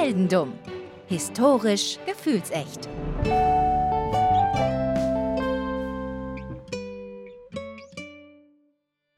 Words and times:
Heldendumm. 0.00 0.54
Historisch 1.08 1.98
gefühlsecht. 2.06 2.88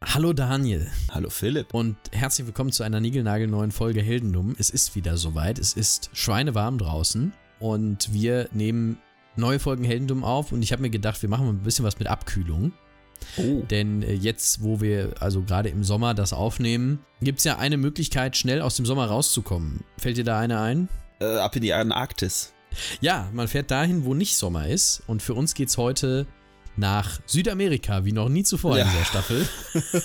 Hallo 0.04 0.32
Daniel 0.32 0.90
Hallo 1.12 1.30
Philipp. 1.30 1.72
und 1.72 1.96
herzlich 2.10 2.48
willkommen 2.48 2.72
zu 2.72 2.82
einer 2.82 2.98
niegelnagelneuen 2.98 3.70
Folge 3.70 4.02
Heldendumm. 4.02 4.56
Es 4.58 4.70
ist 4.70 4.96
wieder 4.96 5.16
soweit. 5.16 5.60
Es 5.60 5.74
ist 5.74 6.10
schweinewarm 6.14 6.78
draußen 6.78 7.32
und 7.60 8.12
wir 8.12 8.48
nehmen 8.50 8.98
neue 9.36 9.60
Folgen 9.60 9.84
Heldendumm 9.84 10.24
auf 10.24 10.50
und 10.50 10.62
ich 10.62 10.72
habe 10.72 10.82
mir 10.82 10.90
gedacht, 10.90 11.22
wir 11.22 11.28
machen 11.28 11.46
mal 11.46 11.52
ein 11.52 11.62
bisschen 11.62 11.84
was 11.84 12.00
mit 12.00 12.08
Abkühlung. 12.08 12.72
Oh. 13.36 13.62
Denn 13.70 14.02
äh, 14.02 14.12
jetzt, 14.14 14.62
wo 14.62 14.80
wir 14.80 15.14
also 15.20 15.42
gerade 15.42 15.68
im 15.68 15.84
Sommer 15.84 16.14
das 16.14 16.32
aufnehmen, 16.32 16.98
gibt 17.20 17.38
es 17.38 17.44
ja 17.44 17.58
eine 17.58 17.76
Möglichkeit, 17.76 18.36
schnell 18.36 18.60
aus 18.62 18.76
dem 18.76 18.86
Sommer 18.86 19.06
rauszukommen. 19.06 19.84
Fällt 19.98 20.16
dir 20.16 20.24
da 20.24 20.38
eine 20.38 20.60
ein? 20.60 20.88
Äh, 21.20 21.36
ab 21.38 21.54
in 21.56 21.62
die 21.62 21.72
Antarktis. 21.72 22.52
Ja, 23.00 23.28
man 23.32 23.48
fährt 23.48 23.70
dahin, 23.70 24.04
wo 24.04 24.14
nicht 24.14 24.36
Sommer 24.36 24.66
ist. 24.68 25.02
Und 25.06 25.22
für 25.22 25.34
uns 25.34 25.54
geht's 25.54 25.76
heute 25.76 26.26
nach 26.76 27.20
Südamerika, 27.26 28.04
wie 28.04 28.12
noch 28.12 28.28
nie 28.28 28.44
zuvor 28.44 28.72
in 28.78 28.86
Ja. 28.86 28.90
dieser 28.90 29.04
Staffel. 29.04 29.48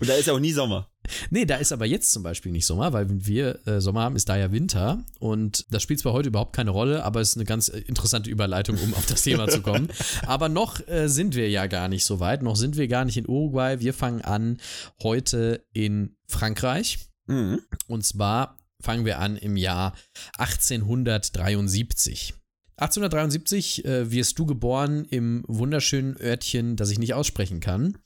Und 0.00 0.08
da 0.08 0.14
ist 0.14 0.26
ja 0.26 0.32
auch 0.32 0.40
nie 0.40 0.52
Sommer. 0.52 0.88
Nee, 1.30 1.44
da 1.44 1.56
ist 1.56 1.72
aber 1.72 1.84
jetzt 1.84 2.12
zum 2.12 2.22
Beispiel 2.22 2.52
nicht 2.52 2.66
Sommer, 2.66 2.92
weil 2.92 3.08
wenn 3.08 3.26
wir 3.26 3.66
äh, 3.66 3.80
Sommer 3.80 4.02
haben, 4.02 4.16
ist 4.16 4.28
da 4.28 4.36
ja 4.36 4.52
Winter. 4.52 5.04
Und 5.18 5.66
das 5.70 5.82
spielt 5.82 6.00
zwar 6.00 6.12
heute 6.12 6.28
überhaupt 6.28 6.54
keine 6.54 6.70
Rolle, 6.70 7.04
aber 7.04 7.20
es 7.20 7.30
ist 7.30 7.36
eine 7.36 7.44
ganz 7.44 7.68
äh, 7.68 7.78
interessante 7.80 8.30
Überleitung, 8.30 8.78
um 8.78 8.94
auf 8.94 9.06
das 9.06 9.22
Thema 9.22 9.48
zu 9.48 9.60
kommen. 9.60 9.88
Aber 10.26 10.48
noch 10.48 10.86
äh, 10.88 11.08
sind 11.08 11.34
wir 11.34 11.50
ja 11.50 11.66
gar 11.66 11.88
nicht 11.88 12.04
so 12.04 12.20
weit. 12.20 12.42
Noch 12.42 12.56
sind 12.56 12.76
wir 12.76 12.88
gar 12.88 13.04
nicht 13.04 13.16
in 13.16 13.28
Uruguay. 13.28 13.80
Wir 13.80 13.92
fangen 13.92 14.22
an 14.22 14.58
heute 15.02 15.64
in 15.72 16.16
Frankreich. 16.26 16.98
Mhm. 17.26 17.60
Und 17.86 18.04
zwar 18.04 18.56
fangen 18.80 19.04
wir 19.04 19.18
an 19.18 19.36
im 19.36 19.56
Jahr 19.56 19.94
1873. 20.38 22.34
1873 22.76 23.84
äh, 23.84 24.10
wirst 24.10 24.38
du 24.38 24.46
geboren 24.46 25.04
im 25.04 25.44
wunderschönen 25.46 26.20
Örtchen, 26.20 26.74
das 26.74 26.90
ich 26.90 26.98
nicht 26.98 27.14
aussprechen 27.14 27.60
kann. 27.60 27.98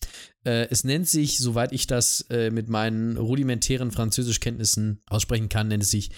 Äh, 0.44 0.69
es 0.70 0.84
nennt 0.84 1.08
sich, 1.08 1.38
soweit 1.38 1.72
ich 1.72 1.86
das 1.86 2.27
äh, 2.28 2.50
mit 2.50 2.69
meinen 2.69 3.16
rudimentären 3.16 3.91
Französischkenntnissen 3.91 5.02
aussprechen 5.06 5.48
kann, 5.48 5.69
nennt 5.69 5.84
es 5.84 5.91
sich 5.91 6.11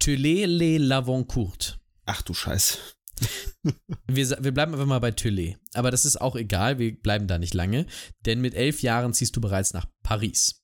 Télé-les-Lavancourt. 0.00 1.78
Ach 2.06 2.22
du 2.22 2.32
Scheiß. 2.32 2.78
Wir, 4.06 4.30
wir 4.40 4.52
bleiben 4.52 4.72
einfach 4.72 4.86
mal 4.86 5.00
bei 5.00 5.10
Télé. 5.10 5.56
Aber 5.74 5.90
das 5.90 6.04
ist 6.04 6.20
auch 6.20 6.36
egal, 6.36 6.78
wir 6.78 6.98
bleiben 6.98 7.26
da 7.26 7.38
nicht 7.38 7.52
lange, 7.52 7.84
denn 8.24 8.40
mit 8.40 8.54
elf 8.54 8.80
Jahren 8.80 9.12
ziehst 9.12 9.36
du 9.36 9.40
bereits 9.40 9.74
nach 9.74 9.86
Paris. 10.02 10.62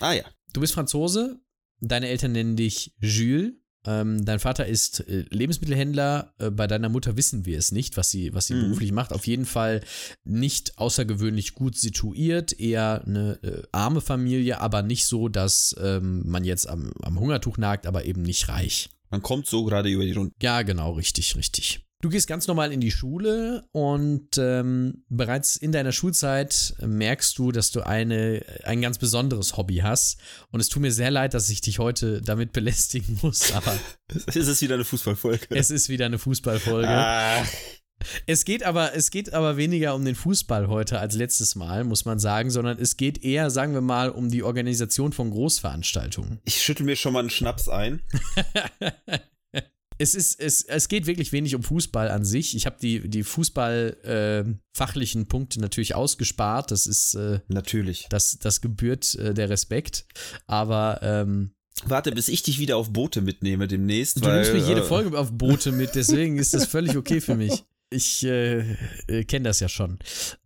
Ah 0.00 0.12
ja. 0.12 0.24
Du 0.54 0.60
bist 0.60 0.72
Franzose, 0.72 1.40
deine 1.80 2.08
Eltern 2.08 2.32
nennen 2.32 2.56
dich 2.56 2.94
Jules. 3.00 3.52
Ähm, 3.86 4.24
dein 4.24 4.38
Vater 4.40 4.66
ist 4.66 5.00
äh, 5.08 5.24
Lebensmittelhändler. 5.30 6.34
Äh, 6.38 6.50
bei 6.50 6.66
deiner 6.66 6.88
Mutter 6.88 7.16
wissen 7.16 7.46
wir 7.46 7.58
es 7.58 7.72
nicht, 7.72 7.96
was 7.96 8.10
sie, 8.10 8.34
was 8.34 8.46
sie 8.46 8.54
Mhm. 8.54 8.62
beruflich 8.64 8.92
macht. 8.92 9.12
Auf 9.12 9.26
jeden 9.26 9.46
Fall 9.46 9.80
nicht 10.24 10.76
außergewöhnlich 10.78 11.54
gut 11.54 11.78
situiert, 11.78 12.58
eher 12.58 13.02
eine 13.06 13.38
äh, 13.42 13.62
arme 13.72 14.00
Familie, 14.00 14.60
aber 14.60 14.82
nicht 14.82 15.06
so, 15.06 15.28
dass 15.28 15.74
ähm, 15.80 16.22
man 16.28 16.44
jetzt 16.44 16.68
am, 16.68 16.92
am 17.02 17.18
Hungertuch 17.18 17.56
nagt, 17.56 17.86
aber 17.86 18.04
eben 18.04 18.22
nicht 18.22 18.48
reich. 18.48 18.90
Man 19.10 19.22
kommt 19.22 19.46
so 19.46 19.64
gerade 19.64 19.88
über 19.88 20.04
die 20.04 20.12
Runde. 20.12 20.32
Ja, 20.42 20.62
genau, 20.62 20.92
richtig, 20.92 21.34
richtig. 21.36 21.80
Du 22.02 22.08
gehst 22.08 22.26
ganz 22.26 22.46
normal 22.46 22.72
in 22.72 22.80
die 22.80 22.90
Schule 22.90 23.68
und 23.72 24.38
ähm, 24.38 25.04
bereits 25.10 25.56
in 25.56 25.70
deiner 25.70 25.92
Schulzeit 25.92 26.74
merkst 26.80 27.36
du, 27.36 27.52
dass 27.52 27.72
du 27.72 27.82
eine, 27.82 28.42
ein 28.64 28.80
ganz 28.80 28.96
besonderes 28.96 29.58
Hobby 29.58 29.76
hast. 29.78 30.18
Und 30.50 30.60
es 30.60 30.70
tut 30.70 30.80
mir 30.80 30.92
sehr 30.92 31.10
leid, 31.10 31.34
dass 31.34 31.50
ich 31.50 31.60
dich 31.60 31.78
heute 31.78 32.22
damit 32.22 32.52
belästigen 32.54 33.18
muss, 33.20 33.52
aber 33.52 33.78
Es 34.26 34.36
ist 34.36 34.62
wieder 34.62 34.76
eine 34.76 34.84
Fußballfolge. 34.86 35.48
es 35.50 35.70
ist 35.70 35.90
wieder 35.90 36.06
eine 36.06 36.18
Fußballfolge. 36.18 36.88
ah, 36.88 37.44
Es 38.24 38.46
geht 38.46 38.62
aber, 38.62 38.94
es 38.94 39.10
geht 39.10 39.34
aber 39.34 39.58
weniger 39.58 39.94
um 39.94 40.02
den 40.02 40.14
Fußball 40.14 40.68
heute 40.68 41.00
als 41.00 41.14
letztes 41.16 41.54
Mal, 41.54 41.84
muss 41.84 42.06
man 42.06 42.18
sagen, 42.18 42.50
sondern 42.50 42.78
es 42.78 42.96
geht 42.96 43.22
eher, 43.22 43.50
sagen 43.50 43.74
wir 43.74 43.82
mal, 43.82 44.08
um 44.08 44.30
die 44.30 44.42
Organisation 44.42 45.12
von 45.12 45.30
Großveranstaltungen. 45.30 46.40
ich 46.46 46.62
schüttel 46.62 46.86
mir 46.86 46.96
schon 46.96 47.12
mal 47.12 47.20
einen 47.20 47.28
Schnaps 47.30 47.68
ein. 47.68 48.00
Es 50.00 50.14
ist, 50.14 50.40
es, 50.40 50.62
es 50.62 50.88
geht 50.88 51.06
wirklich 51.06 51.30
wenig 51.30 51.54
um 51.54 51.62
Fußball 51.62 52.08
an 52.08 52.24
sich. 52.24 52.56
Ich 52.56 52.64
habe 52.64 52.78
die, 52.80 53.06
die 53.06 53.22
Fußball-fachlichen 53.22 55.26
Punkte 55.26 55.60
natürlich 55.60 55.94
ausgespart. 55.94 56.70
Das 56.70 56.86
ist, 56.86 57.14
äh, 57.16 57.40
Natürlich. 57.48 58.06
das, 58.08 58.38
das 58.38 58.62
gebührt 58.62 59.14
äh, 59.16 59.34
der 59.34 59.50
Respekt. 59.50 60.06
Aber 60.46 61.00
ähm, 61.02 61.50
Warte, 61.84 62.12
bis 62.12 62.28
ich 62.28 62.42
dich 62.42 62.58
wieder 62.58 62.78
auf 62.78 62.90
Boote 62.92 63.20
mitnehme 63.20 63.68
demnächst. 63.68 64.16
du 64.16 64.22
weil, 64.22 64.36
nimmst 64.36 64.54
mich 64.54 64.66
jede 64.66 64.80
äh, 64.80 64.84
Folge 64.84 65.18
auf 65.18 65.32
Boote 65.32 65.70
mit, 65.72 65.94
deswegen 65.94 66.38
ist 66.38 66.54
das 66.54 66.64
völlig 66.66 66.96
okay 66.96 67.20
für 67.20 67.34
mich. 67.34 67.62
Ich 67.92 68.24
äh, 68.24 68.76
äh, 69.08 69.24
kenne 69.24 69.44
das 69.48 69.58
ja 69.58 69.68
schon. 69.68 69.98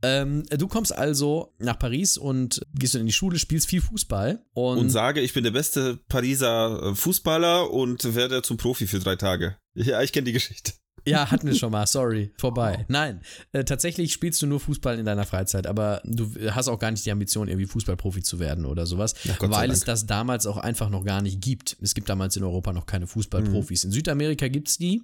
Ähm, 0.03 0.45
du 0.49 0.67
kommst 0.67 0.97
also 0.97 1.53
nach 1.59 1.79
Paris 1.79 2.17
und 2.17 2.67
gehst 2.75 2.95
dann 2.95 3.03
in 3.03 3.07
die 3.07 3.13
Schule, 3.13 3.39
spielst 3.39 3.69
viel 3.69 3.83
Fußball 3.83 4.43
und, 4.55 4.79
Und 4.79 4.91
sage, 4.91 5.21
ich 5.21 5.35
bin 5.35 5.45
der 5.45 5.51
beste 5.51 5.99
Pariser 6.09 6.83
äh, 6.83 6.95
Fußballer 6.95 7.71
und 7.71 8.15
werde 8.15 8.41
zum 8.41 8.57
Profi 8.57 8.87
für 8.87 8.99
drei 8.99 9.17
Tage. 9.17 9.59
Ja, 9.75 10.01
ich 10.01 10.13
kenne 10.13 10.25
die 10.25 10.33
Geschichte. 10.33 10.73
Ja, 11.07 11.31
hatten 11.31 11.47
wir 11.47 11.55
schon 11.55 11.71
mal, 11.71 11.87
sorry, 11.87 12.33
vorbei. 12.39 12.87
Nein, 12.89 13.21
äh, 13.53 13.65
tatsächlich 13.65 14.13
spielst 14.13 14.41
du 14.41 14.47
nur 14.47 14.59
Fußball 14.59 14.99
in 14.99 15.05
deiner 15.05 15.27
Freizeit, 15.27 15.67
aber 15.67 16.01
du 16.05 16.33
hast 16.51 16.69
auch 16.69 16.79
gar 16.79 16.91
nicht 16.91 17.05
die 17.05 17.11
Ambition, 17.11 17.49
irgendwie 17.49 17.67
Fußballprofi 17.67 18.23
zu 18.23 18.39
werden 18.39 18.65
oder 18.65 18.87
sowas, 18.87 19.15
weil 19.41 19.71
es 19.71 19.81
das 19.81 20.07
damals 20.07 20.47
auch 20.47 20.57
einfach 20.57 20.89
noch 20.89 21.05
gar 21.05 21.21
nicht 21.21 21.43
gibt. 21.43 21.77
Es 21.83 21.95
gibt 21.95 22.09
damals 22.09 22.37
in 22.37 22.43
Europa 22.43 22.73
noch 22.73 22.87
keine 22.87 23.07
Fußballprofis. 23.07 23.85
Mhm. 23.85 23.89
In 23.89 23.93
Südamerika 23.93 24.49
gibt 24.49 24.69
es 24.69 24.79
die, 24.79 25.03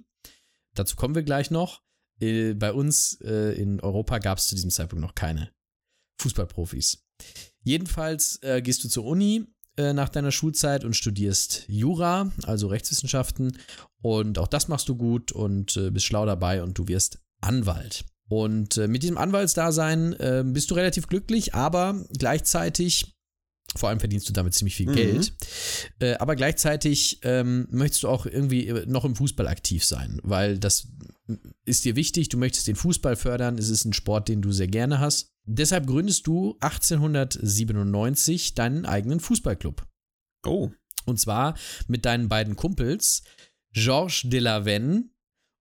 dazu 0.73 0.95
kommen 0.95 1.13
wir 1.13 1.23
gleich 1.23 1.51
noch. 1.51 1.81
Äh, 2.21 2.53
Bei 2.53 2.71
uns 2.73 3.19
äh, 3.21 3.53
in 3.59 3.79
Europa 3.79 4.19
gab 4.19 4.37
es 4.37 4.47
zu 4.47 4.55
diesem 4.55 4.69
Zeitpunkt 4.69 5.01
noch 5.01 5.15
keine 5.15 5.51
Fußballprofis. 6.21 7.03
Jedenfalls 7.63 8.39
äh, 8.41 8.61
gehst 8.61 8.83
du 8.83 8.89
zur 8.89 9.05
Uni 9.05 9.45
äh, 9.77 9.93
nach 9.93 10.09
deiner 10.09 10.31
Schulzeit 10.31 10.83
und 10.83 10.95
studierst 10.95 11.65
Jura, 11.67 12.31
also 12.43 12.67
Rechtswissenschaften. 12.67 13.57
Und 14.01 14.37
auch 14.39 14.47
das 14.47 14.67
machst 14.67 14.89
du 14.89 14.95
gut 14.95 15.31
und 15.31 15.77
äh, 15.77 15.91
bist 15.91 16.05
schlau 16.05 16.25
dabei 16.25 16.63
und 16.63 16.77
du 16.77 16.87
wirst 16.87 17.19
Anwalt. 17.41 18.05
Und 18.29 18.77
mit 18.77 19.03
diesem 19.03 19.17
Anwaltsdasein 19.17 20.13
äh, 20.13 20.43
bist 20.45 20.71
du 20.71 20.75
relativ 20.75 21.07
glücklich, 21.07 21.53
aber 21.53 22.05
gleichzeitig, 22.17 23.13
vor 23.75 23.89
allem 23.89 23.99
verdienst 23.99 24.29
du 24.29 24.31
damit 24.33 24.53
ziemlich 24.53 24.75
viel 24.75 24.87
Mhm. 24.89 24.95
Geld, 24.95 25.33
äh, 25.99 26.13
aber 26.13 26.37
gleichzeitig 26.37 27.19
ähm, 27.23 27.67
möchtest 27.71 28.03
du 28.03 28.07
auch 28.07 28.25
irgendwie 28.25 28.71
noch 28.85 29.03
im 29.03 29.17
Fußball 29.17 29.49
aktiv 29.49 29.83
sein, 29.83 30.21
weil 30.23 30.59
das 30.59 30.87
ist 31.65 31.85
dir 31.85 31.95
wichtig, 31.95 32.29
du 32.29 32.37
möchtest 32.37 32.67
den 32.67 32.75
Fußball 32.75 33.15
fördern, 33.15 33.57
es 33.57 33.69
ist 33.69 33.85
ein 33.85 33.93
Sport, 33.93 34.27
den 34.29 34.41
du 34.41 34.51
sehr 34.51 34.67
gerne 34.67 34.99
hast. 34.99 35.27
Deshalb 35.45 35.87
gründest 35.87 36.27
du 36.27 36.57
1897 36.59 38.55
deinen 38.55 38.85
eigenen 38.85 39.19
Fußballclub. 39.19 39.85
Oh. 40.45 40.71
Und 41.05 41.19
zwar 41.19 41.57
mit 41.87 42.05
deinen 42.05 42.29
beiden 42.29 42.55
Kumpels 42.55 43.23
Georges 43.73 44.21
de 44.25 44.39
la 44.39 44.65
Venne 44.65 45.09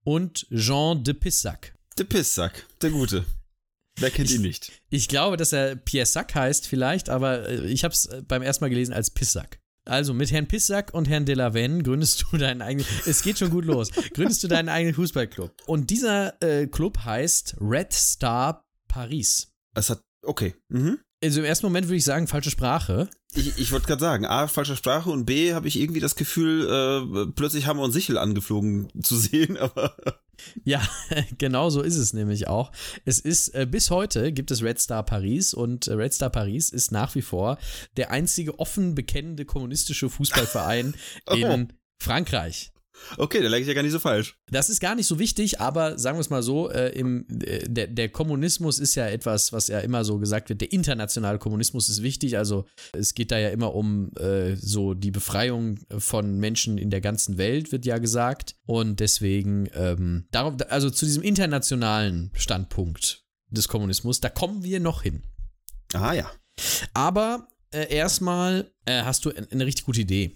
und 0.04 0.48
Jean 0.50 1.04
de 1.04 1.14
Pissac. 1.14 1.76
Der 1.98 2.04
Pisssack. 2.06 2.66
Der 2.82 2.90
Gute. 2.92 3.26
Wer 3.98 4.10
kennt 4.12 4.30
Ich- 4.30 4.36
ihn 4.38 4.42
nicht? 4.42 4.72
Ich 4.90 5.08
glaube, 5.08 5.38
dass 5.38 5.52
er 5.54 5.76
Pierre 5.76 6.06
Sack 6.06 6.34
heißt 6.36 6.66
vielleicht, 6.68 7.10
aber 7.10 7.48
äh, 7.48 7.68
ich 7.68 7.84
habe 7.84 7.94
es 7.94 8.10
beim 8.28 8.42
ersten 8.42 8.64
Mal 8.64 8.70
gelesen 8.70 8.94
als 8.94 9.12
Pissac. 9.12 9.60
Also 9.90 10.14
mit 10.14 10.32
Herrn 10.32 10.48
Pissac 10.48 10.94
und 10.94 11.10
Herrn 11.10 11.26
de 11.26 11.34
la 11.34 11.54
Venne 11.54 11.82
gründest 11.82 12.26
du 12.32 12.38
deinen 12.38 12.62
eigenen, 12.62 12.86
es 13.08 13.24
geht 13.24 13.40
schon 13.40 13.50
gut 13.50 13.66
los, 13.66 13.90
gründest 14.14 14.44
du 14.44 14.48
deinen 14.48 14.70
eigenen 14.70 14.94
Fußballclub. 14.94 15.52
Und 15.66 15.90
dieser 15.90 16.42
äh, 16.44 16.68
Club 16.68 17.00
heißt 17.04 17.56
Red 17.60 17.92
Star 17.92 18.66
Paris. 18.88 19.52
Es 19.76 19.90
hat. 19.90 20.02
Okay. 20.22 20.54
Mhm. 20.68 21.00
Also 21.22 21.40
im 21.40 21.46
ersten 21.46 21.66
Moment 21.66 21.88
würde 21.88 21.98
ich 21.98 22.06
sagen, 22.06 22.28
falsche 22.28 22.50
Sprache. 22.50 23.10
Ich, 23.34 23.58
ich 23.58 23.72
wollte 23.72 23.88
gerade 23.88 24.00
sagen, 24.00 24.26
A, 24.26 24.48
falsche 24.48 24.76
Sprache 24.76 25.10
und 25.10 25.26
B, 25.26 25.54
habe 25.54 25.68
ich 25.68 25.80
irgendwie 25.80 26.00
das 26.00 26.16
Gefühl, 26.16 26.68
äh, 26.68 27.32
plötzlich 27.36 27.68
Hammer 27.68 27.84
und 27.84 27.92
Sichel 27.92 28.18
angeflogen 28.18 28.90
zu 29.02 29.18
sehen, 29.18 29.58
aber 29.58 29.96
Ja, 30.64 30.82
genau 31.38 31.70
so 31.70 31.82
ist 31.82 31.98
es 31.98 32.14
nämlich 32.14 32.48
auch. 32.48 32.72
Es 33.06 33.20
ist, 33.20 33.50
äh, 33.50 33.68
bis 33.70 33.92
heute 33.92 34.32
gibt 34.32 34.52
es 34.52 34.64
Red 34.64 34.80
Star 34.80 35.04
Paris 35.04 35.54
und 35.54 35.88
äh, 35.88 35.94
Red 35.94 36.14
Star 36.14 36.30
Paris 36.30 36.70
ist 36.70 36.92
nach 36.92 37.16
wie 37.16 37.22
vor 37.22 37.58
der 37.98 38.12
einzige 38.12 38.60
offen 38.60 38.96
bekennende 38.96 39.46
kommunistische 39.46 40.10
Fußballverein 40.10 40.96
in 41.34 41.74
Frankreich. 42.02 42.72
Okay, 43.18 43.42
da 43.42 43.50
lag 43.50 43.60
ich 43.60 43.68
ja 43.68 43.74
gar 43.74 43.84
nicht 43.84 43.92
so 43.92 44.00
falsch. 44.00 44.38
Das 44.52 44.70
ist 44.70 44.80
gar 44.80 44.96
nicht 44.96 45.08
so 45.08 45.20
wichtig, 45.20 45.60
aber 45.60 45.98
sagen 45.98 46.18
wir 46.18 46.22
es 46.22 46.30
mal 46.30 46.44
so, 46.44 46.70
äh, 46.70 46.90
im, 46.90 47.26
äh, 47.44 47.68
der, 47.68 47.88
der 47.88 48.10
Kommunismus 48.10 48.80
ist 48.80 48.96
ja 48.96 49.08
etwas, 49.08 49.54
was 49.54 49.68
ja 49.68 49.80
immer 49.80 50.04
so 50.04 50.20
gesagt 50.20 50.50
wird, 50.50 50.62
der 50.62 50.72
internationale 50.72 51.40
Kommunismus 51.40 51.90
ist 51.90 52.04
wichtig, 52.04 52.38
also 52.38 52.66
es 52.94 53.14
geht 53.14 53.32
da 53.32 53.38
ja 53.38 53.50
immer 53.50 53.74
um 53.76 54.12
äh, 54.16 54.56
so 54.56 54.94
die 54.94 55.12
Befreiung 55.12 55.80
von 55.98 56.38
Menschen 56.38 56.78
in 56.78 56.90
der 56.90 57.02
ganzen 57.02 57.38
Welt, 57.38 57.72
wird 57.72 57.86
ja 57.86 57.98
gesagt. 57.98 58.56
Und 58.66 59.00
deswegen, 59.00 59.70
ähm, 59.74 60.26
darauf, 60.32 60.56
also 60.70 60.90
zu 60.90 61.06
diesem 61.06 61.24
internationalen 61.24 62.32
Standpunkt 62.34 63.24
des 63.50 63.68
Kommunismus, 63.68 64.22
da 64.22 64.30
kommen 64.30 64.64
wir 64.64 64.80
noch 64.80 65.04
hin. 65.04 65.24
Ah 65.94 66.14
ja. 66.14 66.32
Aber 66.94 67.48
äh, 67.72 67.94
erstmal 67.94 68.72
äh, 68.86 69.04
hast 69.04 69.26
du 69.26 69.32
eine 69.32 69.66
richtig 69.66 69.86
gute 69.86 70.02
Idee. 70.02 70.34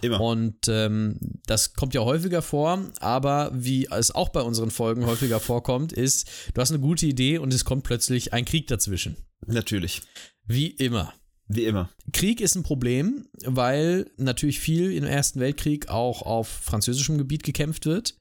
Immer. 0.00 0.20
Und 0.20 0.68
ähm, 0.68 1.18
das 1.46 1.74
kommt 1.74 1.94
ja 1.94 2.02
häufiger 2.02 2.42
vor, 2.42 2.90
aber 3.00 3.50
wie 3.54 3.88
es 3.90 4.10
auch 4.10 4.30
bei 4.30 4.42
unseren 4.42 4.70
Folgen 4.70 5.06
häufiger 5.06 5.40
vorkommt, 5.40 5.92
ist, 5.92 6.28
du 6.54 6.60
hast 6.60 6.70
eine 6.70 6.80
gute 6.80 7.06
Idee 7.06 7.38
und 7.38 7.52
es 7.52 7.64
kommt 7.64 7.84
plötzlich 7.84 8.32
ein 8.32 8.44
Krieg 8.44 8.66
dazwischen. 8.66 9.16
Natürlich. 9.46 10.02
Wie 10.46 10.68
immer. 10.68 11.12
Wie 11.48 11.64
immer. 11.64 11.90
Krieg 12.12 12.40
ist 12.40 12.54
ein 12.54 12.62
Problem, 12.62 13.26
weil 13.44 14.10
natürlich 14.16 14.60
viel 14.60 14.92
im 14.92 15.04
Ersten 15.04 15.40
Weltkrieg 15.40 15.88
auch 15.88 16.22
auf 16.22 16.48
französischem 16.48 17.18
Gebiet 17.18 17.42
gekämpft 17.42 17.84
wird, 17.84 18.16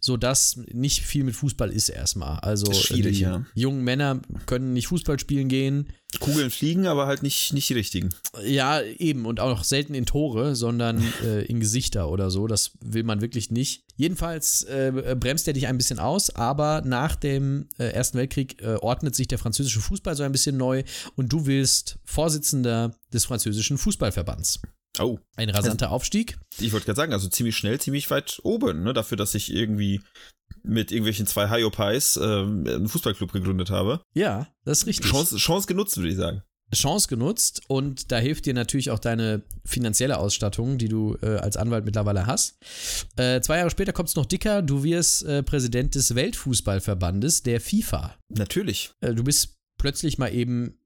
sodass 0.00 0.56
nicht 0.72 1.02
viel 1.02 1.24
mit 1.24 1.34
Fußball 1.34 1.70
ist 1.70 1.88
erstmal. 1.88 2.38
Also 2.40 2.70
die 2.94 3.02
ja. 3.10 3.44
jungen 3.54 3.84
Männer 3.84 4.20
können 4.46 4.72
nicht 4.72 4.88
Fußball 4.88 5.18
spielen 5.18 5.48
gehen. 5.48 5.88
Kugeln 6.20 6.50
fliegen, 6.50 6.86
aber 6.86 7.06
halt 7.06 7.22
nicht, 7.22 7.52
nicht 7.52 7.68
die 7.68 7.74
richtigen. 7.74 8.14
Ja, 8.44 8.80
eben. 8.80 9.26
Und 9.26 9.40
auch 9.40 9.50
noch 9.50 9.64
selten 9.64 9.92
in 9.94 10.06
Tore, 10.06 10.54
sondern 10.54 11.02
äh, 11.24 11.44
in 11.44 11.60
Gesichter 11.60 12.08
oder 12.10 12.30
so. 12.30 12.46
Das 12.46 12.72
will 12.80 13.02
man 13.02 13.20
wirklich 13.20 13.50
nicht. 13.50 13.84
Jedenfalls 13.96 14.62
äh, 14.64 15.16
bremst 15.18 15.46
er 15.46 15.54
dich 15.54 15.66
ein 15.66 15.78
bisschen 15.78 15.98
aus, 15.98 16.30
aber 16.30 16.82
nach 16.84 17.16
dem 17.16 17.68
äh, 17.78 17.88
Ersten 17.88 18.18
Weltkrieg 18.18 18.62
äh, 18.62 18.76
ordnet 18.76 19.14
sich 19.14 19.28
der 19.28 19.38
französische 19.38 19.80
Fußball 19.80 20.16
so 20.16 20.22
ein 20.22 20.32
bisschen 20.32 20.56
neu 20.56 20.84
und 21.16 21.32
du 21.32 21.46
willst 21.46 21.98
Vorsitzender 22.04 22.94
des 23.12 23.24
französischen 23.24 23.78
Fußballverbands. 23.78 24.60
Oh. 25.00 25.18
Ein 25.36 25.50
rasanter 25.50 25.90
Aufstieg. 25.90 26.38
Ich 26.58 26.72
wollte 26.72 26.86
gerade 26.86 26.96
sagen, 26.96 27.12
also 27.12 27.28
ziemlich 27.28 27.56
schnell, 27.56 27.80
ziemlich 27.80 28.10
weit 28.10 28.40
oben, 28.42 28.82
ne? 28.82 28.92
Dafür, 28.92 29.16
dass 29.16 29.34
ich 29.34 29.52
irgendwie 29.52 30.00
mit 30.62 30.90
irgendwelchen 30.90 31.26
zwei 31.26 31.50
Hyopies 31.50 32.16
äh, 32.16 32.22
einen 32.22 32.88
Fußballclub 32.88 33.32
gegründet 33.32 33.70
habe. 33.70 34.00
Ja, 34.14 34.48
das 34.64 34.78
ist 34.78 34.86
richtig. 34.86 35.10
Chance, 35.10 35.36
Chance 35.36 35.66
genutzt, 35.66 35.96
würde 35.96 36.10
ich 36.10 36.16
sagen. 36.16 36.42
Chance 36.74 37.06
genutzt 37.08 37.62
und 37.68 38.10
da 38.10 38.18
hilft 38.18 38.46
dir 38.46 38.54
natürlich 38.54 38.90
auch 38.90 38.98
deine 38.98 39.42
finanzielle 39.64 40.18
Ausstattung, 40.18 40.78
die 40.78 40.88
du 40.88 41.16
äh, 41.22 41.36
als 41.36 41.56
Anwalt 41.56 41.84
mittlerweile 41.84 42.26
hast. 42.26 42.58
Äh, 43.16 43.40
zwei 43.40 43.58
Jahre 43.58 43.70
später 43.70 43.92
kommt 43.92 44.08
es 44.08 44.16
noch 44.16 44.26
dicker, 44.26 44.62
du 44.62 44.82
wirst 44.82 45.24
äh, 45.24 45.44
Präsident 45.44 45.94
des 45.94 46.16
Weltfußballverbandes, 46.16 47.44
der 47.44 47.60
FIFA. 47.60 48.16
Natürlich. 48.28 48.90
Äh, 49.00 49.14
du 49.14 49.22
bist 49.22 49.56
plötzlich 49.78 50.18
mal 50.18 50.34
eben 50.34 50.76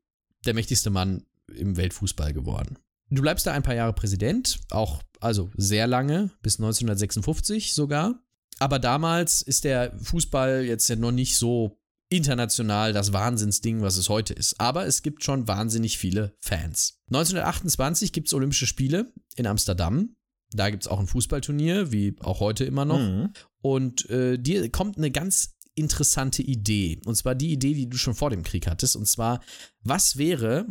der 0.45 0.53
mächtigste 0.53 0.91
Mann 0.91 1.25
im 1.57 1.77
Weltfußball 1.77 2.35
geworden. 2.35 2.77
Du 3.11 3.23
bleibst 3.23 3.47
da 3.47 3.53
ein 3.53 3.63
paar 3.63 3.75
Jahre 3.75 3.93
Präsident, 3.93 4.61
auch 4.71 5.03
also 5.21 5.51
sehr 5.57 5.87
lange, 5.87 6.31
bis 6.43 6.59
1956 6.59 7.75
sogar. 7.75 8.23
Aber 8.59 8.79
damals 8.79 9.43
ist 9.43 9.65
der 9.65 9.99
Fußball 10.01 10.65
jetzt 10.65 10.89
ja 10.89 10.97
noch 10.97 11.13
nicht 11.13 11.37
so 11.37 11.81
international 12.11 12.93
das 12.93 13.13
Wahnsinnsding, 13.13 13.83
was 13.83 13.97
es 13.97 14.09
heute 14.09 14.35
ist. 14.35 14.61
Aber 14.61 14.87
es 14.87 15.03
gibt 15.03 15.25
schon 15.25 15.49
wahnsinnig 15.49 15.99
viele 15.99 16.35
Fans. 16.41 17.01
1928 17.09 18.13
gibt 18.13 18.29
es 18.29 18.35
Olympische 18.35 18.67
Spiele 18.67 19.13
in 19.37 19.47
Amsterdam. 19.47 20.17
Da 20.53 20.71
gibt 20.71 20.83
es 20.83 20.89
auch 20.89 20.99
ein 20.99 21.07
Fußballturnier, 21.07 21.93
wie 21.93 22.17
auch 22.21 22.41
heute 22.41 22.65
immer 22.65 22.85
noch. 22.85 22.99
Mhm. 22.99 23.33
Und 23.63 24.11
äh, 24.11 24.39
dir 24.39 24.71
kommt 24.71 24.99
eine 24.99 25.11
ganz 25.11 25.57
interessante 25.75 26.43
Idee. 26.43 27.01
Und 27.05 27.15
zwar 27.15 27.35
die 27.37 27.53
Idee, 27.53 27.75
die 27.75 27.89
du 27.89 27.97
schon 27.97 28.15
vor 28.15 28.31
dem 28.31 28.43
Krieg 28.43 28.67
hattest. 28.67 28.97
Und 28.97 29.07
zwar, 29.07 29.41
was 29.83 30.17
wäre, 30.17 30.67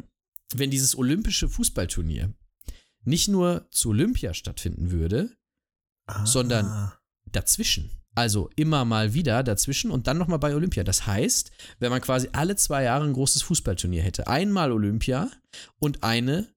wenn 0.56 0.72
dieses 0.72 0.98
olympische 0.98 1.50
Fußballturnier 1.50 2.34
nicht 3.04 3.28
nur 3.28 3.68
zu 3.72 3.90
Olympia 3.90 4.34
stattfinden 4.34 4.92
würde, 4.92 5.32
Ah. 6.08 6.26
Sondern- 6.26 6.92
dazwischen. 7.32 7.92
Also 8.16 8.50
immer 8.56 8.84
mal 8.86 9.14
wieder 9.14 9.44
dazwischen 9.44 9.92
und 9.92 10.08
dann 10.08 10.18
nochmal 10.18 10.40
bei 10.40 10.56
Olympia. 10.56 10.84
Das 10.84 11.06
heißt, 11.06 11.52
wenn 11.78 11.92
man 11.92 12.02
quasi 12.02 12.30
alle 12.34 12.56
zwei 12.56 12.84
Jahre 12.84 13.06
ein 13.06 13.14
großes 13.14 13.44
Fußballturnier 13.44 14.02
hätte, 14.02 14.28
einmal 14.28 14.72
Olympia 14.72 15.30
und 15.78 16.04
eine 16.04 16.48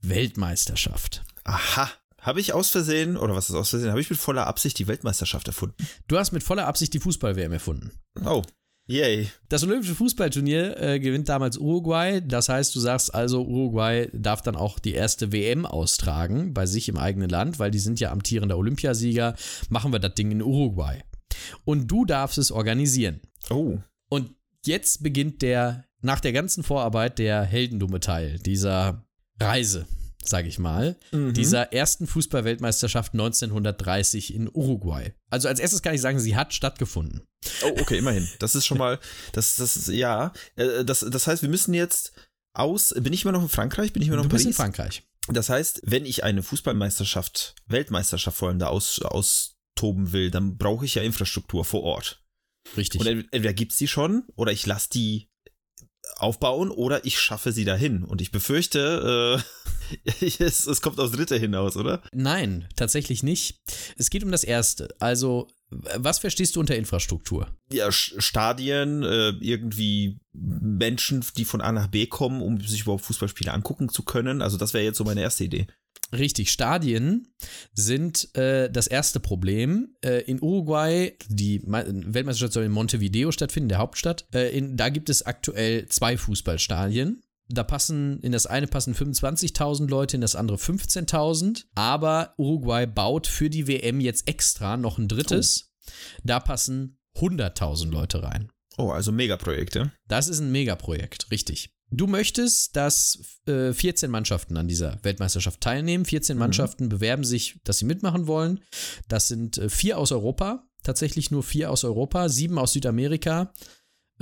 Weltmeisterschaft. 0.00 1.22
Aha. 1.44 1.90
Habe 2.20 2.40
ich 2.40 2.52
aus 2.52 2.70
Versehen, 2.70 3.16
oder 3.16 3.34
was 3.34 3.48
ist 3.50 3.56
aus 3.56 3.70
Versehen, 3.70 3.90
habe 3.90 4.00
ich 4.00 4.08
mit 4.08 4.18
voller 4.18 4.46
Absicht 4.46 4.78
die 4.78 4.86
Weltmeisterschaft 4.86 5.48
erfunden? 5.48 5.74
Du 6.06 6.16
hast 6.18 6.30
mit 6.32 6.42
voller 6.44 6.66
Absicht 6.68 6.94
die 6.94 7.00
Fußball-WM 7.00 7.52
erfunden. 7.52 7.90
Oh. 8.24 8.42
Yay. 8.92 9.30
Das 9.48 9.64
Olympische 9.64 9.94
Fußballturnier 9.94 10.76
äh, 10.78 11.00
gewinnt 11.00 11.30
damals 11.30 11.56
Uruguay. 11.56 12.20
Das 12.20 12.50
heißt, 12.50 12.74
du 12.76 12.80
sagst 12.80 13.14
also, 13.14 13.42
Uruguay 13.42 14.10
darf 14.12 14.42
dann 14.42 14.54
auch 14.54 14.78
die 14.78 14.92
erste 14.92 15.32
WM 15.32 15.64
austragen 15.64 16.52
bei 16.52 16.66
sich 16.66 16.90
im 16.90 16.98
eigenen 16.98 17.30
Land, 17.30 17.58
weil 17.58 17.70
die 17.70 17.78
sind 17.78 18.00
ja 18.00 18.12
amtierender 18.12 18.58
Olympiasieger. 18.58 19.34
Machen 19.70 19.92
wir 19.92 19.98
das 19.98 20.12
Ding 20.12 20.30
in 20.30 20.42
Uruguay. 20.42 21.00
Und 21.64 21.90
du 21.90 22.04
darfst 22.04 22.36
es 22.36 22.52
organisieren. 22.52 23.22
Oh. 23.48 23.78
Und 24.10 24.34
jetzt 24.66 25.02
beginnt 25.02 25.40
der, 25.40 25.86
nach 26.02 26.20
der 26.20 26.34
ganzen 26.34 26.62
Vorarbeit, 26.62 27.18
der 27.18 27.44
heldendumme 27.44 28.00
Teil 28.00 28.40
dieser 28.40 29.06
Reise, 29.40 29.86
sage 30.24 30.48
ich 30.48 30.58
mal, 30.58 30.96
Mhm. 31.12 31.32
dieser 31.34 31.72
ersten 31.72 32.06
Fußball-Weltmeisterschaft 32.06 33.12
1930 33.14 34.34
in 34.34 34.48
Uruguay. 34.52 35.12
Also 35.30 35.48
als 35.48 35.60
erstes 35.60 35.82
kann 35.82 35.94
ich 35.94 36.00
sagen, 36.00 36.20
sie 36.20 36.36
hat 36.36 36.54
stattgefunden. 36.54 37.22
Oh, 37.64 37.80
okay, 37.80 37.98
immerhin. 37.98 38.28
Das 38.38 38.54
ist 38.54 38.66
schon 38.66 38.78
mal, 38.78 38.98
das, 39.32 39.56
das 39.56 39.76
ist, 39.76 39.88
ja. 39.88 40.32
Äh, 40.56 40.84
Das, 40.84 41.00
das 41.08 41.26
heißt, 41.26 41.42
wir 41.42 41.48
müssen 41.48 41.74
jetzt 41.74 42.12
aus, 42.54 42.94
bin 42.96 43.12
ich 43.12 43.24
immer 43.24 43.32
noch 43.32 43.42
in 43.42 43.48
Frankreich? 43.48 43.92
Bin 43.92 44.02
ich 44.02 44.08
immer 44.08 44.16
noch 44.18 44.24
Du 44.24 44.28
in 44.30 44.32
bist 44.36 44.46
in 44.46 44.52
Paris? 44.54 44.56
Frankreich. 44.76 45.02
Das 45.28 45.48
heißt, 45.48 45.82
wenn 45.84 46.04
ich 46.04 46.24
eine 46.24 46.42
Fußballmeisterschaft, 46.42 47.54
Weltmeisterschaft 47.66 48.36
vor 48.36 48.48
allem 48.48 48.58
da 48.58 48.66
aus, 48.68 49.00
austoben 49.02 50.12
will, 50.12 50.30
dann 50.30 50.56
brauche 50.58 50.84
ich 50.84 50.94
ja 50.96 51.02
Infrastruktur 51.02 51.64
vor 51.64 51.82
Ort. 51.82 52.22
Richtig. 52.76 53.00
Und 53.00 53.06
ent- 53.06 53.26
entweder 53.32 53.54
gibt's 53.54 53.76
die 53.76 53.88
schon 53.88 54.24
oder 54.36 54.52
ich 54.52 54.66
lasse 54.66 54.88
die 54.90 55.28
aufbauen 56.16 56.70
oder 56.70 57.04
ich 57.04 57.18
schaffe 57.18 57.52
sie 57.52 57.64
dahin. 57.64 58.04
Und 58.04 58.20
ich 58.20 58.30
befürchte, 58.32 59.40
äh, 59.40 59.42
es, 60.20 60.66
es 60.66 60.80
kommt 60.80 60.98
aufs 61.00 61.12
Dritte 61.12 61.36
hinaus, 61.38 61.76
oder? 61.76 62.02
Nein, 62.12 62.68
tatsächlich 62.76 63.22
nicht. 63.22 63.60
Es 63.96 64.10
geht 64.10 64.24
um 64.24 64.30
das 64.30 64.44
Erste. 64.44 64.88
Also, 64.98 65.48
was 65.70 66.18
verstehst 66.18 66.56
du 66.56 66.60
unter 66.60 66.76
Infrastruktur? 66.76 67.48
Ja, 67.72 67.90
Stadien, 67.90 69.02
äh, 69.02 69.30
irgendwie 69.40 70.18
Menschen, 70.32 71.24
die 71.36 71.44
von 71.44 71.60
A 71.60 71.72
nach 71.72 71.86
B 71.88 72.06
kommen, 72.06 72.42
um 72.42 72.60
sich 72.60 72.82
überhaupt 72.82 73.04
Fußballspiele 73.04 73.52
angucken 73.52 73.88
zu 73.88 74.02
können. 74.02 74.42
Also 74.42 74.58
das 74.58 74.74
wäre 74.74 74.84
jetzt 74.84 74.98
so 74.98 75.04
meine 75.04 75.22
erste 75.22 75.44
Idee. 75.44 75.66
Richtig, 76.12 76.50
Stadien 76.52 77.28
sind 77.72 78.34
äh, 78.36 78.70
das 78.70 78.86
erste 78.86 79.18
Problem. 79.18 79.94
Äh, 80.04 80.20
in 80.24 80.42
Uruguay, 80.42 81.16
die 81.28 81.60
Me- 81.64 81.86
Weltmeisterschaft 81.88 82.52
soll 82.52 82.64
in 82.64 82.72
Montevideo 82.72 83.32
stattfinden, 83.32 83.70
der 83.70 83.78
Hauptstadt. 83.78 84.26
Äh, 84.34 84.54
in, 84.54 84.76
da 84.76 84.90
gibt 84.90 85.08
es 85.08 85.22
aktuell 85.22 85.86
zwei 85.88 86.18
Fußballstadien. 86.18 87.22
Da 87.54 87.64
passen, 87.64 88.18
in 88.20 88.32
das 88.32 88.46
eine 88.46 88.66
passen 88.66 88.94
25.000 88.94 89.88
Leute, 89.88 90.16
in 90.16 90.22
das 90.22 90.34
andere 90.34 90.56
15.000. 90.56 91.64
Aber 91.74 92.34
Uruguay 92.38 92.86
baut 92.86 93.26
für 93.26 93.50
die 93.50 93.66
WM 93.66 94.00
jetzt 94.00 94.26
extra 94.26 94.76
noch 94.76 94.98
ein 94.98 95.08
drittes. 95.08 95.70
Da 96.24 96.40
passen 96.40 96.98
100.000 97.16 97.90
Leute 97.90 98.22
rein. 98.22 98.50
Oh, 98.78 98.90
also 98.90 99.12
Megaprojekte. 99.12 99.92
Das 100.08 100.28
ist 100.28 100.40
ein 100.40 100.50
Megaprojekt, 100.50 101.30
richtig. 101.30 101.74
Du 101.90 102.06
möchtest, 102.06 102.74
dass 102.74 103.18
äh, 103.46 103.74
14 103.74 104.10
Mannschaften 104.10 104.56
an 104.56 104.66
dieser 104.66 104.98
Weltmeisterschaft 105.02 105.60
teilnehmen. 105.60 106.06
14 106.06 106.36
Mhm. 106.36 106.40
Mannschaften 106.40 106.88
bewerben 106.88 107.24
sich, 107.24 107.60
dass 107.64 107.78
sie 107.78 107.84
mitmachen 107.84 108.26
wollen. 108.26 108.60
Das 109.08 109.28
sind 109.28 109.58
äh, 109.58 109.68
vier 109.68 109.98
aus 109.98 110.10
Europa, 110.10 110.66
tatsächlich 110.82 111.30
nur 111.30 111.42
vier 111.42 111.70
aus 111.70 111.84
Europa, 111.84 112.30
sieben 112.30 112.58
aus 112.58 112.72
Südamerika, 112.72 113.52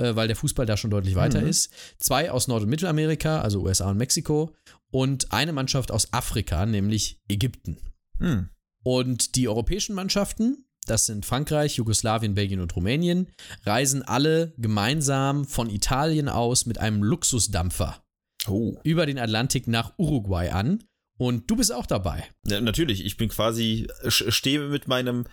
äh, 0.01 0.15
weil 0.15 0.27
der 0.27 0.35
Fußball 0.35 0.65
da 0.65 0.75
schon 0.77 0.91
deutlich 0.91 1.15
weiter 1.15 1.41
Mhm. 1.41 1.47
ist. 1.47 1.71
Zwei 1.99 2.31
aus 2.31 2.47
Nord- 2.47 2.63
und 2.63 2.69
Mittelamerika, 2.69 3.41
also 3.41 3.61
USA 3.61 3.89
und 3.89 3.97
Mexiko. 3.97 4.55
Und 4.91 5.31
eine 5.31 5.53
Mannschaft 5.53 5.91
aus 5.91 6.11
Afrika, 6.11 6.65
nämlich 6.65 7.19
Ägypten. 7.29 7.77
Hm. 8.19 8.49
Und 8.83 9.35
die 9.35 9.47
europäischen 9.47 9.95
Mannschaften, 9.95 10.65
das 10.87 11.05
sind 11.05 11.25
Frankreich, 11.25 11.75
Jugoslawien, 11.77 12.33
Belgien 12.33 12.59
und 12.59 12.75
Rumänien, 12.75 13.27
reisen 13.65 14.01
alle 14.01 14.53
gemeinsam 14.57 15.45
von 15.45 15.69
Italien 15.69 16.27
aus 16.27 16.65
mit 16.65 16.77
einem 16.79 17.03
Luxusdampfer 17.03 18.03
Oh. 18.47 18.75
über 18.83 19.05
den 19.05 19.19
Atlantik 19.19 19.67
nach 19.67 19.93
Uruguay 19.97 20.49
an. 20.49 20.83
Und 21.17 21.49
du 21.51 21.55
bist 21.55 21.71
auch 21.71 21.85
dabei. 21.85 22.23
Ja, 22.47 22.59
natürlich, 22.59 23.05
ich 23.05 23.15
bin 23.15 23.29
quasi, 23.29 23.87
sch- 24.05 24.31
stehe 24.31 24.59
mit 24.61 24.87
meinem, 24.87 25.25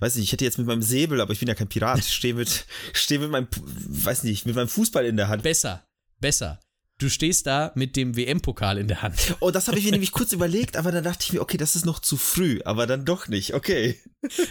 weiß 0.00 0.16
nicht, 0.16 0.24
ich 0.24 0.32
hätte 0.32 0.44
jetzt 0.44 0.58
mit 0.58 0.66
meinem 0.66 0.82
Säbel, 0.82 1.20
aber 1.20 1.32
ich 1.32 1.38
bin 1.38 1.48
ja 1.48 1.54
kein 1.54 1.68
Pirat, 1.68 1.98
ich 2.06 2.14
stehe 2.14 2.34
mit, 2.34 2.66
stehe 2.92 3.20
mit 3.20 3.30
meinem, 3.30 3.48
weiß 3.50 4.24
nicht, 4.24 4.46
mit 4.46 4.54
meinem 4.54 4.68
Fußball 4.68 5.04
in 5.04 5.16
der 5.16 5.28
Hand. 5.28 5.42
Besser, 5.42 5.84
besser. 6.20 6.60
Du 6.98 7.08
stehst 7.08 7.48
da 7.48 7.72
mit 7.74 7.96
dem 7.96 8.16
WM-Pokal 8.16 8.78
in 8.78 8.86
der 8.86 9.02
Hand. 9.02 9.36
Oh, 9.40 9.50
das 9.50 9.66
habe 9.66 9.78
ich 9.78 9.84
mir 9.84 9.90
nämlich 9.90 10.12
kurz 10.12 10.32
überlegt, 10.32 10.76
aber 10.76 10.92
dann 10.92 11.02
dachte 11.02 11.24
ich 11.24 11.32
mir, 11.32 11.40
okay, 11.40 11.56
das 11.56 11.74
ist 11.74 11.84
noch 11.84 11.98
zu 11.98 12.16
früh, 12.16 12.60
aber 12.64 12.86
dann 12.86 13.04
doch 13.04 13.26
nicht, 13.26 13.54
okay. 13.54 14.00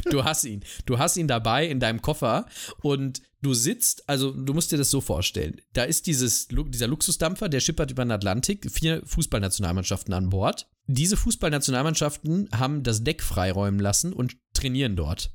Du 0.09 0.25
hast 0.25 0.43
ihn. 0.43 0.63
Du 0.85 0.99
hast 0.99 1.15
ihn 1.15 1.29
dabei 1.29 1.65
in 1.67 1.79
deinem 1.79 2.01
Koffer 2.01 2.45
und 2.81 3.21
du 3.41 3.53
sitzt, 3.53 4.07
also 4.09 4.31
du 4.31 4.53
musst 4.53 4.73
dir 4.73 4.77
das 4.77 4.91
so 4.91 4.99
vorstellen. 4.99 5.61
Da 5.71 5.83
ist 5.83 6.05
dieses, 6.05 6.49
dieser 6.49 6.87
Luxusdampfer, 6.87 7.47
der 7.47 7.61
schippert 7.61 7.91
über 7.91 8.03
den 8.03 8.11
Atlantik, 8.11 8.69
vier 8.69 9.01
Fußballnationalmannschaften 9.05 10.13
an 10.13 10.29
Bord. 10.29 10.67
Diese 10.87 11.15
Fußballnationalmannschaften 11.15 12.49
haben 12.53 12.83
das 12.83 13.05
Deck 13.05 13.23
freiräumen 13.23 13.79
lassen 13.79 14.11
und 14.11 14.35
trainieren 14.53 14.95
dort. 14.95 15.31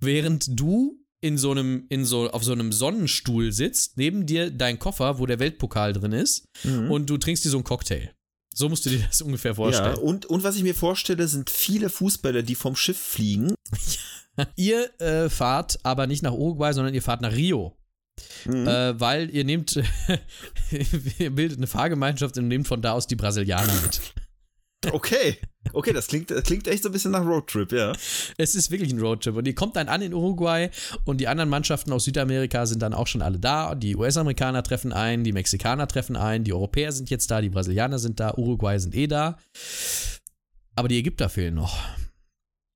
Während 0.00 0.58
du 0.58 0.98
in 1.20 1.38
so 1.38 1.50
einem, 1.50 1.86
in 1.88 2.04
so, 2.04 2.30
auf 2.30 2.44
so 2.44 2.52
einem 2.52 2.72
Sonnenstuhl 2.72 3.50
sitzt, 3.52 3.96
neben 3.96 4.26
dir 4.26 4.50
dein 4.50 4.78
Koffer, 4.78 5.18
wo 5.18 5.26
der 5.26 5.38
Weltpokal 5.38 5.92
drin 5.92 6.12
ist, 6.12 6.44
Mhm. 6.64 6.90
und 6.90 7.10
du 7.10 7.16
trinkst 7.18 7.44
dir 7.44 7.50
so 7.50 7.56
einen 7.56 7.64
Cocktail. 7.64 8.10
So 8.54 8.68
musst 8.68 8.86
du 8.86 8.90
dir 8.90 9.00
das 9.06 9.20
ungefähr 9.22 9.52
Ja, 9.52 9.54
vorstellen. 9.56 9.96
und, 9.98 10.26
und 10.26 10.44
was 10.44 10.56
ich 10.56 10.62
mir 10.62 10.74
vorstelle, 10.74 11.26
sind 11.28 11.50
viele 11.50 11.88
Fußballer, 11.90 12.42
die 12.42 12.54
vom 12.54 12.76
Schiff 12.76 12.98
fliegen. 12.98 13.54
Ihr 14.56 14.90
äh, 15.00 15.30
fahrt 15.30 15.78
aber 15.82 16.06
nicht 16.06 16.22
nach 16.22 16.32
Uruguay, 16.32 16.72
sondern 16.74 16.92
ihr 16.92 17.00
fahrt 17.02 17.22
nach 17.22 17.32
Rio. 17.32 17.74
Mhm. 18.44 18.66
Äh, 18.68 19.00
weil 19.00 19.30
ihr 19.30 19.44
nehmt, 19.44 19.76
ihr 21.18 21.30
bildet 21.30 21.56
eine 21.58 21.66
Fahrgemeinschaft 21.66 22.36
und 22.38 22.48
nehmt 22.48 22.68
von 22.68 22.82
da 22.82 22.92
aus 22.92 23.06
die 23.06 23.16
Brasilianer 23.16 23.72
mit. 23.82 24.00
Okay. 24.92 25.38
Okay, 25.72 25.92
das 25.92 26.06
klingt, 26.06 26.30
das 26.30 26.44
klingt 26.44 26.68
echt 26.68 26.82
so 26.82 26.88
ein 26.88 26.92
bisschen 26.92 27.10
nach 27.10 27.24
Roadtrip, 27.24 27.72
ja. 27.72 27.92
Es 28.36 28.54
ist 28.54 28.70
wirklich 28.70 28.92
ein 28.92 29.00
Roadtrip. 29.00 29.36
Und 29.36 29.46
ihr 29.46 29.54
kommt 29.54 29.76
dann 29.76 29.88
an 29.88 30.00
in 30.00 30.14
Uruguay 30.14 30.70
und 31.04 31.20
die 31.20 31.28
anderen 31.28 31.50
Mannschaften 31.50 31.92
aus 31.92 32.04
Südamerika 32.04 32.66
sind 32.66 32.82
dann 32.82 32.94
auch 32.94 33.06
schon 33.06 33.22
alle 33.22 33.38
da. 33.38 33.74
Die 33.74 33.96
US-Amerikaner 33.96 34.62
treffen 34.62 34.92
ein, 34.92 35.24
die 35.24 35.32
Mexikaner 35.32 35.88
treffen 35.88 36.16
ein, 36.16 36.44
die 36.44 36.52
Europäer 36.52 36.92
sind 36.92 37.10
jetzt 37.10 37.30
da, 37.30 37.40
die 37.40 37.50
Brasilianer 37.50 37.98
sind 37.98 38.20
da, 38.20 38.34
Uruguay 38.36 38.78
sind 38.78 38.94
eh 38.94 39.06
da. 39.06 39.38
Aber 40.76 40.88
die 40.88 40.98
Ägypter 40.98 41.28
fehlen 41.28 41.54
noch. 41.54 41.76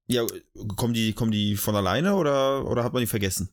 Ja, 0.09 0.27
kommen 0.77 0.95
die, 0.95 1.13
kommen 1.13 1.31
die 1.31 1.57
von 1.57 1.77
alleine 1.77 2.15
oder, 2.17 2.67
oder 2.69 2.83
hat 2.83 2.93
man 2.93 3.01
die 3.01 3.07
vergessen? 3.07 3.51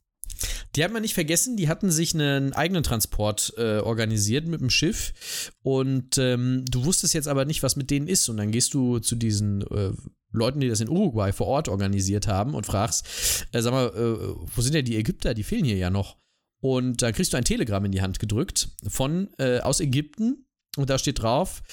Die 0.76 0.84
hat 0.84 0.92
man 0.92 1.02
nicht 1.02 1.14
vergessen, 1.14 1.58
die 1.58 1.68
hatten 1.68 1.92
sich 1.92 2.14
einen 2.14 2.54
eigenen 2.54 2.84
Transport 2.84 3.54
äh, 3.58 3.80
organisiert 3.80 4.48
mit 4.48 4.62
dem 4.62 4.70
Schiff 4.70 5.52
und 5.64 6.18
ähm, 6.18 6.66
du 6.70 6.86
wusstest 6.86 7.14
jetzt 7.14 7.28
aber 7.28 7.46
nicht, 7.46 7.64
was 7.64 7.76
mit 7.76 7.90
denen 7.90 8.08
ist 8.08 8.30
und 8.30 8.38
dann 8.38 8.52
gehst 8.52 8.74
du 8.74 9.00
zu 9.00 9.16
diesen 9.16 9.62
äh, 9.62 9.94
Leuten, 10.32 10.60
die 10.60 10.70
das 10.70 10.82
in 10.82 10.90
Uruguay 10.90 11.32
vor 11.32 11.48
Ort 11.48 11.70
organisiert 11.70 12.28
haben 12.28 12.54
und 12.54 12.66
fragst, 12.66 13.48
äh, 13.52 13.62
sag 13.62 13.72
mal, 13.72 13.88
äh, 13.88 14.36
wo 14.56 14.62
sind 14.62 14.74
denn 14.74 14.86
die 14.86 14.98
Ägypter? 14.98 15.34
Die 15.34 15.44
fehlen 15.44 15.66
hier 15.66 15.78
ja 15.78 15.90
noch. 15.90 16.18
Und 16.60 17.02
dann 17.02 17.14
kriegst 17.14 17.34
du 17.34 17.38
ein 17.38 17.46
Telegramm 17.46 17.86
in 17.86 17.92
die 17.92 18.02
Hand 18.02 18.20
gedrückt 18.20 18.70
von 18.88 19.30
äh, 19.38 19.60
aus 19.60 19.80
Ägypten 19.80 20.48
und 20.76 20.90
da 20.90 20.98
steht 20.98 21.22
drauf, 21.22 21.64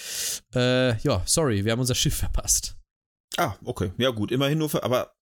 äh, 0.55 0.97
ja, 0.99 1.23
sorry, 1.27 1.65
wir 1.65 1.73
haben 1.73 1.81
unser 1.81 1.95
Schiff 1.95 2.17
verpasst. 2.17 2.77
Ah, 3.37 3.55
okay. 3.65 3.93
Ja, 3.99 4.11
gut, 4.11 4.31
immerhin 4.31 4.59
nur 4.59 4.71
für, 4.71 4.83
aber 4.83 5.15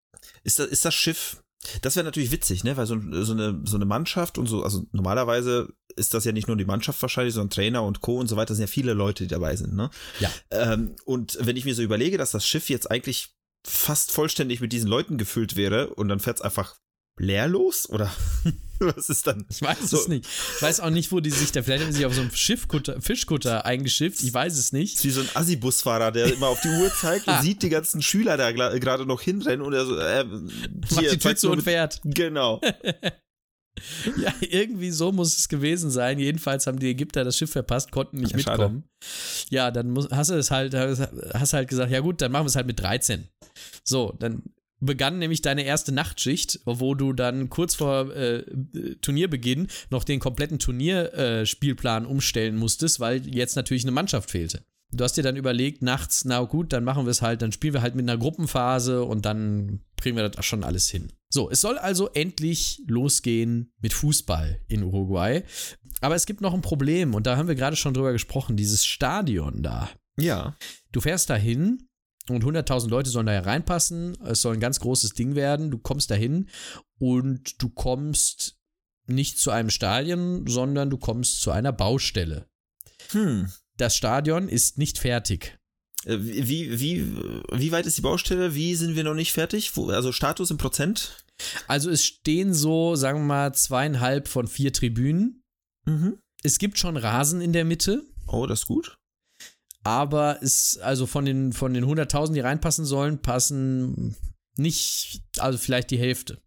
ist 0.45 0.59
das, 0.59 0.69
ist 0.69 0.85
das 0.85 0.95
Schiff, 0.95 1.42
das 1.83 1.97
wäre 1.97 2.05
natürlich 2.05 2.33
witzig, 2.33 2.65
ne, 2.65 2.77
weil 2.77 2.87
so, 2.87 2.97
so, 3.23 3.33
eine, 3.33 3.61
so 3.65 3.77
eine 3.77 3.85
Mannschaft 3.85 4.39
und 4.39 4.47
so, 4.47 4.63
also 4.63 4.85
normalerweise 4.93 5.73
ist 5.95 6.15
das 6.15 6.25
ja 6.25 6.33
nicht 6.33 6.49
nur 6.49 6.57
die 6.57 6.65
Mannschaft 6.65 7.01
wahrscheinlich, 7.03 7.35
sondern 7.35 7.51
Trainer 7.51 7.83
und 7.85 8.01
Co. 8.01 8.19
und 8.19 8.27
so 8.27 8.37
weiter, 8.37 8.49
das 8.49 8.57
sind 8.57 8.67
ja 8.67 8.73
viele 8.73 8.95
Leute, 8.95 9.25
die 9.25 9.29
dabei 9.29 9.57
sind, 9.57 9.75
ne? 9.75 9.91
Ja. 10.21 10.31
Ähm, 10.51 10.97
und 11.05 11.39
wenn 11.41 11.57
ich 11.57 11.65
mir 11.65 11.75
so 11.75 11.83
überlege, 11.83 12.19
dass 12.19 12.33
das 12.33 12.47
Schiff 12.47 12.69
jetzt 12.69 12.91
eigentlich 12.91 13.35
fast 13.65 14.11
vollständig 14.11 14.61
mit 14.61 14.73
diesen 14.73 14.89
Leuten 14.89 15.19
gefüllt 15.19 15.57
wäre 15.57 15.95
und 15.95 16.09
dann 16.09 16.21
fährt 16.21 16.39
es 16.39 16.43
einfach 16.43 16.77
leer 17.23 17.49
los? 17.49 17.89
Oder 17.89 18.11
was 18.81 19.09
ist 19.09 19.27
dann? 19.27 19.47
Ich 19.49 19.63
weiß 19.63 19.79
So. 19.91 19.97
es 19.99 20.09
nicht. 20.09 20.27
Ich 20.57 20.63
weiß 20.63 20.81
auch 20.81 20.91
nicht, 20.91 21.13
wo 21.13 21.21
die 21.21 21.31
sich 21.31 21.53
da, 21.53 21.63
vielleicht 21.63 21.85
haben 21.85 21.93
sie 21.93 21.99
sich 21.99 22.07
auf 22.07 22.15
so 22.15 22.21
einem 22.21 22.33
Schiffkutter, 22.35 23.01
Fischkutter 23.01 23.65
eingeschifft, 23.65 24.23
ich 24.23 24.35
weiß 24.35 24.59
es 24.59 24.73
nicht. 24.73 24.97
ist 24.97 25.05
wie 25.05 25.11
so 25.11 25.21
ein 25.21 25.29
Assi-Busfahrer, 25.35 26.11
der 26.11 26.33
immer 26.33 26.49
auf 26.49 26.61
die 26.61 26.69
Uhr 26.69 26.93
zeigt 26.93 27.29
und 27.29 27.41
sieht 27.43 27.63
die 27.63 27.69
ganzen 27.69 28.03
Schüler 28.03 28.37
da 28.37 28.51
gerade 28.51 29.07
noch 29.07 29.21
hinrennen 29.23 29.63
und 29.65 29.73
er 29.73 29.87
so, 29.87 29.97
äh, 29.97 30.25
Macht 30.25 30.99
hier, 31.01 31.11
die 31.13 31.19
Tür 31.19 31.37
zu 31.37 31.51
und 31.51 31.63
fährt. 31.63 32.01
Genau. 32.05 32.61
Ja, 34.19 34.33
irgendwie 34.41 34.91
so 34.91 35.13
muss 35.13 35.37
es 35.37 35.49
gewesen 35.49 35.91
sein. 35.91 36.19
Jedenfalls 36.19 36.67
haben 36.67 36.79
die 36.79 36.91
Ägypter 36.91 37.25
das 37.25 37.39
Schiff 37.39 37.51
verpasst, 37.51 37.91
konnten 37.91 38.19
nicht 38.19 38.33
Ja, 38.33 38.39
schade. 38.39 38.59
mitkommen. 38.59 38.85
Ja, 39.49 39.71
dann 39.71 39.91
muss, 39.91 40.09
hast 40.11 40.29
du 40.31 40.35
es 40.35 40.51
halt, 40.51 40.75
hast 40.75 41.53
halt 41.55 41.69
gesagt, 41.69 41.91
ja 41.91 42.01
gut, 42.01 42.21
dann 42.21 42.31
machen 42.33 42.45
wir 42.45 42.49
es 42.49 42.55
halt 42.55 42.67
mit 42.67 42.79
13. 42.79 43.29
So, 43.83 44.15
dann 44.21 44.43
begann 44.83 45.19
nämlich 45.19 45.43
deine 45.43 45.65
erste 45.65 45.93
Nachtschicht, 45.93 46.61
wo 46.65 46.95
du 46.95 47.13
dann 47.13 47.49
kurz 47.49 47.75
vor 47.75 48.15
äh, 48.15 48.45
Turnierbeginn 49.01 49.69
noch 49.91 50.05
den 50.05 50.21
kompletten 50.21 50.59
Turnierspielplan 50.59 52.05
äh, 52.05 52.09
umstellen 52.09 52.57
musstest, 52.57 53.01
weil 53.01 53.27
jetzt 53.29 53.57
natürlich 53.57 53.85
eine 53.85 53.93
Mannschaft 53.93 54.31
fehlte. 54.31 54.65
Du 54.95 55.05
hast 55.05 55.17
dir 55.17 55.23
dann 55.23 55.37
überlegt, 55.37 55.81
nachts, 55.81 56.27
na 56.27 56.43
gut, 56.43 56.73
dann 56.73 56.85
machen 56.85 57.07
wir 57.07 57.11
es 57.11 57.23
halt, 57.23 57.41
dann 57.41 57.53
spielen 57.53 57.73
wir 57.73 57.81
halt 57.81 57.95
mit 57.95 58.09
einer 58.09 58.19
Gruppenphase 58.19 59.05
und 59.05 59.25
dann 59.25 59.81
kriegen 59.97 60.17
wir 60.17 60.29
das 60.29 60.45
schon 60.45 60.65
alles 60.65 60.91
hin. 60.91 61.11
So, 61.31 61.51
es 61.51 61.63
soll 61.63 61.79
also 61.79 62.11
endlich 62.11 62.83
losgehen 62.87 63.73
mit 63.81 63.95
Fußball 63.95 64.61
in 64.69 64.83
Uruguay. 64.83 65.45
Aber 66.03 66.15
es 66.15 66.27
gibt 66.27 66.43
noch 66.43 66.53
ein 66.53 66.61
Problem 66.61 67.15
und 67.15 67.27
da 67.27 67.39
haben 67.39 67.49
wir 67.49 67.55
gerade 67.55 67.77
schon 67.77 67.95
drüber 67.95 68.13
gesprochen, 68.13 68.57
dieses 68.57 68.85
Stadion 68.85 69.63
da. 69.63 69.89
Ja. 70.19 70.57
Du 70.91 71.01
fährst 71.01 71.31
dahin 71.31 71.89
und 72.29 72.45
100.000 72.45 72.89
Leute 72.89 73.11
sollen 73.11 73.27
da 73.27 73.33
ja 73.33 73.41
reinpassen. 73.41 74.17
Es 74.25 74.43
soll 74.43 74.55
ein 74.55 74.61
ganz 74.61 74.81
großes 74.81 75.15
Ding 75.15 75.35
werden. 75.35 75.71
Du 75.71 75.79
kommst 75.79 76.11
dahin 76.11 76.49
und 76.99 77.61
du 77.61 77.69
kommst 77.69 78.59
nicht 79.07 79.39
zu 79.39 79.51
einem 79.51 79.71
Stadion, 79.71 80.47
sondern 80.47 80.91
du 80.91 80.97
kommst 80.99 81.41
zu 81.41 81.51
einer 81.51 81.73
Baustelle. 81.73 82.47
Hm. 83.11 83.51
Das 83.77 83.97
Stadion 83.97 84.49
ist 84.49 84.79
nicht 84.79 84.99
fertig. 84.99 85.59
Äh, 86.05 86.19
Wie, 86.21 86.79
wie, 86.81 87.17
wie 87.53 87.73
weit 87.73 87.87
ist 87.87 87.99
die 87.99 88.03
Baustelle? 88.03 88.55
Wie 88.55 88.75
sind 88.77 88.95
wir 88.95 89.05
noch 89.05 89.15
nicht 89.15 89.33
fertig? 89.33 89.77
Wo, 89.77 89.89
also 89.91 90.13
Status 90.13 90.51
im 90.51 90.59
Prozent? 90.59 91.25
Also 91.67 91.91
es 91.91 92.05
stehen 92.05 92.55
so, 92.55 92.95
sagen 92.95 93.21
wir 93.21 93.27
mal, 93.27 93.55
zweieinhalb 93.55 94.29
von 94.29 94.47
vier 94.47 94.73
Tribünen. 94.73 95.43
Mhm. 95.87 96.19
Es 96.45 96.59
gibt 96.59 96.79
schon 96.79 96.97
Rasen 96.97 97.41
in 97.41 97.53
der 97.53 97.65
Mitte, 97.65 98.05
Oh, 98.27 98.47
das 98.47 98.61
ist 98.61 98.67
gut. 98.67 98.97
Aber 99.85 100.39
es, 100.43 100.79
also 100.79 101.07
von 101.07 101.25
den, 101.25 101.53
von 101.53 101.75
den 101.75 101.85
100.000, 101.85 102.33
die 102.33 102.41
reinpassen 102.41 102.85
sollen, 102.85 103.21
passen 103.21 104.17
nicht, 104.57 105.23
also 105.39 105.59
vielleicht 105.59 105.91
die 105.91 105.99
Hälfte. 105.99 106.41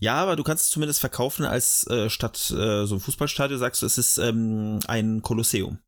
Ja, 0.00 0.16
aber 0.16 0.36
du 0.36 0.42
kannst 0.42 0.64
es 0.64 0.70
zumindest 0.70 1.00
verkaufen 1.00 1.44
als 1.44 1.86
äh, 1.86 2.10
statt 2.10 2.50
äh, 2.50 2.86
so 2.86 2.96
ein 2.96 3.00
Fußballstadion, 3.00 3.58
sagst 3.58 3.82
du, 3.82 3.86
es 3.86 3.98
ist 3.98 4.18
ähm, 4.18 4.80
ein 4.86 5.22
Kolosseum. 5.22 5.78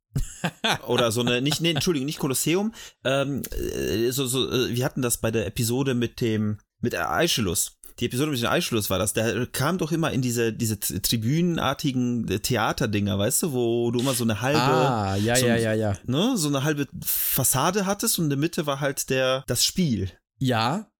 Oder 0.86 1.10
so 1.10 1.22
eine, 1.22 1.40
nicht, 1.40 1.60
nee, 1.60 1.70
Entschuldigung, 1.70 2.06
nicht 2.06 2.18
Kolosseum. 2.18 2.74
Ähm, 3.04 3.42
äh, 3.50 4.10
so, 4.10 4.26
so, 4.26 4.50
äh, 4.50 4.74
wir 4.74 4.84
hatten 4.84 5.02
das 5.02 5.18
bei 5.18 5.30
der 5.30 5.46
Episode 5.46 5.94
mit 5.94 6.20
dem, 6.20 6.58
mit 6.80 6.94
Eischelus. 6.94 7.78
Die 8.00 8.06
Episode 8.06 8.30
mit 8.30 8.40
dem 8.40 8.48
Eischelus 8.48 8.90
war 8.90 8.98
das. 8.98 9.12
Der 9.12 9.46
kam 9.46 9.78
doch 9.78 9.92
immer 9.92 10.10
in 10.12 10.22
diese, 10.22 10.52
diese 10.52 10.78
tribünenartigen 10.78 12.28
äh, 12.28 12.40
Theaterdinger, 12.40 13.18
weißt 13.18 13.44
du, 13.44 13.52
wo 13.52 13.90
du 13.90 14.00
immer 14.00 14.14
so 14.14 14.24
eine 14.24 14.40
halbe, 14.40 14.60
ah, 14.60 15.16
ja, 15.16 15.36
so 15.36 15.46
ja, 15.46 15.56
ja, 15.56 15.72
ja. 15.72 15.96
ne, 16.04 16.36
so 16.36 16.48
eine 16.48 16.64
halbe 16.64 16.86
Fassade 17.04 17.86
hattest 17.86 18.18
und 18.18 18.24
in 18.24 18.30
der 18.30 18.38
Mitte 18.38 18.66
war 18.66 18.80
halt 18.80 19.10
der, 19.10 19.44
das 19.46 19.64
Spiel. 19.64 20.10
Ja, 20.38 20.90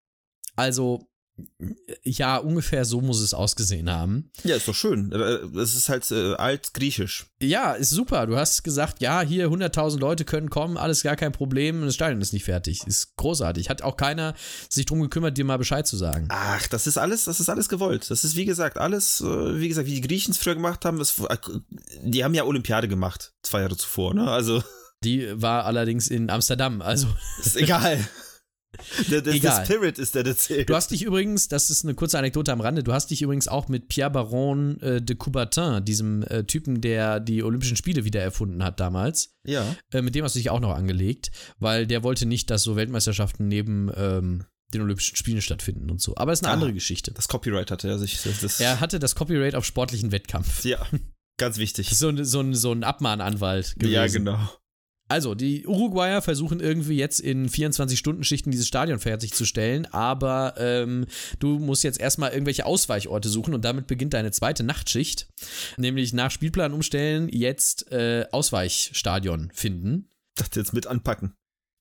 also, 0.56 1.06
ja, 2.04 2.36
ungefähr 2.36 2.84
so 2.84 3.00
muss 3.00 3.20
es 3.20 3.34
ausgesehen 3.34 3.90
haben. 3.90 4.30
Ja, 4.44 4.56
ist 4.56 4.68
doch 4.68 4.74
schön. 4.74 5.10
Äh, 5.12 5.38
Das 5.54 5.74
ist 5.74 5.88
halt 5.88 6.10
äh, 6.10 6.34
altgriechisch. 6.34 7.26
Ja, 7.40 7.72
ist 7.72 7.90
super. 7.90 8.26
Du 8.26 8.36
hast 8.36 8.62
gesagt, 8.64 9.00
ja, 9.00 9.22
hier 9.22 9.48
100.000 9.48 9.98
Leute 9.98 10.24
können 10.24 10.50
kommen, 10.50 10.76
alles 10.76 11.02
gar 11.02 11.16
kein 11.16 11.32
Problem. 11.32 11.82
Das 11.84 11.94
Stadion 11.94 12.20
ist 12.20 12.32
nicht 12.32 12.44
fertig. 12.44 12.86
Ist 12.86 13.16
großartig. 13.16 13.70
Hat 13.70 13.82
auch 13.82 13.96
keiner 13.96 14.34
sich 14.68 14.86
drum 14.86 15.00
gekümmert, 15.00 15.38
dir 15.38 15.44
mal 15.44 15.56
Bescheid 15.58 15.86
zu 15.86 15.96
sagen. 15.96 16.28
Ach, 16.30 16.66
das 16.68 16.86
ist 16.86 16.98
alles, 16.98 17.24
das 17.24 17.40
ist 17.40 17.48
alles 17.48 17.68
gewollt. 17.68 18.10
Das 18.10 18.24
ist 18.24 18.36
wie 18.36 18.44
gesagt 18.44 18.76
alles, 18.78 19.20
äh, 19.20 19.58
wie 19.60 19.68
gesagt, 19.68 19.86
wie 19.88 19.94
die 19.94 20.00
Griechen 20.06 20.32
es 20.32 20.38
früher 20.38 20.54
gemacht 20.54 20.84
haben. 20.84 20.98
Das, 20.98 21.18
äh, 21.18 21.36
die 22.04 22.24
haben 22.24 22.34
ja 22.34 22.44
Olympiade 22.44 22.88
gemacht 22.88 23.32
zwei 23.42 23.60
Jahre 23.62 23.76
zuvor, 23.76 24.14
ne? 24.14 24.30
Also 24.30 24.62
Die 25.04 25.28
war 25.40 25.64
allerdings 25.64 26.08
in 26.08 26.30
Amsterdam. 26.30 26.80
Also, 26.82 27.08
ist 27.40 27.56
egal. 27.56 27.98
Der, 28.98 29.04
der, 29.08 29.20
der 29.22 29.34
Egal. 29.34 29.64
Spirit 29.66 29.98
ist 29.98 30.14
der, 30.14 30.22
der 30.22 30.36
zählt. 30.36 30.68
du 30.70 30.74
hast 30.74 30.90
dich 30.90 31.02
übrigens, 31.02 31.48
das 31.48 31.68
ist 31.70 31.84
eine 31.84 31.94
kurze 31.94 32.18
Anekdote 32.18 32.52
am 32.52 32.60
Rande, 32.62 32.82
du 32.82 32.92
hast 32.92 33.10
dich 33.10 33.20
übrigens 33.22 33.46
auch 33.48 33.68
mit 33.68 33.88
Pierre 33.88 34.10
Baron 34.10 34.80
äh, 34.80 35.02
de 35.02 35.14
Coubertin, 35.16 35.84
diesem 35.84 36.22
äh, 36.22 36.44
Typen, 36.44 36.80
der 36.80 37.20
die 37.20 37.42
Olympischen 37.42 37.76
Spiele 37.76 38.04
wieder 38.04 38.22
erfunden 38.22 38.64
hat 38.64 38.80
damals, 38.80 39.34
ja. 39.46 39.76
äh, 39.92 40.00
mit 40.00 40.14
dem 40.14 40.24
hast 40.24 40.34
du 40.34 40.38
dich 40.38 40.48
auch 40.50 40.60
noch 40.60 40.74
angelegt, 40.74 41.30
weil 41.58 41.86
der 41.86 42.02
wollte 42.02 42.24
nicht, 42.26 42.50
dass 42.50 42.62
so 42.62 42.74
Weltmeisterschaften 42.76 43.46
neben 43.48 43.90
ähm, 43.94 44.44
den 44.72 44.80
Olympischen 44.80 45.16
Spielen 45.16 45.42
stattfinden 45.42 45.90
und 45.90 46.00
so. 46.00 46.14
Aber 46.16 46.32
ist 46.32 46.42
eine 46.42 46.50
Ah. 46.50 46.54
andere 46.54 46.72
Geschichte. 46.72 47.12
Das 47.12 47.28
Copyright 47.28 47.70
hatte 47.70 47.88
er 47.88 47.98
sich. 47.98 48.22
Das, 48.22 48.40
das, 48.40 48.58
Er 48.58 48.80
hatte 48.80 48.98
das 48.98 49.14
Copyright 49.14 49.54
auf 49.54 49.66
sportlichen 49.66 50.12
Wettkampf. 50.12 50.64
ja, 50.64 50.78
ganz 51.38 51.58
wichtig. 51.58 51.90
So, 51.94 52.08
ein- 52.08 52.24
so, 52.24 52.52
so 52.54 52.72
ein 52.72 52.82
Abmahnanwalt 52.82 53.74
gewesen. 53.78 53.92
Ja, 53.92 54.06
genau. 54.06 54.38
Also, 55.12 55.34
die 55.34 55.66
Uruguayer 55.66 56.22
versuchen 56.22 56.58
irgendwie 56.58 56.96
jetzt 56.96 57.20
in 57.20 57.46
24-Stunden-Schichten 57.46 58.50
dieses 58.50 58.66
Stadion 58.66 58.98
fertigzusstellen, 58.98 59.84
aber 59.92 60.54
ähm, 60.56 61.04
du 61.38 61.58
musst 61.58 61.84
jetzt 61.84 62.00
erstmal 62.00 62.30
irgendwelche 62.30 62.64
Ausweichorte 62.64 63.28
suchen 63.28 63.52
und 63.52 63.62
damit 63.62 63.86
beginnt 63.88 64.14
deine 64.14 64.30
zweite 64.30 64.62
Nachtschicht. 64.62 65.28
Nämlich 65.76 66.14
nach 66.14 66.30
Spielplan 66.30 66.72
umstellen, 66.72 67.28
jetzt 67.30 67.92
äh, 67.92 68.24
Ausweichstadion 68.32 69.50
finden. 69.52 70.08
Dachte 70.34 70.60
jetzt 70.60 70.72
mit 70.72 70.86
anpacken. 70.86 71.34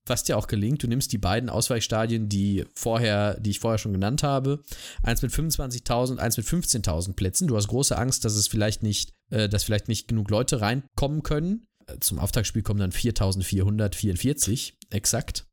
Was 0.05 0.25
dir 0.25 0.35
auch 0.37 0.47
gelingt, 0.47 0.83
du 0.83 0.87
nimmst 0.87 1.13
die 1.13 1.17
beiden 1.17 1.49
Ausweichstadien, 1.49 2.27
die 2.27 2.65
vorher, 2.75 3.39
die 3.39 3.51
ich 3.51 3.61
vorher 3.61 3.77
schon 3.77 3.93
genannt 3.93 4.23
habe. 4.23 4.61
Eins 5.03 5.21
mit 5.21 5.31
25.000, 5.31 6.17
eins 6.17 6.35
mit 6.35 6.45
15.000 6.45 7.13
Plätzen. 7.13 7.47
Du 7.47 7.55
hast 7.55 7.69
große 7.69 7.97
Angst, 7.97 8.25
dass 8.25 8.35
es 8.35 8.49
vielleicht 8.49 8.83
nicht, 8.83 9.13
äh, 9.29 9.47
dass 9.47 9.63
vielleicht 9.63 9.87
nicht 9.87 10.09
genug 10.09 10.29
Leute 10.29 10.59
reinkommen 10.59 11.23
können. 11.23 11.65
Äh, 11.87 11.99
Zum 11.99 12.19
Auftaktspiel 12.19 12.63
kommen 12.63 12.79
dann 12.79 12.91
4.444 12.91 14.73
exakt. 14.89 15.45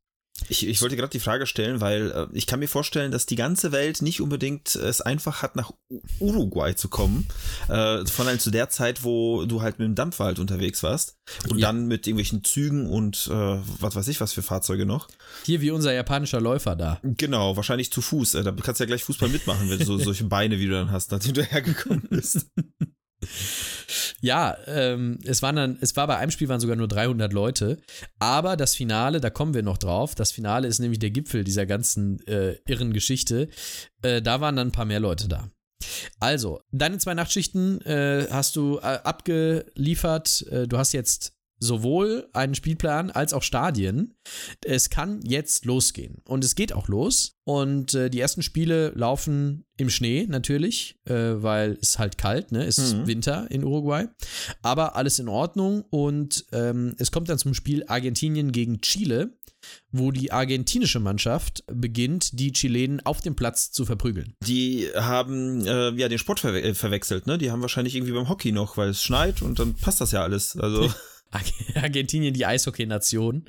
Ich, 0.47 0.65
ich 0.65 0.81
wollte 0.81 0.95
gerade 0.95 1.11
die 1.11 1.19
Frage 1.19 1.45
stellen, 1.45 1.81
weil 1.81 2.11
äh, 2.11 2.27
ich 2.31 2.47
kann 2.47 2.59
mir 2.59 2.67
vorstellen, 2.67 3.11
dass 3.11 3.25
die 3.25 3.35
ganze 3.35 3.71
Welt 3.71 4.01
nicht 4.01 4.21
unbedingt 4.21 4.75
es 4.75 5.01
einfach 5.01 5.41
hat, 5.41 5.55
nach 5.55 5.71
Uruguay 6.19 6.75
zu 6.75 6.87
kommen. 6.87 7.27
Äh, 7.67 8.05
von 8.05 8.27
allem 8.27 8.39
zu 8.39 8.51
der 8.51 8.69
Zeit, 8.69 9.03
wo 9.03 9.45
du 9.45 9.61
halt 9.61 9.79
mit 9.79 9.87
dem 9.87 9.95
Dampfwald 9.95 10.39
unterwegs 10.39 10.81
warst. 10.83 11.17
Und 11.49 11.59
ja. 11.59 11.67
dann 11.67 11.87
mit 11.87 12.07
irgendwelchen 12.07 12.43
Zügen 12.43 12.87
und 12.87 13.27
äh, 13.27 13.59
was 13.79 13.95
weiß 13.95 14.07
ich, 14.07 14.21
was 14.21 14.33
für 14.33 14.41
Fahrzeuge 14.41 14.85
noch. 14.85 15.07
Hier 15.43 15.61
wie 15.61 15.71
unser 15.71 15.93
japanischer 15.93 16.39
Läufer 16.39 16.75
da. 16.75 16.99
Genau, 17.03 17.57
wahrscheinlich 17.57 17.91
zu 17.91 18.01
Fuß. 18.01 18.35
Äh, 18.35 18.43
da 18.43 18.51
kannst 18.51 18.79
du 18.79 18.83
ja 18.83 18.87
gleich 18.87 19.03
Fußball 19.03 19.29
mitmachen, 19.29 19.69
wenn 19.69 19.79
du 19.79 19.85
so, 19.85 19.97
solche 19.97 20.23
Beine 20.23 20.59
wie 20.59 20.67
du 20.67 20.71
dann 20.71 20.91
hast, 20.91 21.11
nachdem 21.11 21.33
du 21.33 21.43
hergekommen 21.43 22.07
bist. 22.09 22.47
Ja, 24.21 24.57
ähm, 24.67 25.19
es 25.25 25.41
waren 25.41 25.55
dann, 25.55 25.77
es 25.81 25.95
war 25.95 26.07
bei 26.07 26.17
einem 26.17 26.31
Spiel 26.31 26.49
waren 26.49 26.59
sogar 26.59 26.75
nur 26.75 26.87
300 26.87 27.33
Leute, 27.33 27.79
aber 28.19 28.57
das 28.57 28.75
Finale, 28.75 29.21
da 29.21 29.29
kommen 29.29 29.53
wir 29.53 29.63
noch 29.63 29.77
drauf. 29.77 30.15
Das 30.15 30.31
Finale 30.31 30.67
ist 30.67 30.79
nämlich 30.79 30.99
der 30.99 31.11
Gipfel 31.11 31.43
dieser 31.43 31.65
ganzen 31.65 32.25
äh, 32.27 32.57
irren 32.65 32.93
Geschichte. 32.93 33.49
Äh, 34.01 34.21
da 34.21 34.41
waren 34.41 34.55
dann 34.55 34.69
ein 34.69 34.71
paar 34.73 34.85
mehr 34.85 34.99
Leute 34.99 35.27
da. 35.27 35.49
Also, 36.19 36.61
deine 36.71 36.97
zwei 36.97 37.13
Nachtschichten 37.13 37.81
äh, 37.81 38.27
hast 38.29 38.55
du 38.55 38.79
äh, 38.79 38.99
abgeliefert. 39.03 40.45
Äh, 40.51 40.67
du 40.67 40.77
hast 40.77 40.91
jetzt 40.93 41.38
sowohl 41.59 42.29
einen 42.33 42.55
Spielplan 42.55 43.11
als 43.11 43.33
auch 43.33 43.43
Stadien. 43.43 44.15
Es 44.63 44.89
kann 44.89 45.21
jetzt 45.23 45.65
losgehen. 45.65 46.21
Und 46.25 46.43
es 46.43 46.55
geht 46.55 46.73
auch 46.73 46.87
los. 46.87 47.37
Und 47.43 47.93
äh, 47.93 48.09
die 48.09 48.19
ersten 48.19 48.43
Spiele 48.43 48.89
laufen 48.95 49.65
im 49.77 49.89
Schnee 49.89 50.25
natürlich, 50.27 50.99
äh, 51.05 51.13
weil 51.13 51.77
es 51.81 51.99
halt 51.99 52.17
kalt, 52.17 52.51
ne? 52.51 52.65
Es 52.65 52.77
ist 52.77 52.95
mhm. 52.95 53.07
Winter 53.07 53.47
in 53.49 53.63
Uruguay. 53.63 54.07
Aber 54.61 54.95
alles 54.95 55.19
in 55.19 55.27
Ordnung. 55.27 55.83
Und 55.89 56.45
ähm, 56.51 56.95
es 56.97 57.11
kommt 57.11 57.29
dann 57.29 57.39
zum 57.39 57.53
Spiel 57.53 57.83
Argentinien 57.87 58.51
gegen 58.51 58.81
Chile, 58.81 59.33
wo 59.91 60.11
die 60.11 60.31
argentinische 60.31 60.99
Mannschaft 60.99 61.63
beginnt, 61.67 62.39
die 62.39 62.53
Chilenen 62.53 63.05
auf 63.05 63.21
dem 63.21 63.35
Platz 63.35 63.71
zu 63.71 63.85
verprügeln. 63.85 64.35
Die 64.45 64.87
haben 64.95 65.65
äh, 65.65 65.91
ja 65.91 66.07
den 66.07 66.19
Sport 66.19 66.39
verwe 66.39 66.73
verwechselt, 66.75 67.27
ne? 67.27 67.37
Die 67.37 67.51
haben 67.51 67.61
wahrscheinlich 67.61 67.95
irgendwie 67.95 68.13
beim 68.13 68.29
Hockey 68.29 68.51
noch, 68.51 68.77
weil 68.77 68.89
es 68.89 69.03
schneit 69.03 69.41
und 69.41 69.59
dann 69.59 69.73
passt 69.75 70.01
das 70.01 70.11
ja 70.11 70.23
alles. 70.23 70.55
Also. 70.55 70.89
Argentinien 71.75 72.33
die 72.33 72.45
Eishockey-Nation. 72.45 73.45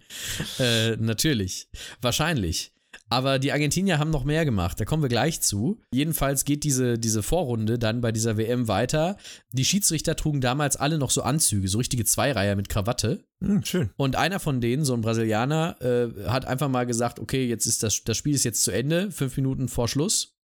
Äh, 0.58 0.96
natürlich. 0.96 1.68
Wahrscheinlich. 2.00 2.72
Aber 3.08 3.40
die 3.40 3.50
Argentinier 3.50 3.99
haben 3.99 4.10
noch 4.10 4.25
mehr 4.25 4.44
gemacht, 4.44 4.78
da 4.78 4.84
kommen 4.84 5.02
wir 5.02 5.08
gleich 5.08 5.40
zu. 5.40 5.80
Jedenfalls 5.92 6.44
geht 6.44 6.62
diese, 6.62 6.99
diese 6.99 7.22
Vorrunde 7.22 7.78
dann 7.78 8.00
bei 8.00 8.12
dieser 8.12 8.37
WM 8.37 8.68
weiter. 8.68 9.16
Die 9.52 9.64
Schiedsrichter 9.64 10.14
trugen 10.14 10.40
damals 10.40 10.76
alle 10.76 10.96
noch 10.96 11.10
so 11.10 11.22
Anzüge, 11.22 11.68
so 11.68 11.78
richtige 11.78 12.04
Zweireiher 12.04 12.54
mit 12.54 12.68
Krawatte. 12.68 13.25
Hm, 13.42 13.64
schön. 13.64 13.90
Und 13.96 14.14
einer 14.14 14.38
von 14.38 14.60
denen, 14.60 14.84
so 14.84 14.94
ein 14.94 15.00
Brasilianer, 15.00 15.76
äh, 15.80 16.28
hat 16.28 16.44
einfach 16.44 16.68
mal 16.68 16.87
gesagt, 16.87 17.18
okay, 17.18 17.46
jetzt 17.46 17.66
ist 17.66 17.82
das, 17.82 18.04
das 18.04 18.16
Spiel 18.16 18.34
ist 18.34 18.44
jetzt 18.44 18.62
zu 18.62 18.70
Ende, 18.70 19.10
fünf 19.10 19.37
Minuten 19.37 19.68
vor 19.68 19.88
Schluss. 19.88 20.37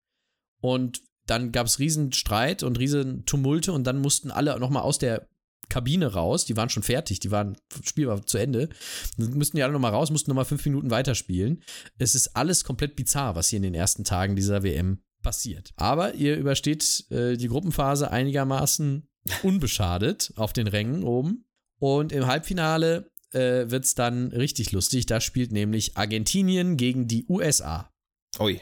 Und 0.60 1.02
dann 1.28 1.52
gab 1.52 1.68
es 1.68 1.80
riesen 1.80 2.14
Streit 2.14 2.64
und 2.64 2.80
riesen 2.80 3.26
Tumulte 3.26 3.74
und 3.74 3.86
dann 3.86 4.00
mussten 4.00 4.32
alle 4.32 4.60
nochmal 4.60 4.84
aus 4.84 4.98
der 4.98 5.28
Kabine 5.70 6.14
raus, 6.14 6.46
die 6.46 6.58
waren 6.58 6.70
schon 6.70 6.84
fertig, 6.84 7.20
die 7.20 7.32
waren, 7.32 7.58
das 7.70 7.90
Spiel 7.90 8.08
war 8.08 8.26
zu 8.26 8.38
Ende. 8.38 8.70
Dann 9.18 9.32
müssten 9.32 9.58
die 9.58 9.64
alle 9.64 9.74
nochmal 9.74 9.92
raus, 9.92 10.12
mussten 10.12 10.32
nochmal 10.32 10.46
fünf 10.46 10.66
Minuten 10.66 10.90
weiterspielen. 10.90 11.64
Es 11.98 12.16
ist 12.16 12.36
alles 12.36 12.64
komplett 12.64 12.96
bizarr, 12.96 13.36
was 13.36 13.50
hier 13.50 13.58
in 13.58 13.64
den 13.64 13.74
ersten 13.74 14.04
Tagen 14.04 14.36
dieser 14.36 14.64
WM 14.64 15.00
passiert. 15.22 15.74
Aber 15.76 16.14
ihr 16.14 16.38
übersteht 16.38 17.06
äh, 17.10 17.36
die 17.36 17.48
Gruppenphase 17.48 18.12
einigermaßen 18.12 19.08
unbeschadet 19.44 20.34
auf 20.36 20.54
den 20.54 20.68
Rängen 20.68 21.04
oben. 21.04 21.46
Und 21.80 22.12
im 22.12 22.28
Halbfinale 22.28 23.12
äh, 23.32 23.70
wird 23.70 23.86
es 23.86 23.96
dann 23.96 24.28
richtig 24.32 24.72
lustig. 24.72 25.08
Da 25.08 25.20
spielt 25.20 25.52
nämlich 25.52 25.98
Argentinien 25.98 26.78
gegen 26.78 27.08
die 27.08 27.26
USA. 27.28 27.92
Ui. 28.40 28.62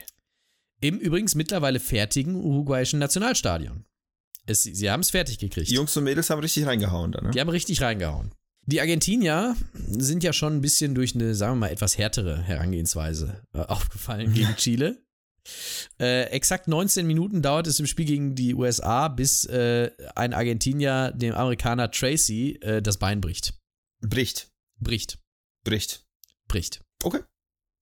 Im 0.82 1.00
übrigens 1.00 1.36
mittlerweile 1.36 1.80
fertigen 1.80 2.36
uruguayischen 2.36 3.00
Nationalstadion. 3.00 3.86
Es, 4.46 4.64
sie 4.64 4.92
haben 4.92 5.00
es 5.00 5.12
fertig 5.12 5.40
gekriegt. 5.40 5.70
Die 5.70 5.76
Jungs 5.76 5.96
und 5.96 6.04
Mädels 6.04 6.30
haben 6.30 6.40
richtig 6.40 6.66
reingehauen 6.66 7.12
da, 7.12 7.22
ne? 7.22 7.32
Die 7.32 7.40
haben 7.40 7.50
richtig 7.50 7.82
reingehauen. 7.82 8.34
Die 8.66 8.80
Argentinier 8.80 9.56
sind 9.88 10.24
ja 10.24 10.32
schon 10.32 10.56
ein 10.56 10.62
bisschen 10.62 10.96
durch 10.96 11.16
eine, 11.16 11.36
sagen 11.36 11.54
wir 11.54 11.68
mal, 11.68 11.72
etwas 11.72 11.98
härtere 11.98 12.42
Herangehensweise 12.42 13.44
äh, 13.54 13.60
aufgefallen 13.60 14.34
gegen 14.34 14.56
Chile. 14.58 15.04
Äh, 16.00 16.24
exakt 16.30 16.70
19 16.70 17.06
Minuten 17.06 17.42
dauert 17.42 17.68
es 17.68 17.80
im 17.80 17.88
Spiel 17.88 18.06
gegen 18.06 18.36
die 18.36 18.54
USA, 18.56 19.10
bis 19.10 19.44
äh, 19.46 19.92
ein 20.16 20.34
Argentinier 20.34 21.12
dem 21.12 21.34
Amerikaner 21.34 21.92
Tracy 21.92 22.58
äh, 22.62 22.82
das 22.82 22.98
Bein 22.98 23.20
bricht. 23.20 23.54
Bricht. 24.02 24.52
Bricht. 24.80 25.20
Bricht. 25.66 26.06
Bricht. 26.48 26.82
Okay. 27.04 27.20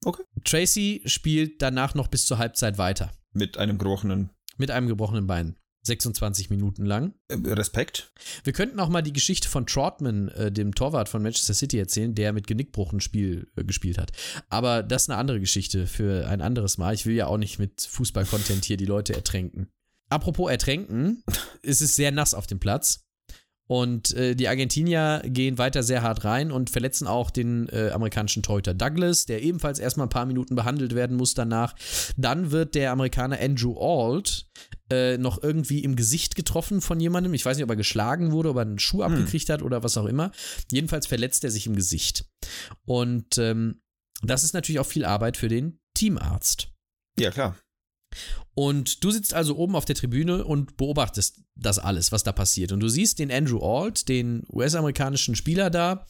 Okay. 0.04 0.24
Tracy 0.44 1.04
spielt 1.06 1.62
danach 1.62 1.94
noch 1.94 2.08
bis 2.08 2.26
zur 2.26 2.40
Halbzeit 2.40 2.80
weiter. 2.80 3.14
Mit 3.34 3.58
einem 3.58 3.78
gebrochenen. 3.78 4.32
Mit 4.58 4.72
einem 4.72 4.88
gebrochenen 4.88 5.28
Bein. 5.28 5.56
26 5.84 6.50
Minuten 6.50 6.86
lang. 6.86 7.14
Äh, 7.28 7.36
Respekt. 7.54 8.14
Wir 8.44 8.54
könnten 8.54 8.80
auch 8.80 8.90
mal 8.90 9.02
die 9.02 9.14
Geschichte 9.14 9.50
von 9.50 9.66
Trotman, 9.66 10.30
äh, 10.30 10.52
dem 10.52 10.76
Torwart 10.76 11.10
von 11.10 11.22
Manchester 11.22 11.54
City, 11.54 11.80
erzählen, 11.80 12.14
der 12.14 12.34
mit 12.34 12.48
Genickbruch 12.48 12.94
ein 12.94 13.02
Spiel 13.02 13.50
äh, 13.56 13.64
gespielt 13.64 13.98
hat. 13.98 14.12
Aber 14.50 14.84
das 14.84 15.04
ist 15.04 15.10
eine 15.10 15.20
andere 15.20 15.40
Geschichte 15.40 15.88
für 15.88 16.28
ein 16.28 16.42
anderes 16.42 16.78
Mal. 16.78 16.94
Ich 16.94 17.06
will 17.06 17.16
ja 17.16 17.28
auch 17.28 17.38
nicht 17.38 17.60
mit 17.60 17.82
Fußball-Content 17.82 18.66
hier 18.66 18.78
die 18.78 18.86
Leute 18.86 19.14
ertränken. 19.14 19.70
Apropos 20.10 20.52
ertränken, 20.52 21.24
es 21.64 21.82
ist 21.82 21.96
sehr 21.96 22.12
nass 22.12 22.34
auf 22.34 22.48
dem 22.48 22.60
Platz. 22.60 23.06
Und 23.72 24.14
äh, 24.16 24.36
die 24.36 24.50
Argentinier 24.50 25.22
gehen 25.24 25.58
weiter 25.58 25.82
sehr 25.82 26.02
hart 26.02 26.26
rein 26.26 26.52
und 26.52 26.70
verletzen 26.70 27.08
auch 27.08 27.32
den 27.32 27.70
äh, 27.70 27.92
amerikanischen 27.92 28.44
Torhüter 28.44 28.74
Douglas, 28.74 29.28
der 29.28 29.42
ebenfalls 29.44 29.80
erstmal 29.80 30.08
ein 30.08 30.10
paar 30.10 30.26
Minuten 30.26 30.56
behandelt 30.56 30.94
werden 30.94 31.16
muss 31.16 31.36
danach. 31.36 31.74
Dann 32.18 32.52
wird 32.52 32.76
der 32.76 32.92
Amerikaner 32.92 33.40
Andrew 33.40 33.78
Alt 33.80 34.50
äh, 34.90 35.18
noch 35.18 35.42
irgendwie 35.42 35.86
im 35.86 35.96
Gesicht 35.96 36.36
getroffen 36.36 36.82
von 36.82 37.00
jemandem. 37.00 37.34
Ich 37.34 37.46
weiß 37.46 37.56
nicht, 37.56 37.64
ob 37.64 37.70
er 37.70 37.78
geschlagen 37.78 38.34
wurde, 38.34 38.50
ob 38.50 38.58
er 38.58 38.64
einen 38.64 38.78
Schuh 38.78 39.06
hm. 39.06 39.14
abgekriegt 39.14 39.50
hat 39.50 39.62
oder 39.62 39.84
was 39.84 39.96
auch 39.96 40.06
immer. 40.06 40.34
Jedenfalls 40.70 41.08
verletzt 41.08 41.46
er 41.46 41.52
sich 41.52 41.66
im 41.66 41.78
Gesicht. 41.78 42.26
Und 42.84 43.38
ähm, 43.38 43.80
das 44.22 44.44
ist 44.44 44.54
natürlich 44.54 44.80
auch 44.80 44.86
viel 44.86 45.06
Arbeit 45.06 45.38
für 45.38 45.48
den 45.48 45.80
Teamarzt. 45.94 46.74
Ja, 47.18 47.32
klar. 47.32 47.56
Und 48.54 49.04
du 49.04 49.12
sitzt 49.12 49.34
also 49.34 49.56
oben 49.56 49.76
auf 49.76 49.86
der 49.86 49.96
Tribüne 49.96 50.44
und 50.44 50.78
beobachtest 50.78 51.42
das 51.56 51.80
alles, 51.80 52.12
was 52.12 52.24
da 52.24 52.32
passiert. 52.32 52.72
Und 52.72 52.82
du 52.82 52.90
siehst 52.90 53.20
den 53.20 53.32
Andrew 53.32 53.60
Alt, 53.60 54.10
den 54.10 54.44
US-amerikanischen 54.52 55.36
Spieler 55.36 55.70
da, 55.70 56.06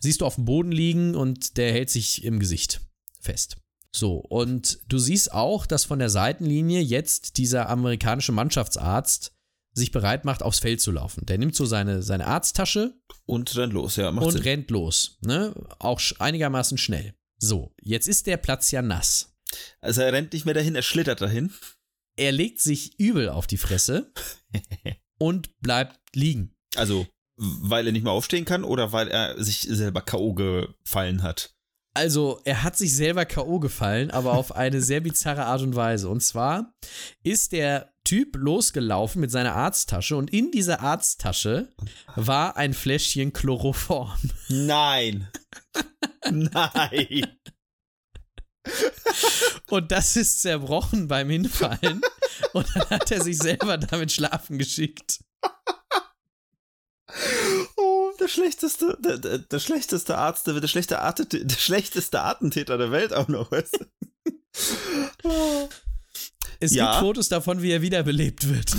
siehst 0.00 0.20
du 0.20 0.26
auf 0.26 0.34
dem 0.34 0.44
Boden 0.44 0.72
liegen 0.72 1.14
und 1.14 1.56
der 1.56 1.72
hält 1.72 1.90
sich 1.90 2.24
im 2.24 2.38
Gesicht 2.38 2.80
fest. 3.20 3.56
So, 3.94 4.16
und 4.16 4.80
du 4.88 4.98
siehst 4.98 5.32
auch, 5.32 5.64
dass 5.64 5.86
von 5.86 5.98
der 5.98 6.10
Seitenlinie 6.10 6.80
jetzt 6.80 7.38
dieser 7.38 7.70
amerikanische 7.70 8.32
Mannschaftsarzt 8.32 9.32
sich 9.72 9.90
bereit 9.90 10.24
macht, 10.24 10.42
aufs 10.42 10.58
Feld 10.58 10.80
zu 10.80 10.90
laufen. 10.90 11.24
Der 11.26 11.38
nimmt 11.38 11.54
so 11.54 11.64
seine, 11.64 12.02
seine 12.02 12.26
Arzttasche 12.26 12.94
und 13.24 13.54
rennt 13.56 13.72
los, 13.72 13.96
ja. 13.96 14.08
und 14.08 14.32
Sinn. 14.32 14.42
rennt 14.42 14.70
los. 14.70 15.18
Ne? 15.22 15.54
Auch 15.78 16.00
einigermaßen 16.18 16.78
schnell. 16.78 17.14
So, 17.38 17.74
jetzt 17.80 18.08
ist 18.08 18.26
der 18.26 18.38
Platz 18.38 18.70
ja 18.70 18.82
nass. 18.82 19.35
Also 19.80 20.02
er 20.02 20.12
rennt 20.12 20.32
nicht 20.32 20.44
mehr 20.44 20.54
dahin, 20.54 20.74
er 20.74 20.82
schlittert 20.82 21.20
dahin. 21.20 21.52
Er 22.16 22.32
legt 22.32 22.60
sich 22.60 22.98
übel 22.98 23.28
auf 23.28 23.46
die 23.46 23.58
Fresse 23.58 24.12
und 25.18 25.58
bleibt 25.60 25.98
liegen. 26.14 26.54
Also, 26.76 27.06
weil 27.36 27.86
er 27.86 27.92
nicht 27.92 28.04
mehr 28.04 28.12
aufstehen 28.12 28.44
kann 28.44 28.64
oder 28.64 28.92
weil 28.92 29.08
er 29.08 29.42
sich 29.42 29.60
selber 29.60 30.00
K.O. 30.00 30.32
gefallen 30.32 31.22
hat? 31.22 31.54
Also, 31.94 32.40
er 32.44 32.62
hat 32.62 32.76
sich 32.76 32.94
selber 32.94 33.24
K.O. 33.24 33.58
gefallen, 33.58 34.10
aber 34.10 34.32
auf 34.32 34.54
eine 34.54 34.82
sehr 34.82 35.00
bizarre 35.00 35.46
Art 35.46 35.62
und 35.62 35.76
Weise. 35.76 36.08
Und 36.08 36.20
zwar 36.20 36.74
ist 37.22 37.52
der 37.52 37.92
Typ 38.04 38.36
losgelaufen 38.36 39.20
mit 39.20 39.30
seiner 39.30 39.56
Arzttasche 39.56 40.16
und 40.16 40.30
in 40.30 40.52
dieser 40.52 40.80
Arzttasche 40.80 41.72
war 42.14 42.56
ein 42.56 42.72
Fläschchen 42.72 43.32
Chloroform. 43.32 44.16
Nein. 44.48 45.28
Nein. 46.30 47.26
Und 49.70 49.90
das 49.92 50.16
ist 50.16 50.42
zerbrochen 50.42 51.08
beim 51.08 51.30
Hinfallen. 51.30 52.02
Und 52.52 52.66
dann 52.74 52.90
hat 52.90 53.10
er 53.10 53.22
sich 53.22 53.38
selber 53.38 53.78
damit 53.78 54.12
schlafen 54.12 54.58
geschickt. 54.58 55.20
Oh, 57.76 58.10
der 58.18 58.28
schlechteste, 58.28 58.96
der, 59.00 59.18
der, 59.18 59.38
der 59.38 59.58
schlechteste 59.58 60.18
Arzt, 60.18 60.46
der, 60.46 60.60
der, 60.60 60.68
schlechte 60.68 61.00
Arte, 61.00 61.26
der 61.26 61.56
schlechteste 61.56 62.20
Attentäter 62.22 62.78
der 62.78 62.90
Welt 62.90 63.12
auch 63.12 63.28
noch, 63.28 63.50
weißt 63.50 63.78
du? 63.80 64.32
Oh. 65.24 65.68
Es 66.58 66.74
ja. 66.74 66.90
gibt 66.90 67.00
Fotos 67.00 67.28
davon, 67.28 67.60
wie 67.60 67.70
er 67.70 67.82
wiederbelebt 67.82 68.48
wird. 68.48 68.74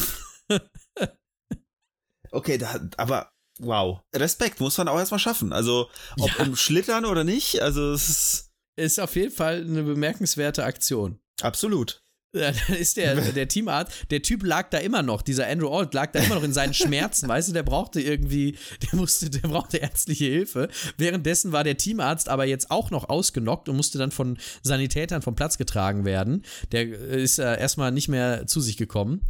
okay, 2.32 2.58
da, 2.58 2.80
aber 2.97 3.32
wow. 3.60 4.02
Respekt 4.15 4.60
muss 4.60 4.78
man 4.80 4.88
auch 4.88 4.97
erstmal 4.97 5.19
schaffen. 5.19 5.54
Also, 5.54 5.88
ob 6.19 6.30
ja. 6.39 6.45
im 6.45 6.56
Schlittern 6.56 7.06
oder 7.06 7.23
nicht, 7.23 7.62
also 7.62 7.91
es 7.93 8.10
ist 8.10 8.47
ist 8.78 9.00
auf 9.00 9.16
jeden 9.16 9.34
Fall 9.34 9.62
eine 9.62 9.84
bemerkenswerte 9.84 10.63
Aktion. 10.63 11.20
Absolut. 11.42 12.02
Dann 12.34 12.56
ist 12.78 12.98
der, 12.98 13.16
der 13.16 13.48
Teamarzt, 13.48 13.92
der 14.12 14.22
Typ 14.22 14.44
lag 14.44 14.70
da 14.70 14.80
immer 14.80 15.02
noch, 15.02 15.22
dieser 15.22 15.48
Andrew 15.48 15.70
Alt 15.70 15.94
lag 15.94 16.12
da 16.12 16.20
immer 16.20 16.36
noch 16.36 16.44
in 16.44 16.54
seinen 16.54 16.74
Schmerzen, 16.76 17.28
weißt 17.28 17.50
du, 17.50 17.54
der 17.54 17.63
brauchte 17.63 18.02
irgendwie, 18.02 18.58
der 18.84 19.00
musste, 19.00 19.30
der 19.30 19.48
brauchte 19.48 19.78
ärztliche 19.78 20.26
Hilfe. 20.26 20.68
Währenddessen 20.98 21.52
war 21.52 21.63
der 21.63 21.78
Teamarzt 21.78 22.30
aber 22.30 22.46
jetzt 22.46 22.70
auch 22.70 22.92
noch 22.92 23.10
ausgenockt 23.10 23.70
und 23.70 23.78
musste 23.78 23.98
dann 23.98 24.12
von 24.12 24.38
Sanitätern 24.62 25.22
vom 25.22 25.36
Platz 25.36 25.58
getragen 25.58 26.06
werden. 26.06 26.44
Der 26.72 26.88
ist 26.88 27.40
äh, 27.40 27.60
erstmal 27.60 27.92
nicht 27.92 28.10
mehr 28.10 28.46
zu 28.46 28.60
sich 28.60 28.78
gekommen, 28.78 29.22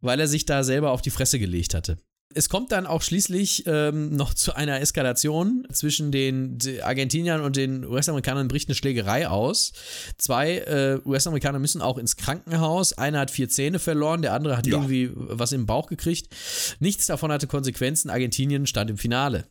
weil 0.00 0.20
er 0.20 0.28
sich 0.28 0.44
da 0.44 0.62
selber 0.62 0.90
auf 0.90 1.02
die 1.02 1.10
Fresse 1.10 1.38
gelegt 1.38 1.74
hatte. 1.74 1.96
Es 2.34 2.48
kommt 2.48 2.72
dann 2.72 2.86
auch 2.86 3.02
schließlich 3.02 3.64
ähm, 3.66 4.14
noch 4.14 4.34
zu 4.34 4.54
einer 4.54 4.80
Eskalation 4.80 5.66
zwischen 5.72 6.12
den 6.12 6.58
Argentiniern 6.82 7.40
und 7.40 7.56
den 7.56 7.84
US-Amerikanern 7.84 8.48
bricht 8.48 8.68
eine 8.68 8.74
Schlägerei 8.74 9.28
aus. 9.28 9.72
Zwei 10.18 10.58
äh, 10.58 11.00
US-Amerikaner 11.04 11.58
müssen 11.58 11.82
auch 11.82 11.98
ins 11.98 12.16
Krankenhaus. 12.16 12.92
Einer 12.92 13.20
hat 13.20 13.30
vier 13.30 13.48
Zähne 13.48 13.78
verloren, 13.78 14.22
der 14.22 14.34
andere 14.34 14.56
hat 14.56 14.66
ja. 14.66 14.74
irgendwie 14.74 15.10
was 15.14 15.52
im 15.52 15.66
Bauch 15.66 15.86
gekriegt. 15.86 16.34
Nichts 16.80 17.06
davon 17.06 17.32
hatte 17.32 17.46
Konsequenzen. 17.46 18.10
Argentinien 18.10 18.66
stand 18.66 18.90
im 18.90 18.98
Finale. 18.98 19.46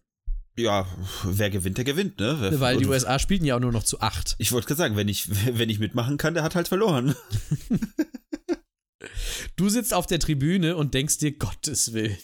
Ja, 0.58 0.86
wer 1.24 1.50
gewinnt, 1.50 1.78
der 1.78 1.86
gewinnt, 1.86 2.20
ne? 2.20 2.60
Weil 2.60 2.78
die 2.78 2.86
USA 2.86 3.20
spielten 3.20 3.46
ja 3.46 3.56
auch 3.56 3.62
nur 3.62 3.72
noch 3.72 3.84
zu 3.84 4.02
acht. 4.02 4.36
Ich 4.38 4.52
wollte 4.52 4.68
gerade 4.68 4.80
sagen, 4.80 4.96
wenn 4.96 5.08
ich, 5.08 5.28
wenn 5.58 5.70
ich 5.70 5.80
mitmachen 5.80 6.18
kann, 6.18 6.34
der 6.34 6.44
hat 6.44 6.56
halt 6.56 6.68
verloren. 6.68 7.16
Du 9.56 9.70
sitzt 9.70 9.94
auf 9.94 10.06
der 10.06 10.20
Tribüne 10.20 10.76
und 10.76 10.94
denkst 10.94 11.18
dir, 11.20 11.32
Gottes 11.32 11.94
Willen. 11.94 12.18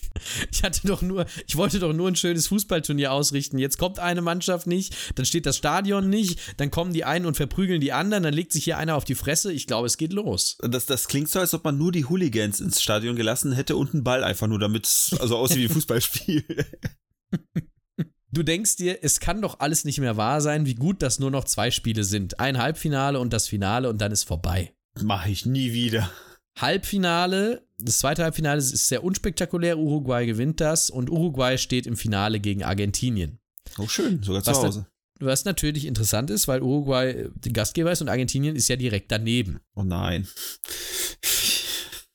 Ich 0.52 0.64
hatte 0.64 0.88
doch 0.88 1.02
nur, 1.02 1.26
ich 1.46 1.56
wollte 1.56 1.80
doch 1.80 1.94
nur 1.94 2.08
ein 2.08 2.16
schönes 2.16 2.48
Fußballturnier 2.48 3.12
ausrichten. 3.12 3.58
Jetzt 3.58 3.78
kommt 3.78 4.00
eine 4.00 4.22
Mannschaft 4.22 4.68
nicht, 4.68 4.96
dann 5.16 5.26
steht 5.26 5.46
das 5.46 5.58
Stadion 5.58 6.10
nicht, 6.10 6.40
dann 6.58 6.72
kommen 6.72 6.94
die 6.94 7.06
einen 7.06 7.26
und 7.26 7.36
verprügeln 7.36 7.82
die 7.82 7.94
anderen, 7.94 8.24
dann 8.24 8.34
legt 8.34 8.52
sich 8.52 8.64
hier 8.64 8.78
einer 8.78 8.96
auf 8.96 9.06
die 9.06 9.16
Fresse. 9.16 9.52
Ich 9.52 9.68
glaube, 9.68 9.88
es 9.88 9.98
geht 9.98 10.14
los. 10.14 10.58
Das, 10.62 10.86
das 10.86 11.08
klingt 11.08 11.30
so, 11.30 11.40
als 11.40 11.54
ob 11.54 11.64
man 11.64 11.78
nur 11.78 11.92
die 11.92 12.06
Hooligans 12.06 12.60
ins 12.60 12.82
Stadion 12.82 13.16
gelassen 13.16 13.52
hätte 13.52 13.76
und 13.76 13.94
einen 13.94 14.04
Ball 14.04 14.24
einfach 14.24 14.48
nur, 14.48 14.60
damit 14.60 14.86
es 14.86 15.16
also 15.20 15.38
aussieht 15.38 15.58
wie 15.58 15.66
ein 15.66 15.74
Fußballspiel. 15.74 16.44
Du 18.30 18.44
denkst 18.44 18.76
dir, 18.76 19.00
es 19.04 19.22
kann 19.22 19.42
doch 19.42 19.62
alles 19.62 19.86
nicht 19.86 20.00
mehr 20.00 20.18
wahr 20.18 20.42
sein, 20.42 20.66
wie 20.66 20.76
gut 20.76 21.02
das 21.02 21.18
nur 21.18 21.32
noch 21.32 21.46
zwei 21.46 21.72
Spiele 21.72 22.04
sind. 22.04 22.40
Ein 22.40 22.58
Halbfinale 22.58 23.20
und 23.20 23.32
das 23.32 23.48
Finale 23.48 23.90
und 23.90 24.00
dann 24.00 24.12
ist 24.12 24.26
vorbei. 24.26 24.74
Mach 25.02 25.26
ich 25.26 25.46
nie 25.46 25.72
wieder. 25.72 26.12
Halbfinale, 26.58 27.68
das 27.80 28.00
zweite 28.00 28.24
Halbfinale 28.24 28.60
ist 28.60 28.88
sehr 28.88 29.04
unspektakulär. 29.04 29.78
Uruguay 29.78 30.26
gewinnt 30.26 30.60
das 30.60 30.90
und 30.90 31.10
Uruguay 31.10 31.58
steht 31.58 31.86
im 31.86 31.96
Finale 31.96 32.40
gegen 32.40 32.64
Argentinien. 32.64 33.40
Oh, 33.78 33.88
schön, 33.88 34.24
sogar 34.24 34.44
zu 34.44 34.52
was 34.52 34.58
Hause. 34.58 34.88
was 35.20 35.46
natürlich 35.46 35.86
interessant 35.86 36.30
ist, 36.30 36.48
weil 36.48 36.62
Uruguay 36.62 37.30
die 37.36 37.54
Gastgeber 37.54 37.92
ist 37.92 38.02
und 38.02 38.10
Argentinien 38.10 38.56
ist 38.56 38.68
ja 38.70 38.76
direkt 38.76 39.12
daneben. 39.12 39.60
Oh 39.76 39.84
nein. 39.84 40.28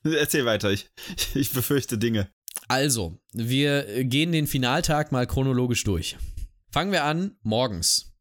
Erzähl 0.05 0.44
weiter, 0.44 0.72
ich, 0.72 0.90
ich 1.35 1.50
befürchte 1.52 1.96
Dinge. 1.96 2.28
Also, 2.66 3.18
wir 3.33 4.05
gehen 4.05 4.33
den 4.33 4.46
Finaltag 4.46 5.12
mal 5.12 5.26
chronologisch 5.26 5.85
durch. 5.85 6.16
Fangen 6.70 6.90
wir 6.90 7.05
an 7.05 7.37
morgens. 7.42 8.12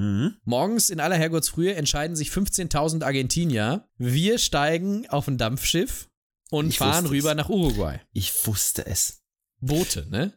Mhm. 0.00 0.36
Morgens 0.44 0.88
in 0.88 0.98
aller 0.98 1.16
Herrgottsfrühe 1.16 1.74
entscheiden 1.74 2.16
sich 2.16 2.30
15.000 2.30 3.04
Argentinier. 3.04 3.86
Wir 3.98 4.38
steigen 4.38 5.06
auf 5.10 5.28
ein 5.28 5.36
Dampfschiff 5.36 6.08
und 6.50 6.68
ich 6.68 6.78
fahren 6.78 7.04
rüber 7.04 7.32
es. 7.32 7.36
nach 7.36 7.50
Uruguay. 7.50 8.00
Ich 8.12 8.32
wusste 8.46 8.86
es. 8.86 9.22
Boote, 9.60 10.08
ne? 10.08 10.32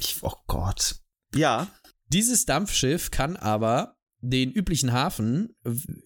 Ich, 0.00 0.22
oh 0.22 0.32
Gott. 0.46 0.96
Ja. 1.34 1.68
Dieses 2.08 2.46
Dampfschiff 2.46 3.10
kann 3.10 3.36
aber 3.36 3.98
den 4.20 4.50
üblichen 4.50 4.92
Hafen 4.92 5.54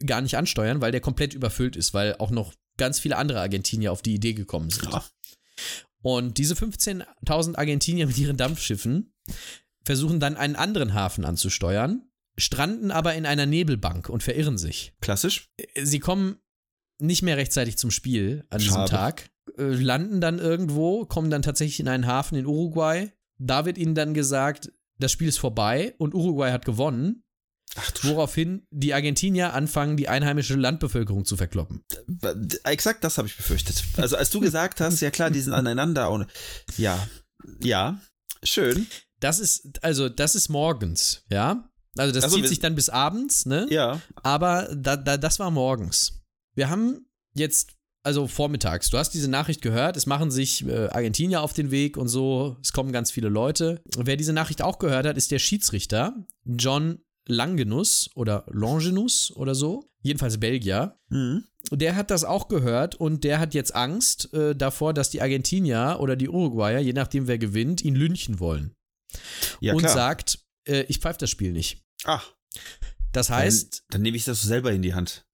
gar 0.04 0.20
nicht 0.20 0.36
ansteuern, 0.36 0.80
weil 0.80 0.90
der 0.90 1.00
komplett 1.00 1.34
überfüllt 1.34 1.76
ist, 1.76 1.94
weil 1.94 2.16
auch 2.16 2.30
noch 2.30 2.52
ganz 2.78 2.98
viele 2.98 3.16
andere 3.16 3.40
Argentinier 3.40 3.92
auf 3.92 4.02
die 4.02 4.14
Idee 4.14 4.34
gekommen 4.34 4.70
sind. 4.70 4.90
Ja. 4.90 5.04
Und 6.02 6.38
diese 6.38 6.54
15.000 6.54 7.54
Argentinier 7.54 8.08
mit 8.08 8.18
ihren 8.18 8.36
Dampfschiffen 8.36 9.14
versuchen 9.84 10.18
dann 10.18 10.36
einen 10.36 10.56
anderen 10.56 10.94
Hafen 10.94 11.24
anzusteuern 11.24 12.07
stranden 12.38 12.90
aber 12.90 13.14
in 13.14 13.26
einer 13.26 13.46
Nebelbank 13.46 14.08
und 14.08 14.22
verirren 14.22 14.58
sich. 14.58 14.94
Klassisch. 15.00 15.50
Sie 15.80 15.98
kommen 15.98 16.38
nicht 17.00 17.22
mehr 17.22 17.36
rechtzeitig 17.36 17.76
zum 17.76 17.90
Spiel 17.90 18.44
an 18.50 18.58
diesem 18.58 18.74
Schade. 18.74 18.90
Tag, 18.90 19.30
äh, 19.56 19.62
landen 19.62 20.20
dann 20.20 20.38
irgendwo, 20.38 21.04
kommen 21.06 21.30
dann 21.30 21.42
tatsächlich 21.42 21.80
in 21.80 21.88
einen 21.88 22.06
Hafen 22.06 22.36
in 22.36 22.46
Uruguay. 22.46 23.12
Da 23.38 23.64
wird 23.64 23.78
ihnen 23.78 23.94
dann 23.94 24.14
gesagt, 24.14 24.72
das 24.98 25.12
Spiel 25.12 25.28
ist 25.28 25.38
vorbei 25.38 25.94
und 25.98 26.14
Uruguay 26.14 26.50
hat 26.50 26.64
gewonnen. 26.64 27.22
Ach, 27.76 27.92
woraufhin 28.02 28.66
die 28.70 28.94
Argentinier 28.94 29.52
anfangen, 29.52 29.96
die 29.96 30.08
einheimische 30.08 30.54
Landbevölkerung 30.54 31.24
zu 31.24 31.36
verkloppen. 31.36 31.84
Exakt 32.64 33.04
das 33.04 33.18
habe 33.18 33.28
ich 33.28 33.36
befürchtet. 33.36 33.84
Also 33.98 34.16
als 34.16 34.30
du 34.30 34.40
gesagt 34.40 34.80
hast, 34.80 35.00
ja 35.00 35.10
klar, 35.10 35.30
die 35.30 35.40
sind 35.40 35.52
aneinander 35.52 36.10
und 36.10 36.26
ja, 36.78 37.06
ja, 37.62 38.00
schön. 38.42 38.86
Das 39.20 39.38
ist 39.38 39.84
also 39.84 40.08
das 40.08 40.34
ist 40.34 40.48
morgens, 40.48 41.24
ja. 41.30 41.68
Also 41.98 42.12
das 42.12 42.24
also, 42.24 42.36
zieht 42.36 42.48
sich 42.48 42.60
dann 42.60 42.74
bis 42.74 42.88
abends, 42.88 43.46
ne? 43.46 43.66
Ja. 43.70 44.00
Aber 44.22 44.68
da, 44.74 44.96
da, 44.96 45.16
das 45.16 45.38
war 45.38 45.50
morgens. 45.50 46.20
Wir 46.54 46.70
haben 46.70 47.06
jetzt, 47.34 47.72
also 48.02 48.26
vormittags, 48.26 48.90
du 48.90 48.98
hast 48.98 49.10
diese 49.10 49.30
Nachricht 49.30 49.62
gehört, 49.62 49.96
es 49.96 50.06
machen 50.06 50.30
sich 50.30 50.66
äh, 50.66 50.88
Argentinier 50.88 51.42
auf 51.42 51.52
den 51.52 51.70
Weg 51.70 51.96
und 51.96 52.08
so, 52.08 52.56
es 52.62 52.72
kommen 52.72 52.92
ganz 52.92 53.10
viele 53.10 53.28
Leute. 53.28 53.80
Wer 53.96 54.16
diese 54.16 54.32
Nachricht 54.32 54.62
auch 54.62 54.78
gehört 54.78 55.06
hat, 55.06 55.16
ist 55.16 55.30
der 55.30 55.38
Schiedsrichter 55.38 56.14
John 56.44 57.00
Langenus 57.26 58.10
oder 58.14 58.44
Longinus 58.48 59.30
oder 59.36 59.54
so, 59.54 59.90
jedenfalls 60.02 60.38
Belgier. 60.38 60.98
Mhm. 61.10 61.44
Der 61.70 61.96
hat 61.96 62.10
das 62.10 62.24
auch 62.24 62.48
gehört 62.48 62.94
und 62.94 63.24
der 63.24 63.38
hat 63.38 63.52
jetzt 63.52 63.74
Angst 63.74 64.32
äh, 64.32 64.56
davor, 64.56 64.94
dass 64.94 65.10
die 65.10 65.20
Argentinier 65.20 65.98
oder 66.00 66.16
die 66.16 66.28
Uruguayer, 66.28 66.80
je 66.80 66.94
nachdem 66.94 67.26
wer 67.26 67.38
gewinnt, 67.38 67.84
ihn 67.84 67.94
lynchen 67.94 68.40
wollen. 68.40 68.74
Ja, 69.60 69.74
und 69.74 69.80
klar. 69.80 69.92
sagt, 69.92 70.38
äh, 70.66 70.84
ich 70.88 70.98
pfeife 70.98 71.18
das 71.18 71.30
Spiel 71.30 71.52
nicht. 71.52 71.82
Ach. 72.04 72.32
Das 73.12 73.30
heißt. 73.30 73.74
Dann, 73.74 73.84
dann 73.90 74.02
nehme 74.02 74.16
ich 74.16 74.24
das 74.24 74.42
selber 74.42 74.72
in 74.72 74.82
die 74.82 74.94
Hand. 74.94 75.24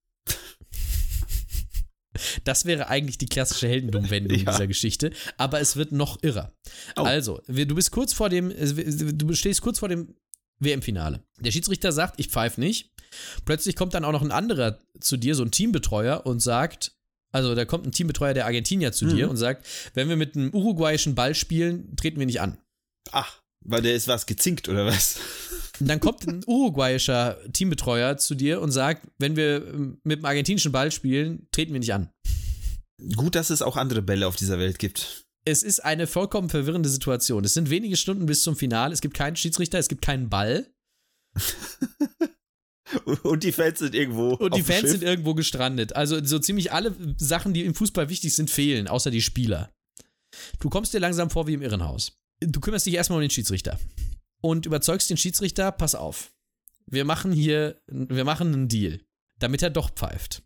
Das 2.43 2.65
wäre 2.65 2.87
eigentlich 2.87 3.17
die 3.17 3.25
klassische 3.25 3.67
Heldenumwendung 3.67 4.37
ja. 4.39 4.51
dieser 4.51 4.67
Geschichte, 4.67 5.11
aber 5.37 5.59
es 5.59 5.75
wird 5.75 5.91
noch 5.91 6.21
irrer. 6.23 6.53
Oh. 6.95 7.01
Also, 7.01 7.41
du 7.47 7.75
bist 7.75 7.91
kurz 7.91 8.13
vor 8.13 8.29
dem, 8.29 8.53
du 8.55 9.33
stehst 9.33 9.61
kurz 9.61 9.79
vor 9.79 9.89
dem 9.89 10.15
WM-Finale. 10.59 11.23
Der 11.39 11.51
Schiedsrichter 11.51 11.91
sagt, 11.91 12.19
ich 12.19 12.29
pfeife 12.29 12.59
nicht. 12.59 12.91
Plötzlich 13.43 13.75
kommt 13.75 13.93
dann 13.93 14.05
auch 14.05 14.11
noch 14.11 14.21
ein 14.21 14.31
anderer 14.31 14.79
zu 14.99 15.17
dir, 15.17 15.35
so 15.35 15.43
ein 15.43 15.51
Teambetreuer, 15.51 16.25
und 16.25 16.39
sagt, 16.39 16.95
also 17.31 17.53
da 17.53 17.65
kommt 17.65 17.85
ein 17.85 17.91
Teambetreuer 17.91 18.33
der 18.33 18.45
Argentinier 18.45 18.91
zu 18.91 19.05
mhm. 19.05 19.15
dir 19.15 19.29
und 19.29 19.37
sagt, 19.37 19.67
wenn 19.93 20.07
wir 20.09 20.15
mit 20.15 20.35
einem 20.35 20.53
uruguayischen 20.53 21.15
Ball 21.15 21.35
spielen, 21.35 21.95
treten 21.97 22.19
wir 22.19 22.25
nicht 22.25 22.41
an. 22.41 22.57
Ach, 23.11 23.41
weil 23.61 23.81
der 23.81 23.95
ist 23.95 24.07
was 24.07 24.25
gezinkt 24.25 24.69
oder 24.69 24.85
was? 24.85 25.19
Und 25.79 25.87
dann 25.87 25.99
kommt 25.99 26.27
ein 26.27 26.43
uruguayischer 26.45 27.37
Teambetreuer 27.51 28.17
zu 28.17 28.35
dir 28.35 28.61
und 28.61 28.71
sagt, 28.71 29.07
wenn 29.17 29.35
wir 29.35 29.61
mit 30.03 30.19
dem 30.19 30.25
argentinischen 30.25 30.71
Ball 30.71 30.91
spielen, 30.91 31.47
treten 31.51 31.73
wir 31.73 31.79
nicht 31.79 31.93
an. 31.93 32.09
Gut, 33.15 33.35
dass 33.35 33.49
es 33.49 33.61
auch 33.61 33.75
andere 33.75 34.01
Bälle 34.01 34.27
auf 34.27 34.35
dieser 34.35 34.57
Welt 34.57 34.79
gibt. 34.79 35.25
Es 35.45 35.63
ist 35.63 35.81
eine 35.83 36.07
vollkommen 36.07 36.49
verwirrende 36.49 36.89
Situation. 36.89 37.43
Es 37.43 37.53
sind 37.53 37.69
wenige 37.69 37.97
Stunden 37.97 38.25
bis 38.25 38.41
zum 38.41 38.55
Finale. 38.55 38.93
Es 38.93 39.01
gibt 39.01 39.15
keinen 39.15 39.35
Schiedsrichter, 39.35 39.77
es 39.77 39.89
gibt 39.89 40.01
keinen 40.01 40.29
Ball. 40.29 40.65
Und 43.23 43.43
die 43.43 43.51
Fans 43.51 43.79
sind 43.79 43.93
irgendwo. 43.93 44.35
Und 44.35 44.55
die 44.55 44.63
Fans 44.63 44.89
sind 44.89 45.03
irgendwo 45.03 45.33
gestrandet. 45.33 45.95
Also 45.95 46.23
so 46.23 46.39
ziemlich 46.39 46.71
alle 46.71 46.95
Sachen, 47.17 47.53
die 47.53 47.65
im 47.65 47.75
Fußball 47.75 48.09
wichtig 48.09 48.33
sind, 48.33 48.49
fehlen, 48.49 48.87
außer 48.87 49.11
die 49.11 49.21
Spieler. 49.21 49.71
Du 50.59 50.69
kommst 50.69 50.93
dir 50.93 50.99
langsam 50.99 51.29
vor 51.29 51.45
wie 51.47 51.53
im 51.53 51.61
Irrenhaus. 51.61 52.13
Du 52.39 52.59
kümmerst 52.59 52.85
dich 52.85 52.93
erstmal 52.93 53.17
um 53.17 53.21
den 53.21 53.29
Schiedsrichter 53.29 53.79
und 54.45 54.67
überzeugst 54.67 55.09
den 55.09 55.17
Schiedsrichter, 55.17 55.71
pass 55.71 55.95
auf. 55.95 56.31
Wir 56.85 57.03
machen 57.03 57.31
hier, 57.31 57.81
wir 57.87 58.25
machen 58.25 58.53
einen 58.53 58.67
Deal, 58.67 59.01
damit 59.39 59.63
er 59.63 59.71
doch 59.71 59.89
pfeift. 59.89 60.43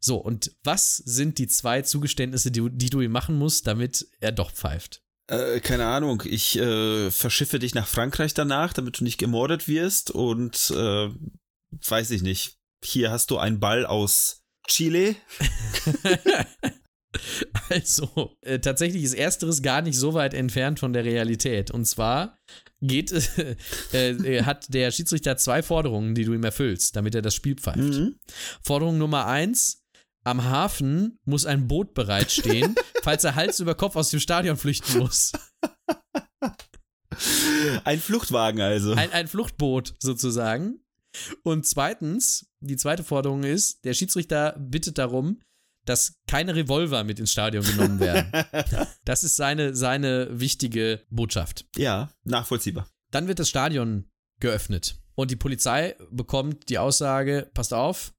So, 0.00 0.16
und 0.16 0.52
was 0.64 0.96
sind 0.96 1.38
die 1.38 1.48
zwei 1.48 1.82
Zugeständnisse, 1.82 2.50
die, 2.50 2.66
die 2.70 2.88
du 2.88 3.00
ihm 3.02 3.12
machen 3.12 3.36
musst, 3.36 3.66
damit 3.66 4.06
er 4.20 4.32
doch 4.32 4.52
pfeift? 4.52 5.02
Äh, 5.26 5.60
keine 5.60 5.86
Ahnung. 5.86 6.22
Ich 6.24 6.58
äh, 6.58 7.10
verschiffe 7.10 7.58
dich 7.58 7.74
nach 7.74 7.86
Frankreich 7.86 8.32
danach, 8.32 8.72
damit 8.72 9.00
du 9.00 9.04
nicht 9.04 9.18
gemordet 9.18 9.68
wirst 9.68 10.10
und 10.10 10.70
äh, 10.70 11.10
weiß 11.88 12.10
ich 12.12 12.22
nicht. 12.22 12.58
Hier 12.82 13.10
hast 13.10 13.30
du 13.30 13.38
einen 13.38 13.60
Ball 13.60 13.84
aus 13.84 14.44
Chile. 14.66 15.14
Also, 17.68 18.36
äh, 18.42 18.58
tatsächlich 18.58 19.02
ist 19.02 19.14
Ersteres 19.14 19.62
gar 19.62 19.82
nicht 19.82 19.96
so 19.98 20.14
weit 20.14 20.34
entfernt 20.34 20.78
von 20.78 20.92
der 20.92 21.04
Realität. 21.04 21.70
Und 21.70 21.86
zwar 21.86 22.38
geht, 22.80 23.12
äh, 23.92 24.10
äh, 24.10 24.42
hat 24.44 24.72
der 24.72 24.90
Schiedsrichter 24.90 25.36
zwei 25.36 25.62
Forderungen, 25.62 26.14
die 26.14 26.24
du 26.24 26.34
ihm 26.34 26.44
erfüllst, 26.44 26.96
damit 26.96 27.14
er 27.14 27.22
das 27.22 27.34
Spiel 27.34 27.56
pfeift. 27.56 27.78
Mhm. 27.78 28.16
Forderung 28.62 28.98
Nummer 28.98 29.26
eins: 29.26 29.82
Am 30.24 30.44
Hafen 30.44 31.18
muss 31.24 31.46
ein 31.46 31.68
Boot 31.68 31.94
bereitstehen, 31.94 32.74
falls 33.02 33.24
er 33.24 33.34
Hals 33.34 33.60
über 33.60 33.74
Kopf 33.74 33.96
aus 33.96 34.10
dem 34.10 34.20
Stadion 34.20 34.56
flüchten 34.56 34.98
muss. 34.98 35.32
Ein 37.84 38.00
Fluchtwagen 38.00 38.60
also. 38.60 38.92
Ein, 38.92 39.12
ein 39.12 39.28
Fluchtboot 39.28 39.94
sozusagen. 39.98 40.80
Und 41.42 41.66
zweitens, 41.66 42.46
die 42.60 42.76
zweite 42.76 43.04
Forderung 43.04 43.44
ist, 43.44 43.84
der 43.84 43.94
Schiedsrichter 43.94 44.56
bittet 44.58 44.98
darum, 44.98 45.40
dass 45.84 46.14
keine 46.26 46.54
Revolver 46.54 47.04
mit 47.04 47.18
ins 47.18 47.32
Stadion 47.32 47.64
genommen 47.64 48.00
werden. 48.00 48.30
das 49.04 49.24
ist 49.24 49.36
seine, 49.36 49.74
seine 49.74 50.28
wichtige 50.30 51.04
Botschaft. 51.10 51.66
Ja, 51.76 52.12
nachvollziehbar. 52.24 52.88
Dann 53.10 53.28
wird 53.28 53.38
das 53.38 53.48
Stadion 53.48 54.10
geöffnet 54.40 54.96
und 55.14 55.30
die 55.30 55.36
Polizei 55.36 55.96
bekommt 56.10 56.68
die 56.68 56.78
Aussage, 56.78 57.50
passt 57.54 57.74
auf, 57.74 58.14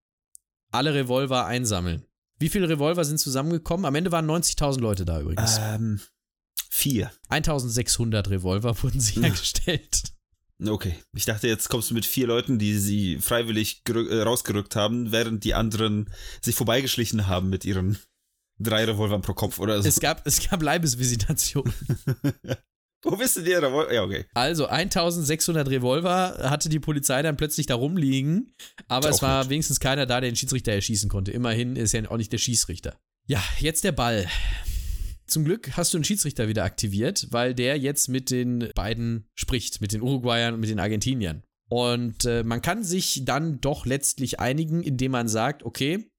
alle 0.72 0.94
Revolver 0.94 1.46
einsammeln. 1.46 2.06
Wie 2.40 2.50
viele 2.50 2.68
Revolver 2.68 3.06
sind 3.06 3.20
zusammengekommen? 3.20 3.86
Am 3.86 3.96
Ende 3.96 4.12
waren 4.12 4.30
90.000 4.30 4.80
Leute 4.80 5.06
da 5.06 5.22
übrigens. 5.22 5.60
Ähm, 5.62 6.02
vier. 6.70 7.12
1600 7.30 8.30
Revolver 8.30 8.76
wurden 8.84 9.00
sichergestellt. 9.00 10.13
Okay, 10.68 10.96
ich 11.16 11.26
dachte, 11.26 11.48
jetzt 11.48 11.70
kommst 11.70 11.90
du 11.90 11.94
mit 11.94 12.06
vier 12.06 12.28
Leuten, 12.28 12.60
die 12.60 12.78
sie 12.78 13.18
freiwillig 13.20 13.82
äh, 13.90 14.22
rausgerückt 14.22 14.76
haben, 14.76 15.12
während 15.12 15.44
die 15.44 15.54
anderen 15.54 16.10
sich 16.42 16.56
vorbeigeschlichen 16.56 17.28
haben 17.28 17.50
mit 17.50 17.66
ihren 17.66 17.98
drei 18.60 18.86
Revolvern 18.86 19.22
pro 19.22 19.34
Kopf 19.34 19.60
oder 19.60 19.82
so. 19.82 19.88
Es 19.88 20.00
gab, 20.00 20.26
es 20.26 20.48
gab 20.50 20.62
Leibesvisitation. 20.62 21.74
Wo 23.04 23.18
bist 23.18 23.36
du 23.36 23.42
dir? 23.42 23.62
Ja, 23.92 24.04
okay. 24.04 24.26
Also 24.34 24.68
1600 24.68 25.70
Revolver 25.70 26.50
hatte 26.50 26.70
die 26.70 26.80
Polizei 26.80 27.22
dann 27.22 27.36
plötzlich 27.36 27.66
da 27.66 27.76
rumliegen, 27.76 28.56
aber 28.88 29.10
es 29.10 29.22
war 29.22 29.40
nicht. 29.40 29.50
wenigstens 29.50 29.82
keiner 29.82 30.06
da, 30.06 30.22
der 30.22 30.32
den 30.32 30.38
Schiedsrichter 30.38 30.72
erschießen 30.72 31.10
konnte. 31.10 31.32
Immerhin 31.32 31.76
ist 31.76 31.94
er 31.94 32.10
auch 32.10 32.18
nicht 32.18 32.32
der 32.32 32.38
Schießrichter. 32.38 32.98
Ja, 33.28 33.44
jetzt 33.60 33.84
der 33.84 33.92
Ball. 33.92 34.28
Zum 35.28 35.46
Glück 35.46 35.72
hast 35.78 35.94
du 35.94 35.98
einen 35.98 36.04
Schiedsrichter 36.04 36.48
wieder 36.48 36.64
aktiviert, 36.64 37.28
weil 37.32 37.54
der 37.54 37.78
jetzt 37.78 38.10
mit 38.10 38.30
den 38.30 38.70
beiden 38.76 39.28
spricht, 39.36 39.82
mit 39.82 39.94
den 39.94 40.02
Uruguayern 40.02 40.54
und 40.54 40.60
mit 40.60 40.70
den 40.70 40.80
Argentiniern. 40.80 41.44
Und 41.70 42.26
äh, 42.26 42.44
man 42.44 42.62
kann 42.62 42.84
sich 42.84 43.24
dann 43.26 43.60
doch 43.60 43.86
letztlich 43.86 44.40
einigen, 44.40 44.84
indem 44.84 45.12
man 45.12 45.28
sagt, 45.28 45.64
okay, 45.64 46.12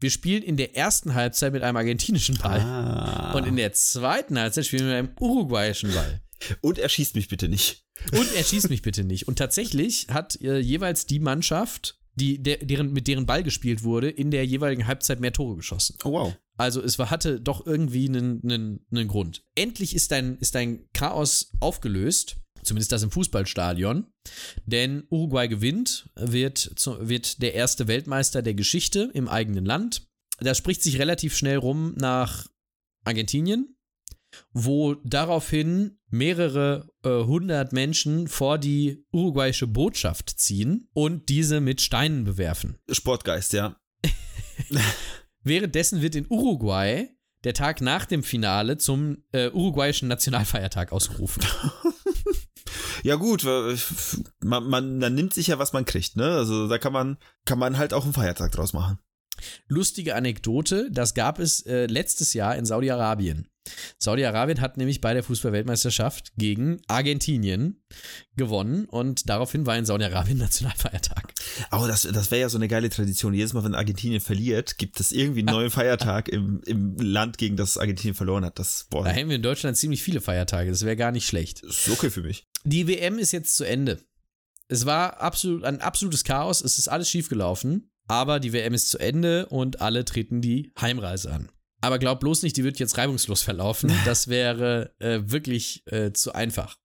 wir 0.00 0.10
spielen 0.10 0.42
in 0.42 0.56
der 0.56 0.76
ersten 0.76 1.14
Halbzeit 1.14 1.52
mit 1.52 1.62
einem 1.62 1.76
argentinischen 1.76 2.38
Ball 2.38 2.60
ah. 2.60 3.32
und 3.34 3.46
in 3.46 3.56
der 3.56 3.72
zweiten 3.72 4.38
Halbzeit 4.38 4.66
spielen 4.66 4.86
wir 4.86 5.02
mit 5.02 5.10
einem 5.10 5.16
uruguayischen 5.20 5.92
Ball. 5.94 6.20
Und 6.60 6.78
er 6.78 6.88
schießt 6.88 7.14
mich 7.14 7.28
bitte 7.28 7.48
nicht. 7.48 7.84
Und 8.12 8.34
er 8.34 8.44
schießt 8.44 8.68
mich 8.68 8.82
bitte 8.82 9.04
nicht. 9.04 9.28
Und 9.28 9.36
tatsächlich 9.38 10.08
hat 10.10 10.40
äh, 10.40 10.58
jeweils 10.58 11.06
die 11.06 11.20
Mannschaft, 11.20 11.98
die, 12.14 12.42
der, 12.42 12.58
deren, 12.58 12.92
mit 12.92 13.06
deren 13.08 13.26
Ball 13.26 13.42
gespielt 13.42 13.84
wurde, 13.84 14.10
in 14.10 14.30
der 14.30 14.44
jeweiligen 14.44 14.86
Halbzeit 14.86 15.20
mehr 15.20 15.32
Tore 15.32 15.56
geschossen. 15.56 15.96
Oh 16.04 16.12
wow. 16.12 16.36
Also 16.56 16.82
es 16.82 16.98
war, 16.98 17.10
hatte 17.10 17.40
doch 17.40 17.66
irgendwie 17.66 18.08
einen, 18.08 18.40
einen, 18.42 18.86
einen 18.90 19.08
Grund. 19.08 19.44
Endlich 19.54 19.94
ist 19.94 20.12
dein, 20.12 20.36
ist 20.38 20.54
dein 20.54 20.86
Chaos 20.92 21.52
aufgelöst. 21.60 22.36
Zumindest 22.62 22.90
das 22.90 23.02
im 23.04 23.12
Fußballstadion. 23.12 24.06
Denn 24.64 25.04
Uruguay 25.10 25.46
gewinnt, 25.46 26.10
wird, 26.16 26.58
zu, 26.58 27.08
wird 27.08 27.40
der 27.40 27.54
erste 27.54 27.86
Weltmeister 27.86 28.42
der 28.42 28.54
Geschichte 28.54 29.10
im 29.14 29.28
eigenen 29.28 29.64
Land. 29.64 30.08
Das 30.40 30.58
spricht 30.58 30.82
sich 30.82 30.98
relativ 30.98 31.36
schnell 31.36 31.58
rum 31.58 31.94
nach 31.96 32.48
Argentinien, 33.04 33.76
wo 34.52 34.94
daraufhin 35.04 35.98
mehrere 36.10 36.90
äh, 37.04 37.08
hundert 37.08 37.72
Menschen 37.72 38.26
vor 38.26 38.58
die 38.58 39.04
uruguayische 39.12 39.66
Botschaft 39.66 40.30
ziehen 40.30 40.88
und 40.92 41.28
diese 41.28 41.60
mit 41.60 41.80
Steinen 41.80 42.24
bewerfen. 42.24 42.78
Sportgeist, 42.90 43.52
ja. 43.52 43.76
Währenddessen 45.46 46.02
wird 46.02 46.16
in 46.16 46.26
Uruguay 46.28 47.08
der 47.44 47.54
Tag 47.54 47.80
nach 47.80 48.04
dem 48.04 48.24
Finale 48.24 48.78
zum 48.78 49.18
äh, 49.30 49.48
uruguayischen 49.50 50.08
Nationalfeiertag 50.08 50.90
ausgerufen. 50.90 51.44
ja 53.04 53.14
gut, 53.14 53.44
man, 53.44 54.68
man, 54.68 54.98
man 54.98 55.14
nimmt 55.14 55.34
sich 55.34 55.46
ja, 55.46 55.58
was 55.60 55.72
man 55.72 55.84
kriegt, 55.84 56.16
ne? 56.16 56.32
Also 56.32 56.66
da 56.66 56.78
kann 56.78 56.92
man, 56.92 57.16
kann 57.44 57.60
man 57.60 57.78
halt 57.78 57.94
auch 57.94 58.02
einen 58.02 58.12
Feiertag 58.12 58.52
draus 58.52 58.72
machen. 58.72 58.98
Lustige 59.68 60.14
Anekdote, 60.14 60.88
das 60.90 61.14
gab 61.14 61.38
es 61.38 61.64
äh, 61.66 61.86
letztes 61.86 62.34
Jahr 62.34 62.56
in 62.56 62.64
Saudi-Arabien. 62.64 63.48
Saudi-Arabien 63.98 64.60
hat 64.60 64.76
nämlich 64.76 65.00
bei 65.00 65.14
der 65.14 65.22
Fußballweltmeisterschaft 65.22 66.32
gegen 66.36 66.80
Argentinien 66.88 67.82
gewonnen 68.36 68.86
und 68.86 69.28
daraufhin 69.28 69.66
war 69.66 69.76
in 69.76 69.84
Saudi-Arabien 69.84 70.38
Nationalfeiertag. 70.38 71.32
Oh, 71.72 71.86
das, 71.86 72.02
das 72.02 72.30
wäre 72.30 72.42
ja 72.42 72.48
so 72.48 72.58
eine 72.58 72.68
geile 72.68 72.90
Tradition. 72.90 73.34
Jedes 73.34 73.52
Mal, 73.52 73.64
wenn 73.64 73.74
Argentinien 73.74 74.20
verliert, 74.20 74.78
gibt 74.78 75.00
es 75.00 75.12
irgendwie 75.12 75.40
einen 75.40 75.54
neuen 75.54 75.70
Feiertag 75.70 76.28
im, 76.32 76.60
im 76.66 76.96
Land, 76.96 77.38
gegen 77.38 77.56
das 77.56 77.78
Argentinien 77.78 78.14
verloren 78.14 78.44
hat. 78.44 78.58
Das, 78.58 78.86
boah. 78.90 79.04
Da 79.04 79.10
haben 79.10 79.28
wir 79.28 79.36
in 79.36 79.42
Deutschland 79.42 79.76
ziemlich 79.76 80.02
viele 80.02 80.20
Feiertage. 80.20 80.70
Das 80.70 80.84
wäre 80.84 80.96
gar 80.96 81.12
nicht 81.12 81.26
schlecht. 81.26 81.62
Das 81.62 81.86
ist 81.86 81.90
okay 81.90 82.10
für 82.10 82.22
mich. 82.22 82.46
Die 82.64 82.86
WM 82.88 83.18
ist 83.18 83.32
jetzt 83.32 83.56
zu 83.56 83.64
Ende. 83.64 84.00
Es 84.68 84.86
war 84.86 85.20
absolut, 85.20 85.64
ein 85.64 85.80
absolutes 85.80 86.24
Chaos. 86.24 86.62
Es 86.62 86.78
ist 86.78 86.88
alles 86.88 87.08
schiefgelaufen. 87.08 87.90
Aber 88.08 88.40
die 88.40 88.52
WM 88.52 88.74
ist 88.74 88.90
zu 88.90 88.98
Ende 88.98 89.46
und 89.46 89.80
alle 89.80 90.04
treten 90.04 90.40
die 90.40 90.72
Heimreise 90.80 91.32
an. 91.32 91.48
Aber 91.80 91.98
glaub 91.98 92.20
bloß 92.20 92.42
nicht, 92.42 92.56
die 92.56 92.64
wird 92.64 92.78
jetzt 92.78 92.98
reibungslos 92.98 93.42
verlaufen. 93.42 93.92
Das 94.04 94.28
wäre 94.28 94.94
äh, 94.98 95.20
wirklich 95.24 95.82
äh, 95.86 96.12
zu 96.12 96.32
einfach. 96.32 96.78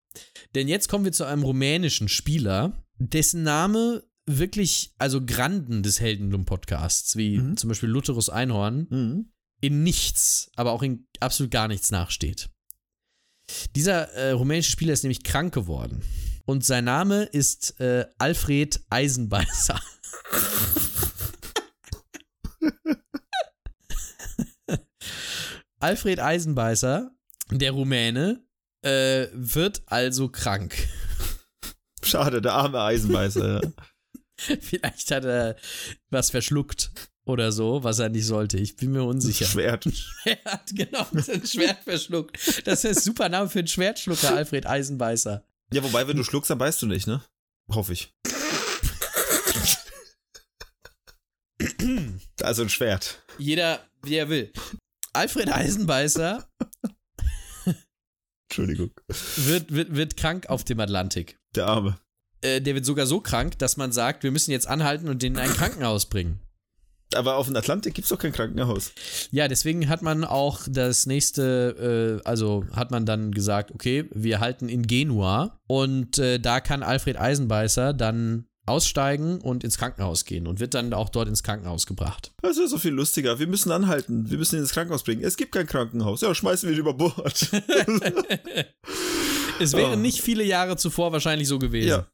Denn 0.56 0.68
jetzt 0.68 0.90
kommen 0.90 1.06
wir 1.06 1.12
zu 1.12 1.24
einem 1.24 1.44
rumänischen 1.44 2.10
Spieler, 2.10 2.74
dessen 2.98 3.44
Name 3.44 4.04
wirklich, 4.26 4.94
also 4.98 5.26
Granden 5.26 5.84
des 5.84 6.00
Heldenlum-Podcasts, 6.00 7.16
wie 7.16 7.38
mhm. 7.38 7.58
zum 7.58 7.70
Beispiel 7.70 7.90
Lutherus 7.90 8.30
Einhorn, 8.30 8.88
mhm. 8.90 9.32
in 9.62 9.84
nichts, 9.84 10.52
aber 10.56 10.72
auch 10.72 10.84
in 10.84 11.08
absolut 11.20 11.52
gar 11.52 11.68
nichts 11.68 11.92
nachsteht. 11.92 12.50
Dieser 13.76 14.12
äh, 14.14 14.32
rumänische 14.32 14.72
Spieler 14.72 14.94
ist 14.94 15.04
nämlich 15.04 15.24
krank 15.24 15.54
geworden. 15.54 16.04
Und 16.46 16.66
sein 16.66 16.86
Name 16.86 17.24
ist 17.24 17.80
äh, 17.80 18.06
Alfred 18.18 18.82
Eisenbeißer. 18.90 19.80
Alfred 25.82 26.20
Eisenbeißer, 26.20 27.12
der 27.50 27.72
Rumäne, 27.72 28.46
äh, 28.84 29.28
wird 29.34 29.82
also 29.88 30.30
krank. 30.30 30.76
Schade, 32.04 32.40
der 32.42 32.54
arme 32.54 32.80
Eisenbeißer. 32.82 33.62
Vielleicht 34.38 35.10
hat 35.12 35.26
er 35.26 35.56
was 36.12 36.30
verschluckt 36.30 36.92
oder 37.26 37.52
so, 37.52 37.84
was 37.84 37.98
er 37.98 38.10
nicht 38.10 38.26
sollte. 38.26 38.58
Ich 38.60 38.76
bin 38.76 38.92
mir 38.92 39.04
unsicher. 39.04 39.46
Schwert. 39.46 39.86
Schwert, 39.94 40.70
genau, 40.72 41.06
ein 41.14 41.46
Schwert 41.48 41.84
verschluckt. 41.84 42.38
Das 42.68 42.84
ist 42.84 42.98
ein 42.98 43.04
super 43.04 43.30
Name 43.30 43.50
für 43.50 43.60
einen 43.60 43.68
Schwertschlucker, 43.68 44.36
Alfred 44.36 44.68
Eisenbeißer. 44.68 45.44
Ja, 45.74 45.84
wobei, 45.84 46.08
wenn 46.08 46.18
du 46.18 46.24
schluckst, 46.24 46.52
dann 46.52 46.60
beißt 46.60 46.82
du 46.84 46.86
nicht, 46.86 47.08
ne? 47.08 47.24
Hoffe 47.70 47.94
ich. 47.94 48.14
also 52.42 52.62
ein 52.62 52.70
Schwert. 52.70 53.24
Jeder, 53.40 53.84
wie 54.04 54.16
er 54.16 54.30
will. 54.30 54.52
Alfred 55.14 55.52
Eisenbeißer 55.52 56.48
Entschuldigung. 58.50 58.92
Wird, 59.38 59.74
wird, 59.74 59.96
wird 59.96 60.18
krank 60.18 60.50
auf 60.50 60.64
dem 60.64 60.80
Atlantik. 60.80 61.38
Der 61.56 61.68
Arme. 61.68 61.98
Äh, 62.42 62.62
der 62.62 62.76
wird 62.76 62.86
sogar 62.86 63.06
so 63.06 63.22
krank, 63.22 63.58
dass 63.60 63.78
man 63.78 63.92
sagt, 63.92 64.24
wir 64.24 64.32
müssen 64.32 64.52
jetzt 64.52 64.68
anhalten 64.68 65.08
und 65.08 65.22
den 65.22 65.36
in 65.36 65.40
ein 65.40 65.50
Krankenhaus 65.50 66.08
bringen. 66.08 66.42
Aber 67.14 67.36
auf 67.36 67.48
dem 67.48 67.56
Atlantik 67.56 67.94
gibt 67.94 68.06
es 68.06 68.10
doch 68.10 68.18
kein 68.18 68.32
Krankenhaus. 68.32 68.94
Ja, 69.32 69.48
deswegen 69.48 69.90
hat 69.90 70.02
man 70.02 70.24
auch 70.24 70.62
das 70.70 71.06
nächste, 71.06 72.22
äh, 72.24 72.28
also 72.28 72.66
hat 72.74 72.92
man 72.92 73.06
dann 73.06 73.32
gesagt, 73.32 73.72
okay, 73.72 74.10
wir 74.14 74.40
halten 74.40 74.70
in 74.70 74.88
Genua 74.88 75.60
und 75.68 76.18
äh, 76.20 76.40
da 76.40 76.62
kann 76.62 76.84
Alfred 76.84 77.18
Eisenbeißer 77.18 77.94
dann 77.94 78.48
aussteigen 78.66 79.42
und 79.42 79.64
ins 79.64 79.78
Krankenhaus 79.78 80.26
gehen 80.26 80.48
und 80.48 80.60
wird 80.60 80.74
dann 80.74 80.94
auch 80.94 81.10
dort 81.10 81.28
ins 81.28 81.44
Krankenhaus 81.44 81.86
gebracht. 81.86 82.32
Das 82.42 82.58
ist 82.58 82.70
so 82.70 82.78
viel 82.78 82.92
lustiger. 82.92 83.40
Wir 83.40 83.48
müssen 83.48 83.72
anhalten. 83.72 84.30
Wir 84.30 84.38
müssen 84.38 84.56
ihn 84.56 84.62
ins 84.62 84.74
Krankenhaus 84.74 85.04
bringen. 85.04 85.24
Es 85.24 85.36
gibt 85.36 85.52
kein 85.52 85.68
Krankenhaus. 85.68 86.22
Ja, 86.22 86.34
schmeißen 86.34 86.70
wir 86.70 86.76
ihn 86.76 86.80
über 86.80 86.94
Bord. 86.94 87.52
es 89.60 89.74
wäre 89.74 89.94
oh. 89.94 89.96
nicht 89.96 90.22
viele 90.22 90.44
Jahre 90.44 90.78
zuvor 90.78 91.12
wahrscheinlich 91.12 91.48
so 91.48 91.60
gewesen. 91.60 91.90
Ja. 91.90 92.08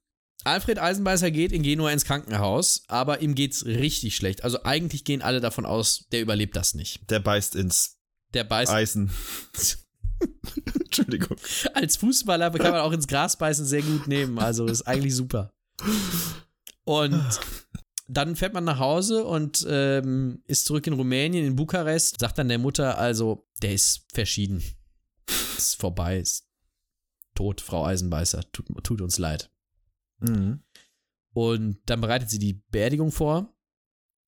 Alfred 0.44 0.80
Eisenbeißer 0.80 1.32
geht 1.32 1.52
in 1.52 1.64
Genua 1.64 1.92
ins 1.92 2.06
Krankenhaus, 2.06 2.84
aber 2.88 3.22
ihm 3.22 3.36
geht's 3.36 3.66
richtig 3.66 4.16
schlecht. 4.16 4.44
Also 4.44 4.64
eigentlich 4.64 5.04
gehen 5.04 5.22
alle 5.22 5.42
davon 5.42 5.66
aus, 5.66 6.06
der 6.12 6.22
überlebt 6.22 6.56
das 6.56 6.74
nicht. 6.74 7.10
Der 7.10 7.20
beißt 7.20 7.56
ins 7.56 7.98
der 8.34 8.44
beißt 8.44 8.72
Eisen. 8.72 9.12
Entschuldigung. 10.86 11.38
Als 11.74 11.98
Fußballer 11.98 12.52
kann 12.52 12.72
man 12.72 12.82
auch 12.82 12.92
ins 12.92 13.08
Gras 13.08 13.38
beißen 13.38 13.66
sehr 13.66 13.82
gut 13.82 14.08
nehmen. 14.08 14.40
Also 14.40 14.66
ist 14.66 14.84
eigentlich 14.84 15.16
super. 15.16 15.52
Und 16.84 17.40
dann 18.08 18.36
fährt 18.36 18.54
man 18.54 18.64
nach 18.64 18.80
Hause 18.80 19.26
und 19.26 19.66
ähm, 19.70 20.42
ist 20.46 20.66
zurück 20.66 20.88
in 20.88 20.94
Rumänien, 20.94 21.46
in 21.46 21.56
Bukarest, 21.56 22.20
sagt 22.20 22.38
dann 22.38 22.48
der 22.48 22.60
Mutter, 22.60 22.98
also, 22.98 23.48
der 23.62 23.74
ist 23.74 24.06
verschieden. 24.14 24.64
Ist 25.58 25.76
vorbei, 25.76 26.20
ist 26.20 26.48
tot, 27.36 27.62
Frau 27.62 27.86
Eisenbeißer, 27.86 28.50
tut, 28.52 28.68
tut 28.84 29.02
uns 29.02 29.18
leid. 29.18 29.52
Mhm. 30.20 30.64
Und 31.34 31.80
dann 31.86 32.02
bereitet 32.02 32.30
sie 32.30 32.40
die 32.40 32.64
Beerdigung 32.72 33.12
vor. 33.12 33.54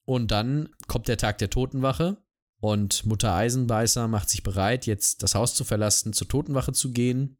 Und 0.06 0.32
dann 0.32 0.70
kommt 0.88 1.08
der 1.08 1.18
Tag 1.18 1.38
der 1.38 1.50
Totenwache. 1.50 2.18
Und 2.62 3.06
Mutter 3.06 3.34
Eisenbeißer 3.34 4.08
macht 4.08 4.30
sich 4.30 4.44
bereit, 4.44 4.86
jetzt 4.86 5.24
das 5.24 5.34
Haus 5.34 5.56
zu 5.56 5.64
verlassen, 5.64 6.14
zur 6.14 6.28
Totenwache 6.28 6.74
zu 6.74 6.92
gehen. 6.92 7.38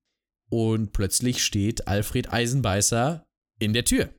Und 0.50 0.94
plötzlich 0.94 1.44
steht 1.44 1.88
Alfred 1.88 2.32
Eisenbeißer 2.32 3.29
in 3.60 3.74
der 3.74 3.86
Tür. 3.86 4.10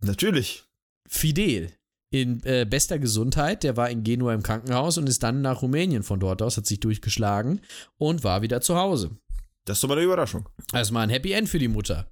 Natürlich. 0.00 0.64
Fidel. 1.08 1.72
in 2.10 2.42
äh, 2.44 2.66
bester 2.68 2.98
Gesundheit. 2.98 3.62
Der 3.62 3.76
war 3.76 3.90
in 3.90 4.04
Genua 4.04 4.34
im 4.34 4.42
Krankenhaus 4.42 4.98
und 4.98 5.08
ist 5.08 5.22
dann 5.22 5.40
nach 5.40 5.62
Rumänien 5.62 6.02
von 6.02 6.20
dort 6.20 6.42
aus, 6.42 6.56
hat 6.56 6.66
sich 6.66 6.78
durchgeschlagen 6.78 7.60
und 7.98 8.22
war 8.22 8.42
wieder 8.42 8.60
zu 8.60 8.76
Hause. 8.76 9.16
Das 9.64 9.78
ist 9.78 9.82
doch 9.82 9.88
mal 9.88 9.96
eine 9.96 10.04
Überraschung. 10.04 10.48
Also 10.72 10.92
mal 10.92 11.02
ein 11.02 11.10
Happy 11.10 11.32
End 11.32 11.48
für 11.48 11.58
die 11.58 11.68
Mutter. 11.68 12.10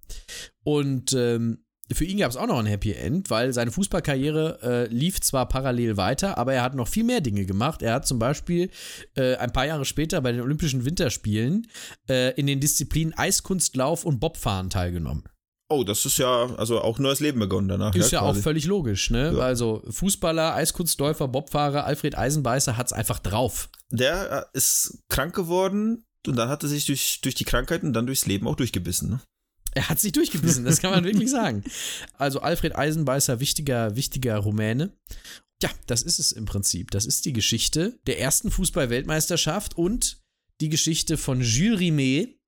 Und 0.64 1.12
ähm, 1.12 1.64
für 1.92 2.04
ihn 2.04 2.18
gab 2.18 2.30
es 2.30 2.36
auch 2.36 2.46
noch 2.46 2.58
ein 2.58 2.66
Happy 2.66 2.92
End, 2.92 3.30
weil 3.30 3.52
seine 3.52 3.72
Fußballkarriere 3.72 4.60
äh, 4.62 4.86
lief 4.86 5.20
zwar 5.20 5.48
parallel 5.48 5.96
weiter, 5.96 6.38
aber 6.38 6.54
er 6.54 6.62
hat 6.62 6.76
noch 6.76 6.86
viel 6.86 7.04
mehr 7.04 7.20
Dinge 7.20 7.44
gemacht. 7.44 7.82
Er 7.82 7.94
hat 7.94 8.06
zum 8.06 8.18
Beispiel 8.18 8.70
äh, 9.16 9.34
ein 9.36 9.52
paar 9.52 9.66
Jahre 9.66 9.84
später 9.84 10.20
bei 10.20 10.30
den 10.30 10.40
Olympischen 10.40 10.84
Winterspielen 10.84 11.66
äh, 12.08 12.32
in 12.38 12.46
den 12.46 12.60
Disziplinen 12.60 13.12
Eiskunstlauf 13.14 14.04
und 14.04 14.20
Bobfahren 14.20 14.70
teilgenommen. 14.70 15.24
Oh, 15.70 15.85
das 15.85 16.04
ist 16.04 16.18
ja 16.18 16.52
also 16.56 16.80
auch 16.80 16.98
neues 16.98 17.20
Leben 17.20 17.38
begonnen 17.38 17.68
danach. 17.68 17.94
Ist 17.94 18.11
ja, 18.11 18.20
ja 18.20 18.26
auch 18.26 18.37
völlig 18.37 18.66
logisch, 18.66 19.11
ne? 19.11 19.33
Ja. 19.33 19.38
Also 19.38 19.85
Fußballer, 19.88 20.54
Eiskunstläufer, 20.54 21.28
Bobfahrer, 21.28 21.85
Alfred 21.85 22.18
Eisenbeißer 22.18 22.76
hat's 22.76 22.92
einfach 22.92 23.20
drauf. 23.20 23.68
Der 23.90 24.48
äh, 24.52 24.59
ist 24.59 24.98
krank 25.09 25.33
geworden 25.33 26.04
und 26.26 26.37
dann 26.37 26.48
hat 26.48 26.64
er 26.64 26.68
sich 26.68 26.87
durch, 26.87 27.20
durch 27.22 27.37
die 27.37 27.44
Krankheit 27.44 27.85
und 27.85 27.92
dann 27.92 28.06
durchs 28.06 28.26
Leben 28.26 28.48
auch 28.48 28.56
durchgebissen. 28.56 29.11
Ne? 29.11 29.20
Er 29.72 29.88
hat 29.88 30.00
sich 30.00 30.11
durchgebissen, 30.11 30.64
das 30.64 30.80
kann 30.80 30.90
man 30.90 31.04
wirklich 31.04 31.30
sagen. 31.30 31.62
Also 32.18 32.40
Alfred 32.40 32.74
Eisenbeißer, 32.76 33.38
wichtiger, 33.38 33.94
wichtiger 33.94 34.38
Rumäne. 34.38 34.92
Ja, 35.62 35.70
das 35.87 36.02
ist 36.02 36.18
es 36.18 36.33
im 36.33 36.46
Prinzip. 36.46 36.90
Das 36.90 37.06
ist 37.06 37.26
die 37.26 37.33
Geschichte 37.33 37.98
der 38.09 38.18
ersten 38.18 38.50
Fußball-Weltmeisterschaft 38.50 39.76
und 39.76 40.20
die 40.61 40.68
Geschichte 40.68 41.16
von 41.16 41.40
Jules 41.40 41.78
Rimet, 41.78 42.39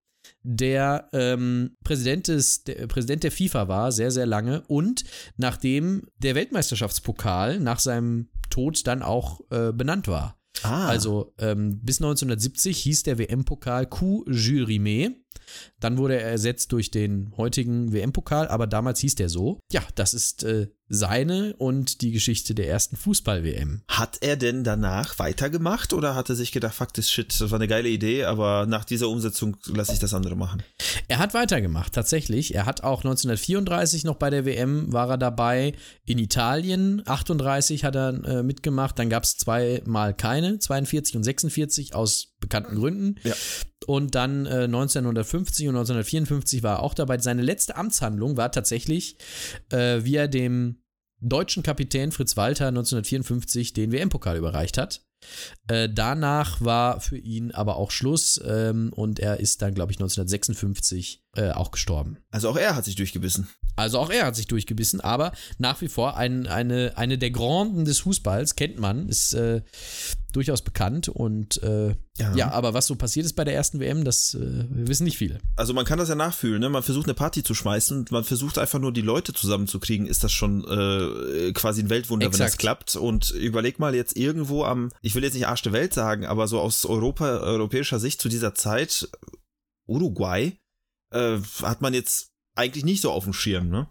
der 0.42 1.09
ähm, 1.12 1.76
Präsident, 1.85 2.28
des, 2.28 2.64
der 2.64 2.87
Präsident 2.87 3.24
der 3.24 3.33
FIFA 3.33 3.68
war, 3.68 3.92
sehr, 3.92 4.11
sehr 4.11 4.26
lange. 4.26 4.62
Und 4.68 5.05
nachdem 5.37 6.09
der 6.18 6.35
Weltmeisterschaftspokal 6.35 7.61
nach 7.61 7.78
seinem 7.78 8.28
Tod 8.50 8.87
dann 8.87 9.02
auch 9.02 9.40
äh, 9.50 9.72
benannt 9.72 10.09
war. 10.09 10.37
Ah. 10.62 10.87
Also 10.87 11.35
ähm, 11.38 11.81
bis 11.83 12.00
1970 12.00 12.78
hieß 12.78 13.02
der 13.05 13.18
WM-Pokal 13.18 13.87
Q 13.87 14.24
Jules 14.28 14.68
Rimet. 14.68 15.21
Dann 15.80 15.98
wurde 15.98 16.20
er 16.20 16.30
ersetzt 16.30 16.72
durch 16.72 16.90
den 16.90 17.32
heutigen 17.36 17.92
WM-Pokal, 17.92 18.48
aber 18.48 18.66
damals 18.66 19.00
hieß 19.00 19.14
der 19.16 19.28
so. 19.28 19.60
Ja, 19.70 19.82
das 19.94 20.14
ist 20.14 20.44
äh, 20.44 20.68
seine 20.88 21.54
und 21.56 22.02
die 22.02 22.12
Geschichte 22.12 22.54
der 22.54 22.68
ersten 22.68 22.96
Fußball-WM. 22.96 23.82
Hat 23.88 24.18
er 24.20 24.36
denn 24.36 24.62
danach 24.62 25.18
weitergemacht 25.18 25.94
oder 25.94 26.14
hat 26.14 26.28
er 26.28 26.34
sich 26.34 26.52
gedacht, 26.52 26.74
fuck 26.74 26.92
this 26.92 27.10
shit, 27.10 27.28
das 27.40 27.50
war 27.50 27.58
eine 27.58 27.66
geile 27.66 27.88
Idee, 27.88 28.24
aber 28.24 28.66
nach 28.66 28.84
dieser 28.84 29.08
Umsetzung 29.08 29.56
lasse 29.66 29.94
ich 29.94 29.98
das 29.98 30.12
andere 30.12 30.36
machen? 30.36 30.62
Er 31.08 31.18
hat 31.18 31.32
weitergemacht, 31.32 31.94
tatsächlich. 31.94 32.54
Er 32.54 32.66
hat 32.66 32.82
auch 32.82 32.98
1934 32.98 34.04
noch 34.04 34.16
bei 34.16 34.28
der 34.28 34.44
WM 34.44 34.92
war 34.92 35.08
er 35.08 35.18
dabei. 35.18 35.72
In 36.04 36.18
Italien 36.18 37.02
38 37.06 37.84
hat 37.84 37.96
er 37.96 38.24
äh, 38.24 38.42
mitgemacht. 38.42 38.98
Dann 38.98 39.08
gab 39.08 39.24
es 39.24 39.36
zweimal 39.36 40.14
keine, 40.14 40.58
42 40.58 41.16
und 41.16 41.24
46 41.24 41.94
aus 41.94 42.34
bekannten 42.38 42.76
Gründen. 42.76 43.16
Ja. 43.24 43.34
Und 43.85 44.14
dann 44.14 44.47
äh, 44.47 44.64
1950 44.64 45.68
und 45.68 45.77
1954 45.77 46.62
war 46.62 46.79
er 46.79 46.83
auch 46.83 46.95
dabei. 46.95 47.18
Seine 47.18 47.42
letzte 47.42 47.77
Amtshandlung 47.77 48.37
war 48.37 48.53
tatsächlich, 48.53 49.16
äh, 49.71 50.05
wie 50.05 50.16
er 50.16 50.29
dem 50.29 50.83
deutschen 51.21 51.62
Kapitän 51.62 52.12
Fritz 52.12 52.37
Walter 52.37 52.68
1954 52.68 53.73
den 53.73 53.92
WM-Pokal 53.92 54.37
überreicht 54.37 54.77
hat. 54.79 55.05
Äh, 55.68 55.88
danach 55.88 56.61
war 56.61 57.01
für 57.01 57.16
ihn 57.16 57.53
aber 57.53 57.77
auch 57.77 57.90
Schluss 57.90 58.40
ähm, 58.45 58.92
und 58.92 59.21
er 59.21 59.38
ist 59.38 59.62
dann, 59.62 59.75
glaube 59.75 59.92
ich, 59.92 59.99
1956 59.99 61.25
äh, 61.37 61.51
auch 61.51 61.71
gestorben. 61.71 62.18
Also 62.31 62.49
auch 62.49 62.57
er 62.57 62.75
hat 62.75 62.85
sich 62.85 62.97
durchgebissen. 62.97 63.49
Also 63.76 63.98
auch 63.98 64.11
er 64.11 64.26
hat 64.26 64.37
sich 64.37 64.46
durchgebissen, 64.46 65.00
aber 65.00 65.32
nach 65.58 65.80
wie 65.80 65.88
vor 65.88 66.16
ein, 66.16 66.46
eine, 66.46 66.92
eine 66.96 67.18
der 67.18 67.30
Granden 67.30 67.85
des 67.85 68.00
Fußballs, 68.00 68.56
kennt 68.56 68.78
man, 68.78 69.08
ist 69.08 69.35
äh, 69.35 69.62
durchaus 70.32 70.62
bekannt 70.62 71.08
und 71.08 71.62
äh, 71.62 71.94
ja. 72.18 72.35
Ja. 72.35 72.50
aber 72.50 72.74
was 72.74 72.87
so 72.87 72.96
passiert 72.96 73.26
ist 73.26 73.35
bei 73.35 73.44
der 73.44 73.54
ersten 73.54 73.80
WM, 73.80 74.04
das 74.04 74.35
äh, 74.35 74.64
wissen 74.68 75.04
nicht 75.04 75.18
viele. 75.18 75.40
Also 75.56 75.74
man 75.74 75.85
kann 75.85 75.98
das 75.98 76.08
ja 76.08 76.14
nachfühlen, 76.14 76.61
ne? 76.61 76.68
Man 76.68 76.82
versucht 76.82 77.06
eine 77.06 77.14
Party 77.14 77.42
zu 77.42 77.54
schmeißen 77.54 77.98
und 77.98 78.11
man 78.11 78.24
versucht 78.24 78.58
einfach 78.58 78.78
nur 78.78 78.92
die 78.92 79.02
Leute 79.02 79.32
zusammenzukriegen, 79.32 80.06
ist 80.06 80.24
das 80.24 80.32
schon 80.32 80.64
äh, 80.64 81.52
quasi 81.52 81.82
ein 81.82 81.90
Weltwunder, 81.90 82.26
wenn 82.26 82.32
das 82.32 82.40
Exakt. 82.40 82.58
klappt. 82.58 82.96
Und 82.96 83.30
überleg 83.30 83.78
mal 83.78 83.94
jetzt 83.94 84.16
irgendwo 84.16 84.64
am, 84.64 84.90
ich 85.00 85.14
will 85.14 85.22
jetzt 85.22 85.35
nicht 85.35 85.46
Arsch 85.46 85.62
der 85.62 85.72
Welt 85.72 85.94
sagen, 85.94 86.26
aber 86.26 86.48
so 86.48 86.61
aus 86.61 86.85
Europa, 86.85 87.38
europäischer 87.38 87.98
Sicht 87.98 88.20
zu 88.20 88.28
dieser 88.28 88.54
Zeit, 88.54 89.08
Uruguay, 89.87 90.58
äh, 91.11 91.38
hat 91.62 91.82
man 91.82 91.94
jetzt 91.94 92.32
eigentlich 92.54 92.84
nicht 92.84 93.00
so 93.00 93.10
auf 93.10 93.24
dem 93.24 93.32
Schirm, 93.32 93.68
ne? 93.68 93.88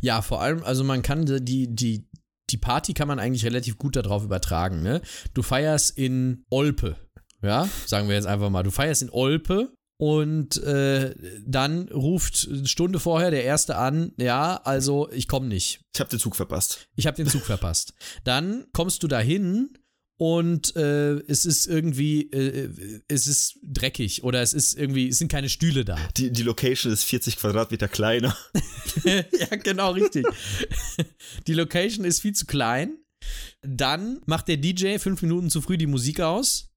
Ja, 0.00 0.22
vor 0.22 0.40
allem, 0.40 0.62
also 0.64 0.84
man 0.84 1.02
kann 1.02 1.26
die, 1.44 1.74
die, 1.74 2.08
die 2.50 2.56
Party 2.56 2.94
kann 2.94 3.08
man 3.08 3.18
eigentlich 3.18 3.44
relativ 3.44 3.78
gut 3.78 3.96
darauf 3.96 4.24
übertragen, 4.24 4.82
ne? 4.82 5.00
Du 5.34 5.42
feierst 5.42 5.96
in 5.96 6.44
Olpe, 6.50 6.96
ja, 7.42 7.68
sagen 7.86 8.08
wir 8.08 8.16
jetzt 8.16 8.26
einfach 8.26 8.50
mal, 8.50 8.62
du 8.62 8.70
feierst 8.70 9.02
in 9.02 9.10
Olpe 9.10 9.72
und 9.98 10.56
äh, 10.62 11.14
dann 11.46 11.88
ruft 11.88 12.48
eine 12.50 12.66
Stunde 12.66 12.98
vorher 12.98 13.30
der 13.30 13.44
Erste 13.44 13.76
an, 13.76 14.12
ja, 14.16 14.56
also 14.64 15.10
ich 15.12 15.28
komme 15.28 15.46
nicht. 15.46 15.82
Ich 15.94 16.00
habe 16.00 16.10
den 16.10 16.18
Zug 16.18 16.36
verpasst. 16.36 16.88
Ich 16.96 17.06
habe 17.06 17.16
den 17.16 17.26
Zug 17.26 17.42
verpasst. 17.42 17.92
Dann 18.24 18.64
kommst 18.72 19.02
du 19.02 19.08
dahin 19.08 19.74
und 20.20 20.76
äh, 20.76 21.14
es 21.28 21.46
ist 21.46 21.66
irgendwie, 21.66 22.30
äh, 22.30 23.00
es 23.08 23.26
ist 23.26 23.58
dreckig 23.62 24.22
oder 24.22 24.42
es 24.42 24.52
ist 24.52 24.78
irgendwie, 24.78 25.08
es 25.08 25.16
sind 25.16 25.32
keine 25.32 25.48
Stühle 25.48 25.82
da. 25.82 25.96
Die, 26.18 26.30
die 26.30 26.42
Location 26.42 26.92
ist 26.92 27.04
40 27.04 27.38
Quadratmeter 27.38 27.88
kleiner. 27.88 28.36
ja, 29.04 29.56
genau, 29.62 29.92
richtig. 29.92 30.26
Die 31.46 31.54
Location 31.54 32.04
ist 32.04 32.20
viel 32.20 32.34
zu 32.34 32.44
klein. 32.44 32.98
Dann 33.62 34.20
macht 34.26 34.48
der 34.48 34.58
DJ 34.58 34.98
fünf 34.98 35.22
Minuten 35.22 35.48
zu 35.48 35.62
früh 35.62 35.78
die 35.78 35.86
Musik 35.86 36.20
aus, 36.20 36.70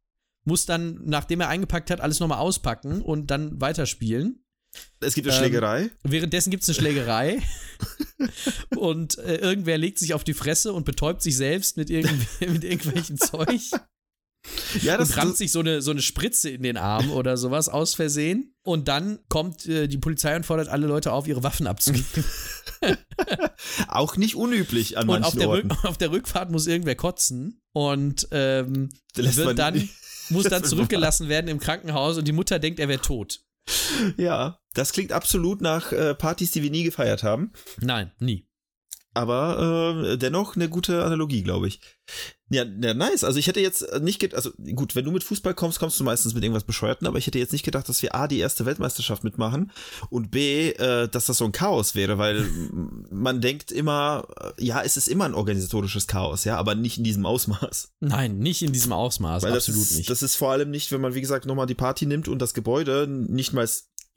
muss 0.46 0.66
dann, 0.66 1.02
nachdem 1.04 1.42
er 1.42 1.50
eingepackt 1.50 1.92
hat, 1.92 2.00
alles 2.00 2.22
nochmal 2.22 2.40
auspacken 2.40 3.02
und 3.02 3.30
dann 3.30 3.60
weiterspielen. 3.60 4.43
Es 5.00 5.14
gibt 5.16 5.28
eine 5.28 5.36
Ähm, 5.36 5.44
Schlägerei. 5.44 5.90
Währenddessen 6.04 6.52
gibt 6.52 6.64
es 6.64 6.70
eine 6.70 6.76
Schlägerei 6.76 7.42
und 8.76 9.18
äh, 9.18 9.36
irgendwer 9.36 9.78
legt 9.78 10.00
sich 10.00 10.14
auf 10.14 10.24
die 10.24 10.34
Fresse 10.34 10.74
und 10.74 10.86
betäubt 10.86 11.22
sich 11.22 11.36
selbst 11.36 11.78
mit, 11.78 11.90
irgendw 11.90 12.26
mit 12.48 12.64
irgendwelchem 12.64 13.18
Zeug 13.18 13.62
Ja, 14.82 14.98
das, 14.98 15.10
und 15.10 15.18
rammt 15.18 15.32
das, 15.32 15.38
sich 15.38 15.52
so 15.52 15.60
eine, 15.60 15.82
so 15.82 15.92
eine 15.92 16.02
Spritze 16.02 16.50
in 16.50 16.64
den 16.64 16.78
Arm 16.78 17.12
oder 17.12 17.38
sowas 17.38 17.70
aus 17.70 17.96
Versehen. 17.96 18.56
Und 18.64 18.88
dann 18.88 19.20
kommt 19.30 19.66
äh, 19.68 19.88
die 19.88 19.98
Polizei 19.98 20.36
und 20.36 20.46
fordert 20.46 20.68
alle 20.70 20.88
Leute 20.88 21.12
auf, 21.12 21.28
ihre 21.28 21.44
Waffen 21.44 21.68
abzugeben. 21.68 22.26
auch 23.88 24.18
nicht 24.18 24.36
unüblich 24.36 24.98
an 24.98 25.04
Und 25.04 25.22
manchen 25.22 25.26
auf 25.26 25.36
der, 25.36 25.50
Orten. 25.50 25.72
Rück, 25.72 25.86
auf 25.86 25.98
der 25.98 26.12
Rückfahrt 26.12 26.52
muss 26.52 26.68
irgendwer 26.68 26.96
kotzen 26.96 27.62
und 27.74 28.28
ähm, 28.32 28.90
wird 29.16 29.60
dann, 29.60 29.90
muss 30.30 30.46
dann 30.46 30.64
zurückgelassen 30.64 31.30
werden 31.30 31.48
im 31.48 31.60
Krankenhaus 31.60 32.18
und 32.18 32.28
die 32.28 32.34
Mutter 32.34 32.60
denkt, 32.60 32.80
er 32.80 32.90
wäre 32.90 33.02
tot. 33.02 33.42
Ja, 34.18 34.60
das 34.74 34.92
klingt 34.92 35.12
absolut 35.12 35.62
nach 35.62 35.92
äh, 35.92 36.16
Partys, 36.16 36.52
die 36.52 36.64
wir 36.64 36.72
nie 36.72 36.84
gefeiert 36.84 37.24
haben. 37.24 37.54
Nein, 37.80 38.12
nie. 38.20 38.48
Aber 39.14 40.04
äh, 40.06 40.18
dennoch 40.18 40.56
eine 40.56 40.70
gute 40.70 41.04
Analogie, 41.04 41.44
glaube 41.44 41.68
ich. 41.68 41.80
Ja, 42.54 42.66
ja, 42.66 42.94
nice. 42.94 43.24
Also 43.24 43.40
ich 43.40 43.48
hätte 43.48 43.62
jetzt 43.62 44.00
nicht 44.02 44.20
gedacht, 44.20 44.36
also 44.36 44.52
gut, 44.76 44.96
wenn 44.96 45.06
du 45.06 45.12
mit 45.12 45.24
Fußball 45.24 45.56
kommst, 45.56 45.80
kommst 45.80 46.00
du 46.00 46.04
meistens 46.04 46.36
mit 46.36 46.44
irgendwas 46.44 46.66
Bescheuerten, 46.66 47.08
aber 47.08 47.18
ich 47.18 47.26
hätte 47.26 47.40
jetzt 47.40 47.52
nicht 47.52 47.66
gedacht, 47.66 47.90
dass 47.90 48.04
wir 48.04 48.14
A, 48.14 48.28
die 48.28 48.38
erste 48.38 48.68
Weltmeisterschaft 48.68 49.24
mitmachen 49.24 49.72
und 50.12 50.30
B, 50.30 50.70
äh, 50.70 51.08
dass 51.08 51.26
das 51.26 51.38
so 51.38 51.46
ein 51.46 51.52
Chaos 51.52 51.96
wäre, 51.96 52.20
weil 52.20 52.46
man 53.10 53.42
denkt 53.42 53.72
immer, 53.72 54.28
äh, 54.40 54.64
ja, 54.64 54.84
es 54.84 54.98
ist 54.98 55.08
immer 55.08 55.26
ein 55.26 55.34
organisatorisches 55.34 56.06
Chaos, 56.06 56.44
ja, 56.44 56.58
aber 56.58 56.76
nicht 56.76 57.00
in 57.00 57.04
diesem 57.04 57.26
Ausmaß. 57.26 57.94
Nein, 58.02 58.38
nicht 58.38 58.62
in 58.62 58.72
diesem 58.72 58.94
Ausmaß, 58.94 59.42
Weil 59.42 59.54
absolut 59.54 59.82
das 59.82 59.92
ist, 59.92 59.98
nicht. 59.98 60.10
Das 60.12 60.22
ist 60.22 60.36
vor 60.36 60.52
allem 60.52 60.70
nicht, 60.70 60.92
wenn 60.92 61.02
man, 61.02 61.16
wie 61.16 61.22
gesagt, 61.22 61.48
nochmal 61.48 61.66
die 61.66 61.74
Party 61.74 62.06
nimmt 62.06 62.28
und 62.28 62.38
das 62.38 62.54
Gebäude 62.54 63.08
nicht 63.08 63.54
mal, 63.54 63.68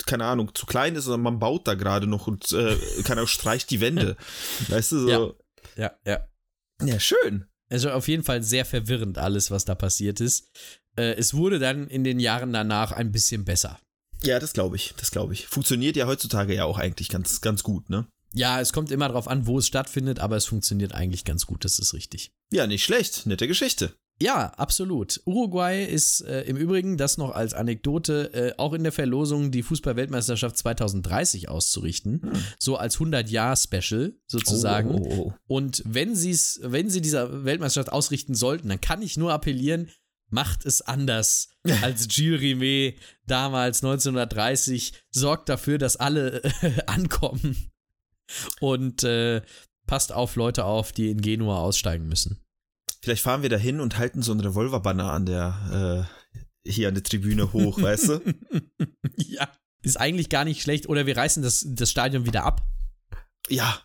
keine 0.05 0.27
Ahnung, 0.27 0.55
zu 0.55 0.67
klein 0.67 0.95
ist, 0.95 1.05
sondern 1.05 1.23
man 1.23 1.39
baut 1.39 1.67
da 1.67 1.73
gerade 1.73 2.07
noch 2.07 2.27
und, 2.27 2.53
äh, 2.53 2.77
keine 3.03 3.21
Ahnung, 3.21 3.29
streicht 3.29 3.71
die 3.71 3.81
Wände. 3.81 4.19
weißt 4.69 4.93
du, 4.93 4.99
so. 4.99 5.09
Ja. 5.09 5.33
ja, 5.77 5.93
ja. 6.05 6.87
ja, 6.87 7.01
schön. 7.01 7.47
Also 7.69 7.91
auf 7.91 8.09
jeden 8.09 8.23
Fall 8.23 8.43
sehr 8.43 8.65
verwirrend 8.65 9.19
alles, 9.19 9.51
was 9.51 9.65
da 9.65 9.75
passiert 9.75 10.21
ist. 10.21 10.49
Äh, 10.97 11.15
es 11.15 11.35
wurde 11.35 11.59
dann 11.59 11.89
in 11.89 12.05
den 12.05 12.21
Jahren 12.21 12.53
danach 12.53 12.93
ein 12.93 13.13
bisschen 13.13 13.45
besser. 13.45 13.79
Ja, 14.23 14.39
das 14.39 14.53
glaube 14.53 14.77
ich, 14.77 14.95
das 14.97 15.11
glaube 15.11 15.35
ich. 15.35 15.47
Funktioniert 15.47 15.97
ja 15.97 16.07
heutzutage 16.07 16.55
ja 16.55 16.65
auch 16.65 16.79
eigentlich 16.79 17.09
ganz, 17.09 17.41
ganz 17.41 17.63
gut, 17.63 17.91
ne? 17.91 18.07
Ja, 18.33 18.61
es 18.61 18.73
kommt 18.73 18.91
immer 18.91 19.09
darauf 19.09 19.29
an, 19.29 19.47
wo 19.47 19.59
es 19.59 19.67
stattfindet, 19.67 20.21
aber 20.21 20.37
es 20.37 20.47
funktioniert 20.47 20.93
eigentlich 20.93 21.25
ganz 21.25 21.47
gut, 21.47 21.65
das 21.65 21.79
ist 21.79 21.95
richtig. 21.95 22.33
Ja, 22.53 22.67
nicht 22.67 22.85
schlecht, 22.85 23.27
nette 23.27 23.49
Geschichte. 23.49 23.95
Ja, 24.21 24.47
absolut. 24.57 25.21
Uruguay 25.27 25.85
ist 25.85 26.23
äh, 26.23 26.43
im 26.43 26.57
Übrigen, 26.57 26.97
das 26.97 27.19
noch 27.19 27.33
als 27.33 27.53
Anekdote, 27.53 28.33
äh, 28.33 28.55
auch 28.57 28.73
in 28.73 28.83
der 28.83 28.93
Verlosung, 28.93 29.51
die 29.51 29.63
Fußball-Weltmeisterschaft 29.63 30.57
2030 30.57 31.51
auszurichten. 31.51 32.23
So 32.59 32.77
als 32.77 32.99
100-Jahr-Special 32.99 34.15
sozusagen. 34.27 34.91
Oh, 34.95 35.07
oh, 35.07 35.15
oh. 35.19 35.33
Und 35.47 35.83
wenn, 35.85 36.17
sie's, 36.17 36.61
wenn 36.63 36.89
sie 36.89 37.03
dieser 37.03 37.45
Weltmeisterschaft 37.45 37.93
ausrichten 37.93 38.35
sollten, 38.35 38.71
dann 38.71 38.81
kann 38.81 39.03
ich 39.03 39.19
nur 39.19 39.33
appellieren, 39.33 39.91
macht 40.31 40.65
es 40.65 40.81
anders 40.81 41.51
als 41.83 42.09
Gilles 42.09 42.41
Rimet 42.41 42.97
damals 43.27 43.85
1930. 43.85 44.95
Sorgt 45.11 45.51
dafür, 45.51 45.77
dass 45.77 45.97
alle 45.97 46.43
äh, 46.43 46.83
ankommen. 46.87 47.71
Und 48.61 49.05
äh, 49.05 49.43
passt 49.87 50.11
auf 50.13 50.37
Leute 50.37 50.65
auf, 50.65 50.93
die 50.93 51.11
in 51.11 51.21
Genua 51.21 51.59
aussteigen 51.59 52.09
müssen. 52.09 52.41
Vielleicht 53.03 53.23
fahren 53.23 53.43
wir 53.43 53.49
da 53.49 53.57
hin 53.57 53.81
und 53.81 53.99
halten 53.99 54.23
so 54.23 54.33
einen 54.33 54.41
Revolverbanner 54.41 55.13
an 55.13 55.27
der, 55.27 56.09
äh, 56.65 56.71
hier 56.71 56.89
an 56.89 56.95
der 56.95 57.03
Tribüne 57.03 57.53
hoch, 57.53 57.81
weißt 57.81 58.09
du? 58.09 58.21
ja. 59.17 59.49
Ist 59.83 60.01
eigentlich 60.01 60.29
gar 60.31 60.45
nicht 60.45 60.63
schlecht. 60.63 60.89
Oder 60.89 61.07
wir 61.07 61.17
reißen 61.17 61.43
das, 61.43 61.65
das 61.69 61.91
Stadion 61.91 62.27
wieder 62.27 62.45
ab. 62.45 62.67
Ja, 63.49 63.81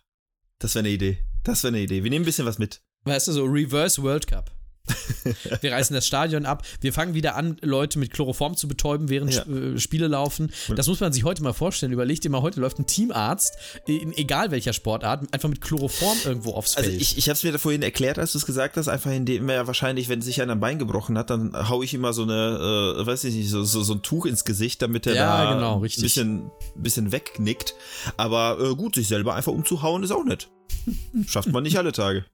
das 0.58 0.74
wäre 0.74 0.82
eine 0.82 0.94
Idee. 0.94 1.20
Das 1.44 1.64
wäre 1.64 1.74
eine 1.74 1.84
Idee. 1.84 2.04
Wir 2.04 2.10
nehmen 2.10 2.24
ein 2.24 2.26
bisschen 2.26 2.48
was 2.48 2.58
mit. 2.58 2.82
Weißt 3.04 3.28
du, 3.28 3.32
so 3.34 3.46
Reverse 3.46 4.02
World 4.02 4.28
Cup. 4.28 4.52
wir 5.62 5.72
reißen 5.72 5.94
das 5.94 6.08
Stadion 6.08 6.46
ab. 6.46 6.64
Wir 6.82 6.94
fangen 6.94 7.14
wieder 7.14 7.36
an, 7.36 7.58
Leute 7.62 8.00
mit 8.00 8.12
Chloroform 8.12 8.56
zu 8.56 8.68
betäuben, 8.68 9.10
während 9.10 9.34
ja. 9.34 9.44
äh, 9.44 9.80
Spiele 9.80 10.08
laufen. 10.08 10.52
Das 10.76 10.88
muss 10.88 11.00
man 11.00 11.14
sich 11.14 11.24
heute 11.24 11.44
mal 11.44 11.54
vorstellen. 11.54 11.92
Überleg 11.92 12.22
dir 12.22 12.30
mal, 12.30 12.42
heute 12.42 12.60
läuft 12.60 12.80
ein 12.80 12.86
Teamarzt, 12.86 13.58
in 13.88 14.16
egal 14.18 14.52
welcher 14.52 14.74
Sportart, 14.74 15.34
einfach 15.34 15.50
mit 15.50 15.62
Chloroform 15.62 16.18
irgendwo 16.26 16.54
aufs 16.54 16.76
also 16.76 16.90
Feld. 16.90 17.02
Also 17.02 17.12
ich, 17.12 17.18
ich 17.18 17.30
habe 17.30 17.36
es 17.36 17.44
mir 17.44 17.52
da 17.52 17.58
vorhin 17.58 17.82
erklärt, 17.82 18.20
als 18.20 18.32
du 18.34 18.38
es 18.38 18.46
gesagt 18.46 18.78
hast, 18.78 18.88
einfach 18.88 19.12
indem 19.12 19.50
er 19.50 19.68
wahrscheinlich, 19.68 20.10
wenn 20.10 20.22
sich 20.22 20.42
einer 20.42 20.54
ein 20.54 20.60
Bein 20.60 20.80
gebrochen 20.80 21.18
hat, 21.18 21.30
dann 21.30 21.70
haue 21.70 21.86
ich 21.86 21.94
immer 21.94 22.14
so 22.14 22.24
eine, 22.24 22.98
äh, 23.00 23.06
weiß 23.06 23.24
ich 23.26 23.36
nicht, 23.36 23.50
so, 23.50 23.64
so, 23.64 23.84
so 23.84 23.94
ein 23.94 24.02
Tuch 24.02 24.26
ins 24.26 24.46
Gesicht, 24.46 24.82
damit 24.82 25.08
er 25.08 25.16
ja, 25.16 25.46
da 25.46 25.54
genau, 25.54 25.76
ein 25.76 25.82
bisschen, 25.82 26.52
bisschen 26.76 27.12
wegknickt. 27.12 27.76
Aber 28.18 28.58
äh, 28.60 28.76
gut, 28.76 28.96
sich 28.96 29.08
selber 29.08 29.36
einfach 29.36 29.52
umzuhauen 29.52 30.04
ist 30.04 30.12
auch 30.12 30.26
nett. 30.26 30.50
Schafft 31.28 31.52
man 31.52 31.64
nicht 31.64 31.78
alle 31.78 31.92
Tage. 31.92 32.26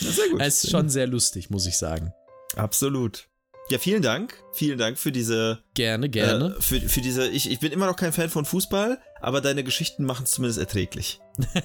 Sehr 0.00 0.28
gut. 0.30 0.40
Es 0.40 0.64
ist 0.64 0.70
schon 0.70 0.88
sehr 0.88 1.06
lustig, 1.06 1.50
muss 1.50 1.66
ich 1.66 1.76
sagen. 1.76 2.12
Absolut. 2.56 3.28
Ja, 3.68 3.78
vielen 3.78 4.02
Dank. 4.02 4.34
Vielen 4.52 4.78
Dank 4.78 4.96
für 4.96 5.10
diese. 5.10 5.58
Gerne, 5.74 6.08
gerne. 6.08 6.54
Äh, 6.56 6.62
für, 6.62 6.80
für 6.80 7.00
diese. 7.00 7.28
Ich, 7.28 7.50
ich 7.50 7.58
bin 7.58 7.72
immer 7.72 7.86
noch 7.86 7.96
kein 7.96 8.12
Fan 8.12 8.30
von 8.30 8.44
Fußball, 8.44 9.00
aber 9.20 9.40
deine 9.40 9.64
Geschichten 9.64 10.04
machen 10.04 10.24
es 10.24 10.32
zumindest 10.32 10.60
erträglich. 10.60 11.20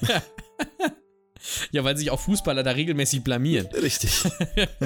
ja, 1.71 1.83
weil 1.83 1.97
sich 1.97 2.09
auch 2.09 2.19
Fußballer 2.19 2.63
da 2.63 2.71
regelmäßig 2.71 3.23
blamieren. 3.23 3.67
Richtig. 3.67 4.23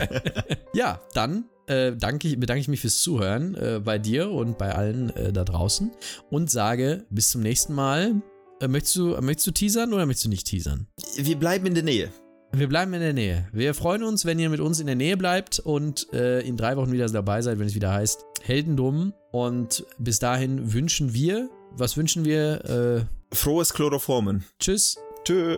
ja, 0.73 0.99
dann 1.13 1.45
äh, 1.67 1.93
danke, 1.95 2.35
bedanke 2.35 2.59
ich 2.59 2.67
mich 2.67 2.81
fürs 2.81 3.01
Zuhören 3.01 3.55
äh, 3.55 3.79
bei 3.83 3.97
dir 3.97 4.29
und 4.29 4.57
bei 4.57 4.75
allen 4.75 5.09
äh, 5.15 5.31
da 5.31 5.45
draußen 5.45 5.91
und 6.29 6.51
sage 6.51 7.05
bis 7.09 7.29
zum 7.29 7.41
nächsten 7.41 7.73
Mal. 7.73 8.21
Äh, 8.59 8.67
möchtest, 8.67 8.97
du, 8.97 9.21
möchtest 9.21 9.47
du 9.47 9.51
teasern 9.51 9.93
oder 9.93 10.05
möchtest 10.05 10.25
du 10.25 10.29
nicht 10.29 10.47
teasern? 10.47 10.87
Wir 11.15 11.37
bleiben 11.37 11.65
in 11.65 11.75
der 11.75 11.83
Nähe. 11.83 12.11
Wir 12.51 12.69
bleiben 12.69 12.93
in 12.93 13.01
der 13.01 13.13
Nähe. 13.13 13.47
Wir 13.51 13.73
freuen 13.73 14.03
uns, 14.03 14.25
wenn 14.25 14.39
ihr 14.39 14.49
mit 14.49 14.59
uns 14.59 14.79
in 14.79 14.87
der 14.87 14.95
Nähe 14.95 15.17
bleibt 15.17 15.59
und 15.59 16.11
äh, 16.13 16.39
in 16.41 16.55
drei 16.55 16.77
Wochen 16.77 16.91
wieder 16.91 17.07
dabei 17.07 17.41
seid, 17.41 17.59
wenn 17.59 17.67
es 17.67 17.75
wieder 17.75 17.91
heißt 17.91 18.25
Heldendum. 18.41 19.13
Und 19.31 19.85
bis 19.97 20.19
dahin 20.19 20.73
wünschen 20.73 21.13
wir, 21.13 21.49
was 21.71 21.97
wünschen 21.97 22.23
wir? 22.23 23.05
Äh, 23.31 23.35
Frohes 23.35 23.73
Chloroformen. 23.73 24.45
Tschüss. 24.59 24.97
Tschö. 25.25 25.57